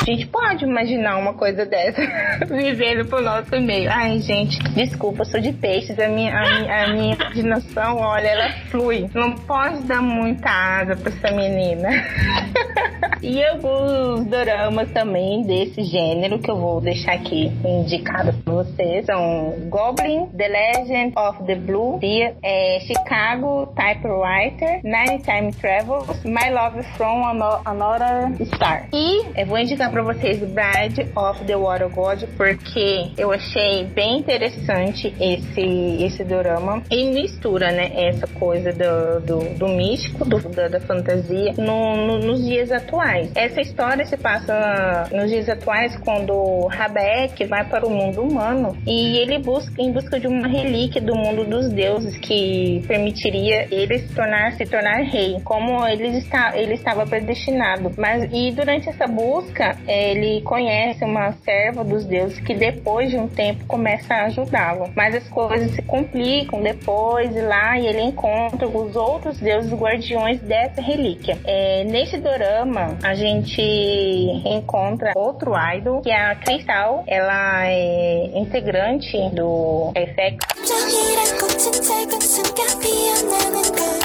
A 0.00 0.04
gente 0.04 0.26
pode 0.26 0.64
imaginar 0.64 1.16
uma 1.18 1.34
coisa 1.34 1.64
dessa 1.64 2.00
vivendo 2.50 3.06
pro 3.06 3.20
nosso 3.22 3.50
meio. 3.60 3.90
Ai, 3.92 4.18
gente, 4.20 4.58
desculpa, 4.74 5.20
eu 5.22 5.26
sou 5.26 5.40
de 5.40 5.52
peixes. 5.52 5.98
A 5.98 6.08
minha, 6.08 6.36
a 6.36 6.42
minha, 6.60 6.84
a 6.84 6.88
minha 6.88 7.14
imaginação, 7.14 7.98
olha, 7.98 8.26
ela 8.28 8.50
flui. 8.70 9.08
Não 9.14 9.32
pode 9.32 9.82
dar 9.84 10.02
muita 10.02 10.48
asa 10.50 10.96
pra 10.96 11.12
essa 11.12 11.34
menina. 11.36 11.88
e 13.22 13.42
alguns 13.44 14.24
doramas 14.26 14.90
também 14.92 15.42
desse 15.42 15.82
gênero 15.84 16.38
que 16.40 16.50
eu 16.50 16.56
vou 16.56 16.80
deixar 16.80 17.12
aqui 17.14 17.50
indicado 17.64 18.32
pra 18.44 18.54
vocês 18.54 19.06
são 19.06 19.54
Goblin, 19.68 20.26
The 20.36 20.48
Legend 20.48 21.12
of 21.16 21.44
the 21.44 21.54
Blue, 21.54 21.98
é, 22.42 22.80
Chicago 22.80 23.66
Typewriter, 23.76 24.80
Nine 24.82 25.18
Time 25.22 25.52
Travel, 25.52 26.04
My 26.24 26.50
Love 26.50 26.82
from 26.96 27.24
Ano- 27.26 27.60
Another 27.64 28.46
Star. 28.54 28.88
E 28.92 29.22
eu 29.40 29.46
vou 29.46 29.58
indicar 29.58 29.90
pra 29.90 30.02
vocês 30.02 30.38
Bride 30.38 31.06
of 31.14 31.44
the 31.44 31.56
Water 31.56 31.88
God 31.88 32.22
porque 32.36 33.10
eu 33.16 33.32
achei 33.32 33.84
bem 33.84 34.18
interessante 34.18 35.14
esse, 35.20 36.02
esse 36.04 36.24
dorama 36.24 36.82
e 36.90 37.04
mistura, 37.12 37.70
né, 37.70 37.90
essa 37.94 38.26
coisa 38.26 38.72
do, 38.72 39.20
do, 39.20 39.58
do 39.58 39.68
místico, 39.68 40.24
do, 40.24 40.38
da, 40.48 40.68
da 40.68 40.80
fantasia 40.80 41.52
no, 41.58 41.96
no- 41.96 42.18
nos 42.18 42.44
dias 42.44 42.70
atuais. 42.72 43.30
Essa 43.34 43.60
história 43.60 44.04
se 44.06 44.16
passa 44.16 45.08
nos 45.12 45.30
dias 45.30 45.48
atuais 45.48 45.96
quando 46.04 46.29
Rabeck 46.66 47.44
vai 47.46 47.64
para 47.64 47.86
o 47.86 47.90
mundo 47.90 48.22
humano 48.22 48.76
e 48.86 49.18
ele 49.18 49.38
busca 49.38 49.72
em 49.78 49.92
busca 49.92 50.18
de 50.18 50.26
uma 50.26 50.46
relíquia 50.46 51.00
do 51.00 51.14
mundo 51.14 51.44
dos 51.44 51.68
deuses 51.68 52.16
que 52.18 52.82
permitiria 52.86 53.66
ele 53.70 53.98
se 53.98 54.14
tornar 54.14 54.52
se 54.52 54.64
tornar 54.66 55.02
rei, 55.02 55.40
como 55.44 55.86
ele 55.86 56.18
está 56.18 56.56
ele 56.56 56.74
estava 56.74 57.06
predestinado. 57.06 57.92
Mas 57.96 58.28
e 58.32 58.52
durante 58.52 58.88
essa 58.88 59.06
busca 59.06 59.76
ele 59.86 60.40
conhece 60.42 61.04
uma 61.04 61.32
serva 61.44 61.84
dos 61.84 62.04
deuses 62.04 62.38
que 62.40 62.54
depois 62.54 63.10
de 63.10 63.16
um 63.16 63.28
tempo 63.28 63.64
começa 63.66 64.14
a 64.14 64.26
ajudá-lo. 64.26 64.90
Mas 64.94 65.14
as 65.14 65.28
coisas 65.28 65.70
se 65.72 65.82
complicam 65.82 66.62
depois 66.62 67.34
e 67.34 67.40
lá 67.40 67.78
e 67.78 67.86
ele 67.86 68.02
encontra 68.02 68.66
os 68.68 68.96
outros 68.96 69.38
deuses 69.38 69.72
guardiões 69.72 70.40
dessa 70.40 70.80
relíquia. 70.80 71.38
É, 71.44 71.84
nesse 71.84 72.18
dorama 72.18 72.98
a 73.02 73.14
gente 73.14 73.60
encontra 73.60 75.12
outro 75.14 75.52
idol 75.74 76.00
que 76.00 76.10
é 76.10 76.19
a 76.20 76.34
Cristal, 76.34 77.04
ela 77.06 77.66
é 77.66 78.38
integrante 78.38 79.16
do 79.30 79.92
FX. 79.96 80.60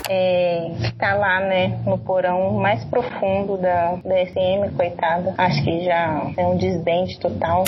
É, 0.07 0.71
tá 0.97 1.15
lá, 1.15 1.39
né, 1.41 1.79
no 1.85 1.97
porão 1.97 2.53
mais 2.53 2.83
profundo 2.85 3.57
da, 3.57 3.95
da 3.95 4.25
SM, 4.25 4.75
coitada. 4.75 5.33
Acho 5.37 5.63
que 5.63 5.83
já 5.83 6.31
é 6.37 6.45
um 6.45 6.57
desdente 6.57 7.19
total. 7.19 7.65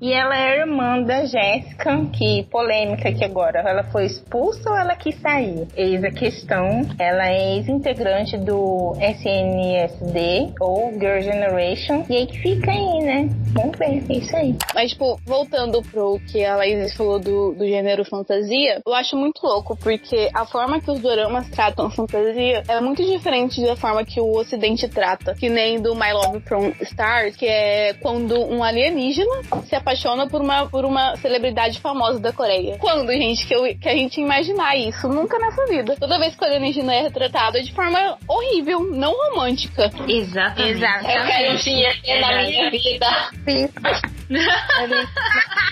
E 0.00 0.12
ela 0.12 0.36
é 0.38 0.60
irmã 0.60 1.02
da 1.02 1.24
Jéssica, 1.24 2.06
que 2.16 2.44
polêmica 2.50 3.12
que 3.12 3.24
agora. 3.24 3.60
Ela 3.60 3.84
foi 3.84 4.06
expulsa 4.06 4.70
ou 4.70 4.76
ela 4.76 4.94
quis 4.94 5.20
sair? 5.20 5.66
Eis 5.76 6.02
a 6.04 6.10
questão. 6.10 6.82
Ela 6.98 7.28
é 7.28 7.56
ex-integrante 7.56 8.36
do 8.36 8.94
SNSD 9.00 10.54
ou 10.60 10.92
Girl 10.92 11.20
Generation. 11.20 12.04
E 12.08 12.16
aí 12.16 12.26
que 12.26 12.38
fica 12.38 12.70
aí, 12.70 13.00
né? 13.00 13.28
Vamos 13.52 13.76
ver, 13.76 14.04
é 14.08 14.12
isso 14.12 14.36
aí. 14.36 14.56
Mas, 14.74 14.92
tipo, 14.92 15.18
voltando 15.26 15.82
pro 15.82 16.20
que 16.30 16.44
a 16.44 16.56
Laís 16.56 16.94
falou 16.94 17.18
do, 17.18 17.54
do 17.54 17.66
gênero 17.66 18.04
fantasia, 18.04 18.80
eu 18.86 18.94
acho 18.94 19.16
muito 19.16 19.40
louco, 19.42 19.76
porque 19.76 20.30
a 20.32 20.46
forma 20.46 20.80
que 20.80 20.90
os 20.90 21.00
doramas 21.00 21.48
tratam 21.50 21.90
fantasia 21.90 22.62
é 22.68 22.80
muito 22.80 23.04
diferente 23.04 23.60
da 23.62 23.74
forma 23.74 24.04
que 24.04 24.20
o 24.20 24.36
ocidente 24.36 24.88
trata. 24.88 25.34
Que 25.34 25.48
nem 25.48 25.80
do 25.80 25.94
My 25.94 26.12
Love 26.12 26.40
from 26.40 26.72
Stars, 26.82 27.36
que 27.36 27.46
é 27.46 27.94
quando 27.94 28.40
um 28.44 28.62
alienígena 28.62 29.42
se 29.68 29.74
apaixona 29.88 30.26
por 30.28 30.40
uma, 30.42 30.66
por 30.66 30.84
uma 30.84 31.16
celebridade 31.16 31.80
famosa 31.80 32.20
da 32.20 32.30
Coreia. 32.32 32.76
Quando, 32.78 33.10
gente, 33.10 33.46
que, 33.46 33.54
eu, 33.54 33.62
que 33.78 33.88
a 33.88 33.94
gente 33.94 34.20
imaginar 34.20 34.76
isso? 34.76 35.08
Nunca 35.08 35.38
nessa 35.38 35.64
vida. 35.66 35.96
Toda 35.98 36.18
vez 36.18 36.36
que 36.36 36.42
o 36.44 36.46
alienígena 36.46 36.94
é 36.94 37.02
retratado 37.02 37.56
é 37.56 37.62
de 37.62 37.72
forma 37.72 38.18
horrível, 38.28 38.80
não 38.80 39.12
romântica. 39.30 39.90
Exatamente. 40.06 40.76
Exatamente. 40.76 41.16
Eu 41.18 41.26
quero 41.26 41.52
um 41.52 41.56
dia 41.56 42.20
na 42.20 42.42
minha 42.42 42.70
vida. 42.70 43.06
Sim. 43.48 43.68
Ele- 44.30 45.08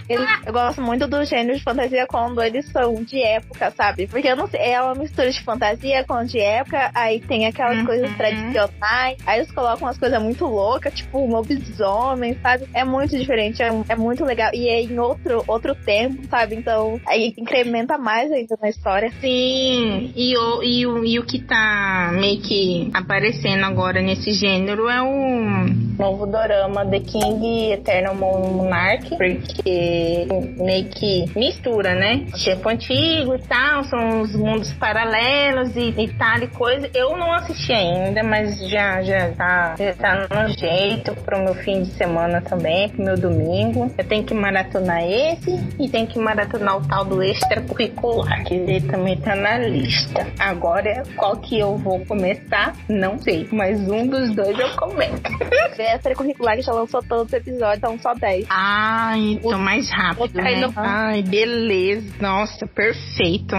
ele- 0.09 0.27
eu 0.47 0.53
gosto 0.53 0.81
muito 0.81 1.07
do 1.07 1.23
gênero 1.27 1.59
de 1.59 1.63
fantasia 1.63 2.07
quando 2.07 2.43
eles 2.43 2.67
são 2.73 2.95
de 3.05 3.21
época, 3.23 3.71
sabe? 3.77 4.07
Porque 4.07 4.29
eu 4.29 4.37
não 4.37 4.47
sei, 4.47 4.61
é 4.73 4.81
uma 4.81 4.95
mistura 4.95 5.31
de 5.31 5.43
fantasia 5.45 6.05
com 6.05 6.25
de 6.25 6.41
época, 6.41 6.91
aí 6.95 7.21
tem 7.21 7.47
aquelas 7.47 7.77
Uhum. 7.79 7.85
coisas 7.85 8.17
tradicionais, 8.17 9.19
aí 9.27 9.41
eles 9.41 9.51
colocam 9.53 9.87
umas 9.87 9.99
coisas 9.99 10.23
muito 10.23 10.47
loucas, 10.47 10.95
tipo 10.95 11.19
um 11.19 11.31
lobisomem, 11.33 12.35
sabe? 12.41 12.67
É 12.73 12.83
muito 12.83 13.17
diferente, 13.19 13.63
é, 13.63 13.67
é 13.91 13.95
muito 13.95 14.06
legal. 14.25 14.51
E 14.55 14.69
é 14.69 14.83
em 14.83 14.99
outro, 14.99 15.43
outro 15.47 15.75
tempo, 15.75 16.27
sabe? 16.29 16.55
Então 16.55 17.01
aí 17.07 17.35
incrementa 17.37 17.99
mais 17.99 18.31
ainda 18.31 18.57
na 18.61 18.69
história. 18.69 19.11
Sim, 19.21 20.13
e 20.15 20.37
o, 20.37 20.63
e, 20.63 20.87
o, 20.87 21.05
e 21.05 21.19
o 21.19 21.25
que 21.25 21.41
tá 21.41 22.11
meio 22.13 22.41
que 22.41 22.91
aparecendo 22.95 23.65
agora 23.65 24.01
nesse 24.01 24.33
gênero 24.33 24.89
é 24.89 25.03
o 25.03 25.87
novo 25.99 26.27
dorama 26.27 26.85
The 26.87 27.01
King 27.01 27.73
Eternal 27.73 28.15
Monarch, 28.15 29.09
porque 29.17 30.27
meio 30.59 30.85
que 30.91 31.25
mistura, 31.37 31.95
né? 31.95 32.27
Tempo 32.45 32.69
antigo 32.69 33.35
e 33.35 33.39
tal, 33.39 33.85
são 33.85 34.21
os 34.21 34.35
mundos 34.35 34.73
paralelos 34.75 35.75
e, 35.77 35.95
e 35.97 36.09
tal 36.15 36.39
e 36.39 36.49
coisa. 36.49 36.91
Eu 36.95 37.17
não 37.17 37.33
assisti 37.33 37.73
ainda, 37.73 38.23
mas 38.23 38.69
já, 38.69 39.03
já, 39.03 39.31
tá, 39.33 39.75
já 39.79 39.95
tá 39.95 40.29
no 40.31 40.49
jeito 40.49 41.15
pro 41.23 41.43
meu 41.43 41.55
fim 41.55 41.83
de 41.83 41.91
semana 41.93 42.41
também, 42.41 42.89
pro 42.89 43.05
meu 43.05 43.17
domingo. 43.17 43.93
Eu 43.99 44.05
tenho 44.05 44.25
que 44.25 44.35
maratonar 44.35 45.03
esse 45.03 45.51
e 45.81 45.89
tenho 45.89 46.07
que 46.07 46.19
maratonar 46.19 46.77
o 46.79 46.87
tal 46.87 47.05
do 47.05 47.23
extracurricular, 47.23 48.45
que 48.45 48.55
ele 48.55 48.81
também 48.83 49.17
tá 49.19 49.35
na 49.35 49.59
lista. 49.59 50.27
Agora, 50.39 51.03
qual 51.17 51.37
que 51.39 51.59
eu 51.59 51.77
vou 51.79 52.05
começar? 52.07 52.75
Não 52.89 53.19
sei, 53.19 53.49
mas 53.53 53.81
um 53.89 54.07
dos 54.07 54.35
dois 54.35 54.59
eu 54.59 54.69
começo. 54.77 55.23
Essa 55.79 56.15
curricular 56.15 56.57
que 56.57 56.63
já 56.63 56.73
lançou 56.73 57.03
todos 57.03 57.27
os 57.27 57.33
episódios, 57.33 57.79
então 57.79 57.99
só 57.99 58.15
10. 58.15 58.47
Ai, 58.51 59.33
então 59.43 59.59
mais 59.59 59.91
rápido, 59.91 60.35
né? 60.35 60.43
ainda- 60.55 60.73
Ai, 60.77 61.23
beleza. 61.23 62.07
Nossa, 62.21 62.67
perfeito. 62.67 63.57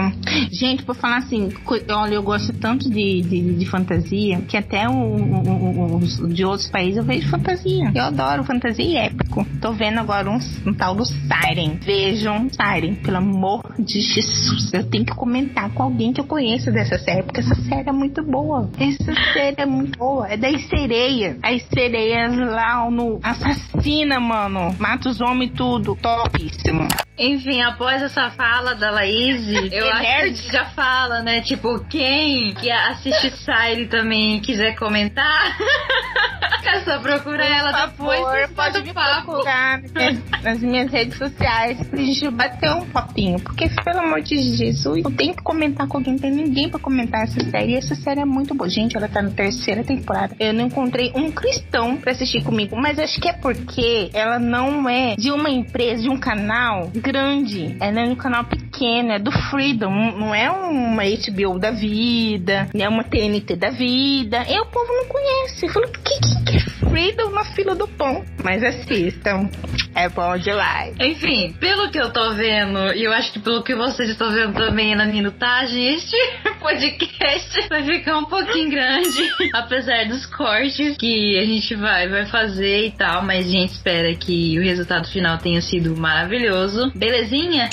Gente, 0.52 0.82
por 0.84 0.94
falar 0.94 1.18
assim, 1.18 1.48
olha, 1.90 2.14
eu 2.14 2.22
gosto 2.22 2.52
tanto 2.54 2.88
de, 2.90 3.22
de, 3.22 3.54
de 3.54 3.66
fantasia 3.66 4.40
que 4.42 4.56
até 4.56 4.88
o- 4.88 4.92
o- 4.92 5.94
o- 5.94 5.96
os 5.96 6.18
de 6.32 6.44
outros 6.44 6.68
países 6.70 6.96
eu 6.98 7.04
vejo 7.04 7.28
fantasia. 7.28 7.90
Eu 7.94 8.04
adoro 8.04 8.44
fantasia 8.44 8.84
e 8.84 8.96
épico. 8.96 9.44
Tô 9.60 9.72
vendo 9.72 9.98
agora 10.00 10.27
um, 10.28 10.38
um 10.66 10.74
tal 10.74 10.94
do 10.94 11.04
Siren. 11.04 11.78
Vejam 11.80 12.48
Siren, 12.50 12.94
pelo 12.96 13.16
amor 13.18 13.74
de 13.78 14.00
Jesus. 14.00 14.72
Eu 14.72 14.84
tenho 14.84 15.04
que 15.04 15.14
comentar 15.14 15.70
com 15.70 15.82
alguém 15.82 16.12
que 16.12 16.20
eu 16.20 16.26
conheço 16.26 16.70
dessa 16.70 16.98
série, 16.98 17.22
porque 17.22 17.40
essa 17.40 17.54
série 17.54 17.88
é 17.88 17.92
muito 17.92 18.22
boa. 18.22 18.70
Essa 18.78 19.14
série 19.32 19.56
é 19.58 19.66
muito 19.66 19.98
boa. 19.98 20.28
É 20.28 20.36
das 20.36 20.62
sereias. 20.68 21.38
As 21.42 21.62
sereias 21.72 22.36
lá 22.36 22.88
no 22.90 23.18
assassina, 23.22 24.20
mano. 24.20 24.74
Mata 24.78 25.08
os 25.08 25.20
homens 25.20 25.52
tudo. 25.54 25.96
Topíssimo. 25.96 26.88
Enfim, 27.18 27.60
após 27.62 28.00
essa 28.02 28.30
fala 28.30 28.74
da 28.74 28.90
Laís, 28.90 29.46
eu 29.72 29.88
acho 29.90 30.00
que 30.00 30.06
a 30.06 30.26
gente 30.28 30.52
já 30.52 30.64
fala, 30.66 31.20
né? 31.20 31.40
Tipo, 31.40 31.80
quem 31.88 32.54
que 32.54 32.70
assiste 32.70 33.30
Sire 33.38 33.86
também 33.88 34.38
quiser 34.40 34.76
comentar, 34.76 35.56
é 36.64 36.80
só 36.80 36.98
procurar 37.00 37.46
ela 37.46 37.86
depois 37.86 38.20
favor, 38.20 38.46
do 38.48 38.54
pode 38.54 38.82
me 38.82 38.92
papo. 38.92 39.32
procurar 39.32 39.80
nas 39.82 39.90
minhas- 39.92 40.42
nas 40.42 40.58
minhas 40.60 40.92
redes 40.92 41.16
sociais 41.18 41.82
pra 41.88 41.98
gente 41.98 42.30
bater 42.30 42.70
um 42.72 42.84
papinho. 42.86 43.40
Porque, 43.40 43.68
pelo 43.82 44.00
amor 44.00 44.20
de 44.20 44.36
Jesus, 44.56 45.02
eu 45.04 45.10
tenho 45.10 45.34
que 45.34 45.42
comentar 45.42 45.86
com 45.88 45.96
alguém. 45.98 46.12
Não 46.12 46.20
tem 46.20 46.30
ninguém 46.30 46.68
pra 46.68 46.78
comentar 46.78 47.22
essa 47.22 47.40
série. 47.50 47.72
E 47.72 47.76
essa 47.76 47.94
série 47.94 48.20
é 48.20 48.24
muito 48.24 48.54
boa. 48.54 48.68
Gente, 48.68 48.96
ela 48.96 49.08
tá 49.08 49.20
na 49.22 49.30
terceira 49.30 49.82
temporada. 49.82 50.36
Eu 50.38 50.52
não 50.52 50.66
encontrei 50.66 51.10
um 51.14 51.30
cristão 51.32 51.96
pra 51.96 52.12
assistir 52.12 52.42
comigo. 52.44 52.76
Mas 52.76 52.98
acho 52.98 53.20
que 53.20 53.28
é 53.28 53.32
porque 53.32 54.10
ela 54.12 54.38
não 54.38 54.88
é 54.88 55.16
de 55.16 55.30
uma 55.32 55.50
empresa, 55.50 56.02
de 56.02 56.08
um 56.10 56.18
canal 56.18 56.90
grande. 57.08 57.74
Ela 57.80 58.00
é 58.00 58.04
um 58.04 58.14
canal 58.14 58.44
pequeno, 58.44 58.67
é 58.86 59.18
do 59.18 59.32
Freedom. 59.32 59.90
Não 59.90 60.34
é 60.34 60.50
uma 60.50 61.02
HBO 61.04 61.58
da 61.58 61.70
vida, 61.70 62.68
não 62.74 62.84
é 62.84 62.88
uma 62.88 63.04
TNT 63.04 63.56
da 63.56 63.70
vida. 63.70 64.44
E 64.48 64.58
o 64.58 64.66
povo 64.66 64.92
não 64.92 65.06
conhece. 65.06 65.68
Falou, 65.68 65.88
que, 65.88 66.00
que, 66.00 66.44
que 66.44 66.56
é 66.56 66.60
Freedom 66.88 67.30
na 67.30 67.44
fila 67.44 67.74
do 67.74 67.86
pão? 67.88 68.24
Mas 68.42 68.62
assistam. 68.62 69.48
É 69.94 70.08
bom 70.08 70.36
demais. 70.36 70.94
Enfim, 71.00 71.52
pelo 71.58 71.90
que 71.90 71.98
eu 71.98 72.12
tô 72.12 72.32
vendo, 72.34 72.92
e 72.94 73.02
eu 73.02 73.12
acho 73.12 73.32
que 73.32 73.40
pelo 73.40 73.62
que 73.62 73.74
vocês 73.74 74.08
estão 74.08 74.30
vendo 74.30 74.54
também 74.54 74.94
na 74.94 75.06
minutagem, 75.06 75.94
este 75.94 76.16
podcast 76.60 77.68
vai 77.68 77.82
ficar 77.82 78.18
um 78.18 78.24
pouquinho 78.24 78.70
grande, 78.70 79.28
apesar 79.52 80.06
dos 80.06 80.24
cortes 80.26 80.96
que 80.96 81.38
a 81.38 81.44
gente 81.44 81.74
vai, 81.74 82.08
vai 82.08 82.26
fazer 82.26 82.86
e 82.86 82.90
tal, 82.92 83.22
mas 83.22 83.46
a 83.46 83.50
gente 83.50 83.72
espera 83.72 84.14
que 84.14 84.58
o 84.58 84.62
resultado 84.62 85.08
final 85.08 85.36
tenha 85.38 85.60
sido 85.60 85.96
maravilhoso. 85.96 86.92
Belezinha? 86.94 87.68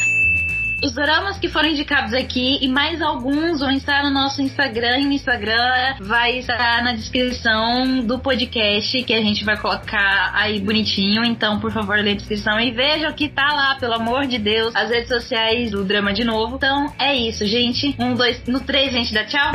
Os 0.84 0.94
dramas 0.94 1.38
que 1.40 1.48
foram 1.50 1.70
indicados 1.70 2.14
aqui 2.14 2.60
e 2.62 2.68
mais 2.68 3.02
alguns 3.02 3.60
vão 3.60 3.72
estar 3.72 4.04
no 4.04 4.12
nosso 4.12 4.40
Instagram. 4.42 5.00
E 5.00 5.08
o 5.08 5.12
Instagram 5.12 5.96
vai 6.02 6.38
estar 6.40 6.84
na 6.84 6.94
descrição 6.94 8.02
do 8.06 8.20
podcast 8.20 9.04
que 9.04 9.14
a 9.14 9.22
gente 9.22 9.44
vai 9.44 9.58
colocar 9.58 10.32
aí 10.36 10.60
bonitinho. 10.60 11.24
Então, 11.26 11.60
por 11.60 11.72
favor, 11.72 11.98
lê 11.98 12.12
a 12.12 12.16
descrição 12.16 12.60
e 12.60 12.70
veja 12.72 13.10
o 13.10 13.14
que 13.14 13.28
tá 13.30 13.52
lá, 13.54 13.76
pelo 13.80 13.94
amor 13.96 14.28
de 14.28 14.38
Deus. 14.38 14.76
As 14.76 14.90
redes 14.90 15.08
sociais 15.08 15.72
do 15.72 15.84
drama 15.84 16.14
de 16.14 16.24
novo. 16.24 16.56
Então, 16.58 16.94
é 17.00 17.16
isso, 17.16 17.44
gente. 17.46 17.96
Um, 17.98 18.14
dois, 18.14 18.44
no 18.46 18.60
três 18.60 18.90
a 18.94 18.98
gente 18.98 19.14
dá 19.14 19.24
tchau. 19.26 19.52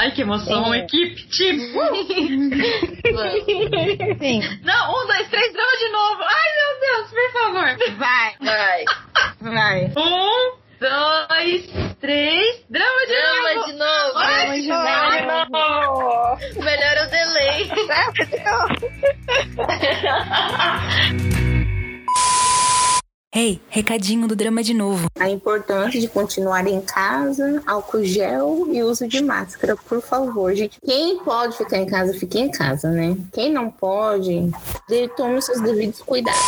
Ai, 0.00 0.10
que 0.10 0.22
emoção, 0.22 0.74
É. 0.74 0.78
equipe, 0.78 1.22
tipo. 1.28 1.78
Sim. 4.18 4.40
Não, 4.64 4.90
um, 4.90 5.06
dois, 5.06 5.28
três, 5.28 5.52
drama 5.52 5.76
de 5.78 5.88
novo. 5.92 6.22
Ai, 6.22 6.50
meu 6.56 6.80
Deus, 6.80 7.10
por 7.10 7.30
favor. 7.32 7.76
Vai, 7.98 8.34
Vai. 8.40 8.84
vai. 9.54 9.92
Um, 9.96 10.45
dois, 10.80 11.66
três, 12.00 12.64
drama 12.68 13.06
de 13.06 13.12
Drama 13.12 13.54
novo. 13.54 13.66
de 13.66 13.72
novo. 13.72 14.12
Ai, 14.16 14.62
Drama 14.62 15.44
de 15.44 15.50
novo. 15.50 16.38
O 16.56 16.62
melhor 16.64 16.96
é 16.96 17.06
o 17.06 17.10
delay. 17.10 17.70
Hey 21.18 21.26
Ei, 23.36 23.60
recadinho 23.68 24.26
do 24.26 24.34
drama 24.34 24.62
de 24.62 24.72
novo. 24.72 25.08
A 25.20 25.28
importância 25.28 26.00
de 26.00 26.08
continuar 26.08 26.66
em 26.66 26.80
casa, 26.80 27.62
álcool 27.66 28.02
gel 28.02 28.66
e 28.72 28.82
uso 28.82 29.06
de 29.06 29.22
máscara, 29.22 29.76
por 29.76 30.00
favor, 30.00 30.54
gente. 30.54 30.80
Quem 30.82 31.18
pode 31.18 31.54
ficar 31.54 31.76
em 31.76 31.86
casa, 31.86 32.14
fique 32.14 32.38
em 32.38 32.50
casa, 32.50 32.88
né? 32.90 33.14
Quem 33.34 33.52
não 33.52 33.70
pode, 33.70 34.50
tome 35.18 35.42
seus 35.42 35.60
devidos 35.60 36.00
cuidados. 36.00 36.40